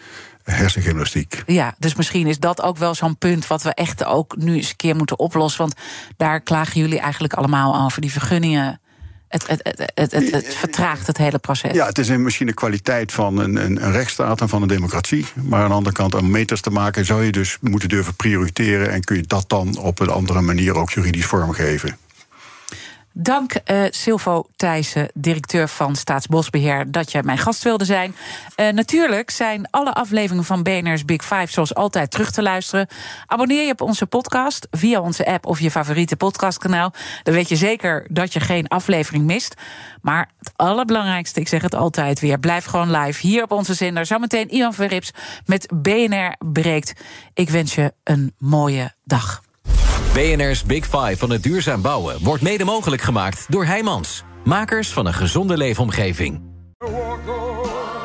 hersengymnastiek. 0.53 1.43
Ja, 1.47 1.75
dus 1.79 1.95
misschien 1.95 2.27
is 2.27 2.39
dat 2.39 2.63
ook 2.63 2.77
wel 2.77 2.95
zo'n 2.95 3.17
punt 3.17 3.47
wat 3.47 3.63
we 3.63 3.75
echt 3.75 4.05
ook 4.05 4.37
nu 4.37 4.55
eens 4.55 4.69
een 4.69 4.77
keer 4.77 4.97
moeten 4.97 5.19
oplossen. 5.19 5.61
Want 5.61 5.75
daar 6.17 6.41
klagen 6.41 6.81
jullie 6.81 6.99
eigenlijk 6.99 7.33
allemaal 7.33 7.85
over, 7.85 8.01
die 8.01 8.13
vergunningen. 8.13 8.81
Het, 9.29 9.47
het, 9.47 9.91
het, 9.95 10.13
het, 10.13 10.55
vertraagt 10.55 11.07
het 11.07 11.17
hele 11.17 11.39
proces. 11.39 11.73
Ja, 11.73 11.87
het 11.87 11.99
is 11.99 12.09
misschien 12.09 12.47
de 12.47 12.55
kwaliteit 12.55 13.13
van 13.13 13.39
een, 13.39 13.57
een, 13.57 13.85
een, 13.85 13.93
rechtsstaat 13.93 14.41
en 14.41 14.49
van 14.49 14.63
een 14.63 14.69
democratie. 14.69 15.27
Maar 15.35 15.63
aan 15.63 15.69
de 15.69 15.75
andere 15.75 15.95
kant, 15.95 16.15
om 16.15 16.31
meters 16.31 16.61
te 16.61 16.71
maken, 16.71 17.05
zou 17.05 17.25
je 17.25 17.33
dus 17.33 17.59
moeten 17.61 17.89
durven 17.89 18.15
prioriteren. 18.15 18.93
En 18.93 19.05
kun 19.05 19.17
je 19.17 19.23
dat 19.23 19.49
dan 19.49 19.79
op 19.79 20.01
een 20.01 20.11
andere 20.11 20.41
manier 20.41 20.75
ook 20.75 20.91
juridisch 20.91 21.27
vormgeven. 21.27 21.99
Dank 23.19 23.53
uh, 23.71 23.85
Silvo 23.91 24.47
Thijssen, 24.57 25.09
directeur 25.15 25.69
van 25.69 25.97
Staatsbosbeheer, 25.97 26.91
dat 26.91 27.13
je 27.13 27.23
mijn 27.23 27.39
gast 27.39 27.63
wilde 27.63 27.85
zijn. 27.85 28.15
Uh, 28.57 28.69
natuurlijk 28.69 29.31
zijn 29.31 29.71
alle 29.71 29.95
afleveringen 29.95 30.45
van 30.45 30.63
BNR's 30.63 31.05
Big 31.05 31.25
Five 31.25 31.47
zoals 31.47 31.75
altijd 31.75 32.11
terug 32.11 32.31
te 32.31 32.43
luisteren. 32.43 32.87
Abonneer 33.27 33.67
je 33.67 33.73
op 33.73 33.81
onze 33.81 34.07
podcast 34.07 34.67
via 34.71 35.01
onze 35.01 35.27
app 35.27 35.47
of 35.47 35.61
je 35.61 35.71
favoriete 35.71 36.17
podcastkanaal. 36.17 36.93
Dan 37.23 37.35
weet 37.35 37.49
je 37.49 37.57
zeker 37.57 38.07
dat 38.11 38.33
je 38.33 38.41
geen 38.41 38.69
aflevering 38.69 39.25
mist. 39.25 39.55
Maar 40.03 40.31
het 40.39 40.53
allerbelangrijkste, 40.57 41.41
ik 41.41 41.49
zeg 41.49 41.63
het 41.63 41.75
altijd 41.75 42.21
weer, 42.21 42.39
blijf 42.39 42.65
gewoon 42.65 42.91
live 42.91 43.27
hier 43.27 43.43
op 43.43 43.53
onze 43.53 43.75
zender. 43.75 44.07
Zometeen 44.07 44.55
Ivan 44.55 44.75
Verrips 44.75 45.11
met 45.45 45.73
BNR 45.75 46.37
breekt. 46.39 46.93
Ik 47.35 47.51
wens 47.51 47.75
je 47.75 47.93
een 48.05 48.35
mooie 48.39 48.95
dag. 49.05 49.45
BNR's 50.17 50.65
Big 50.65 50.85
Five 50.85 51.17
van 51.17 51.31
het 51.31 51.43
duurzaam 51.43 51.83
bouwen 51.83 52.17
wordt 52.23 52.43
mede 52.43 52.65
mogelijk 52.65 53.03
gemaakt 53.03 53.47
door 53.49 53.65
Heijmans. 53.65 54.25
Makers 54.45 54.93
van 54.93 55.07
een 55.07 55.15
gezonde 55.15 55.57
leefomgeving. 55.57 56.43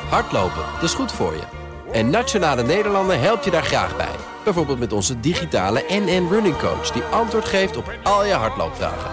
Hardlopen, 0.10 0.64
dat 0.74 0.84
is 0.84 0.94
goed 0.94 1.12
voor 1.12 1.34
je. 1.34 1.44
En 1.92 2.10
Nationale 2.10 2.64
Nederlanden 2.64 3.22
helpt 3.22 3.46
je 3.46 3.52
daar 3.52 3.64
graag 3.64 3.98
bij. 3.98 4.16
Bijvoorbeeld 4.44 4.80
met 4.80 4.94
onze 4.94 5.20
digitale 5.20 5.84
NN 5.88 6.28
Running 6.30 6.58
Coach... 6.58 6.92
die 6.92 7.04
antwoord 7.04 7.46
geeft 7.46 7.78
op 7.78 7.94
al 8.04 8.26
je 8.26 8.34
hardloopvragen. 8.34 9.12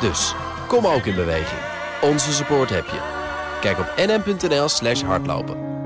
Dus, 0.00 0.34
kom 0.66 0.86
ook 0.86 1.06
in 1.06 1.14
beweging. 1.14 1.60
Onze 2.02 2.32
support 2.32 2.70
heb 2.70 2.86
je. 2.86 3.00
Kijk 3.60 3.78
op 3.78 3.92
nn.nl 3.96 4.68
slash 4.68 5.02
hardlopen. 5.02 5.77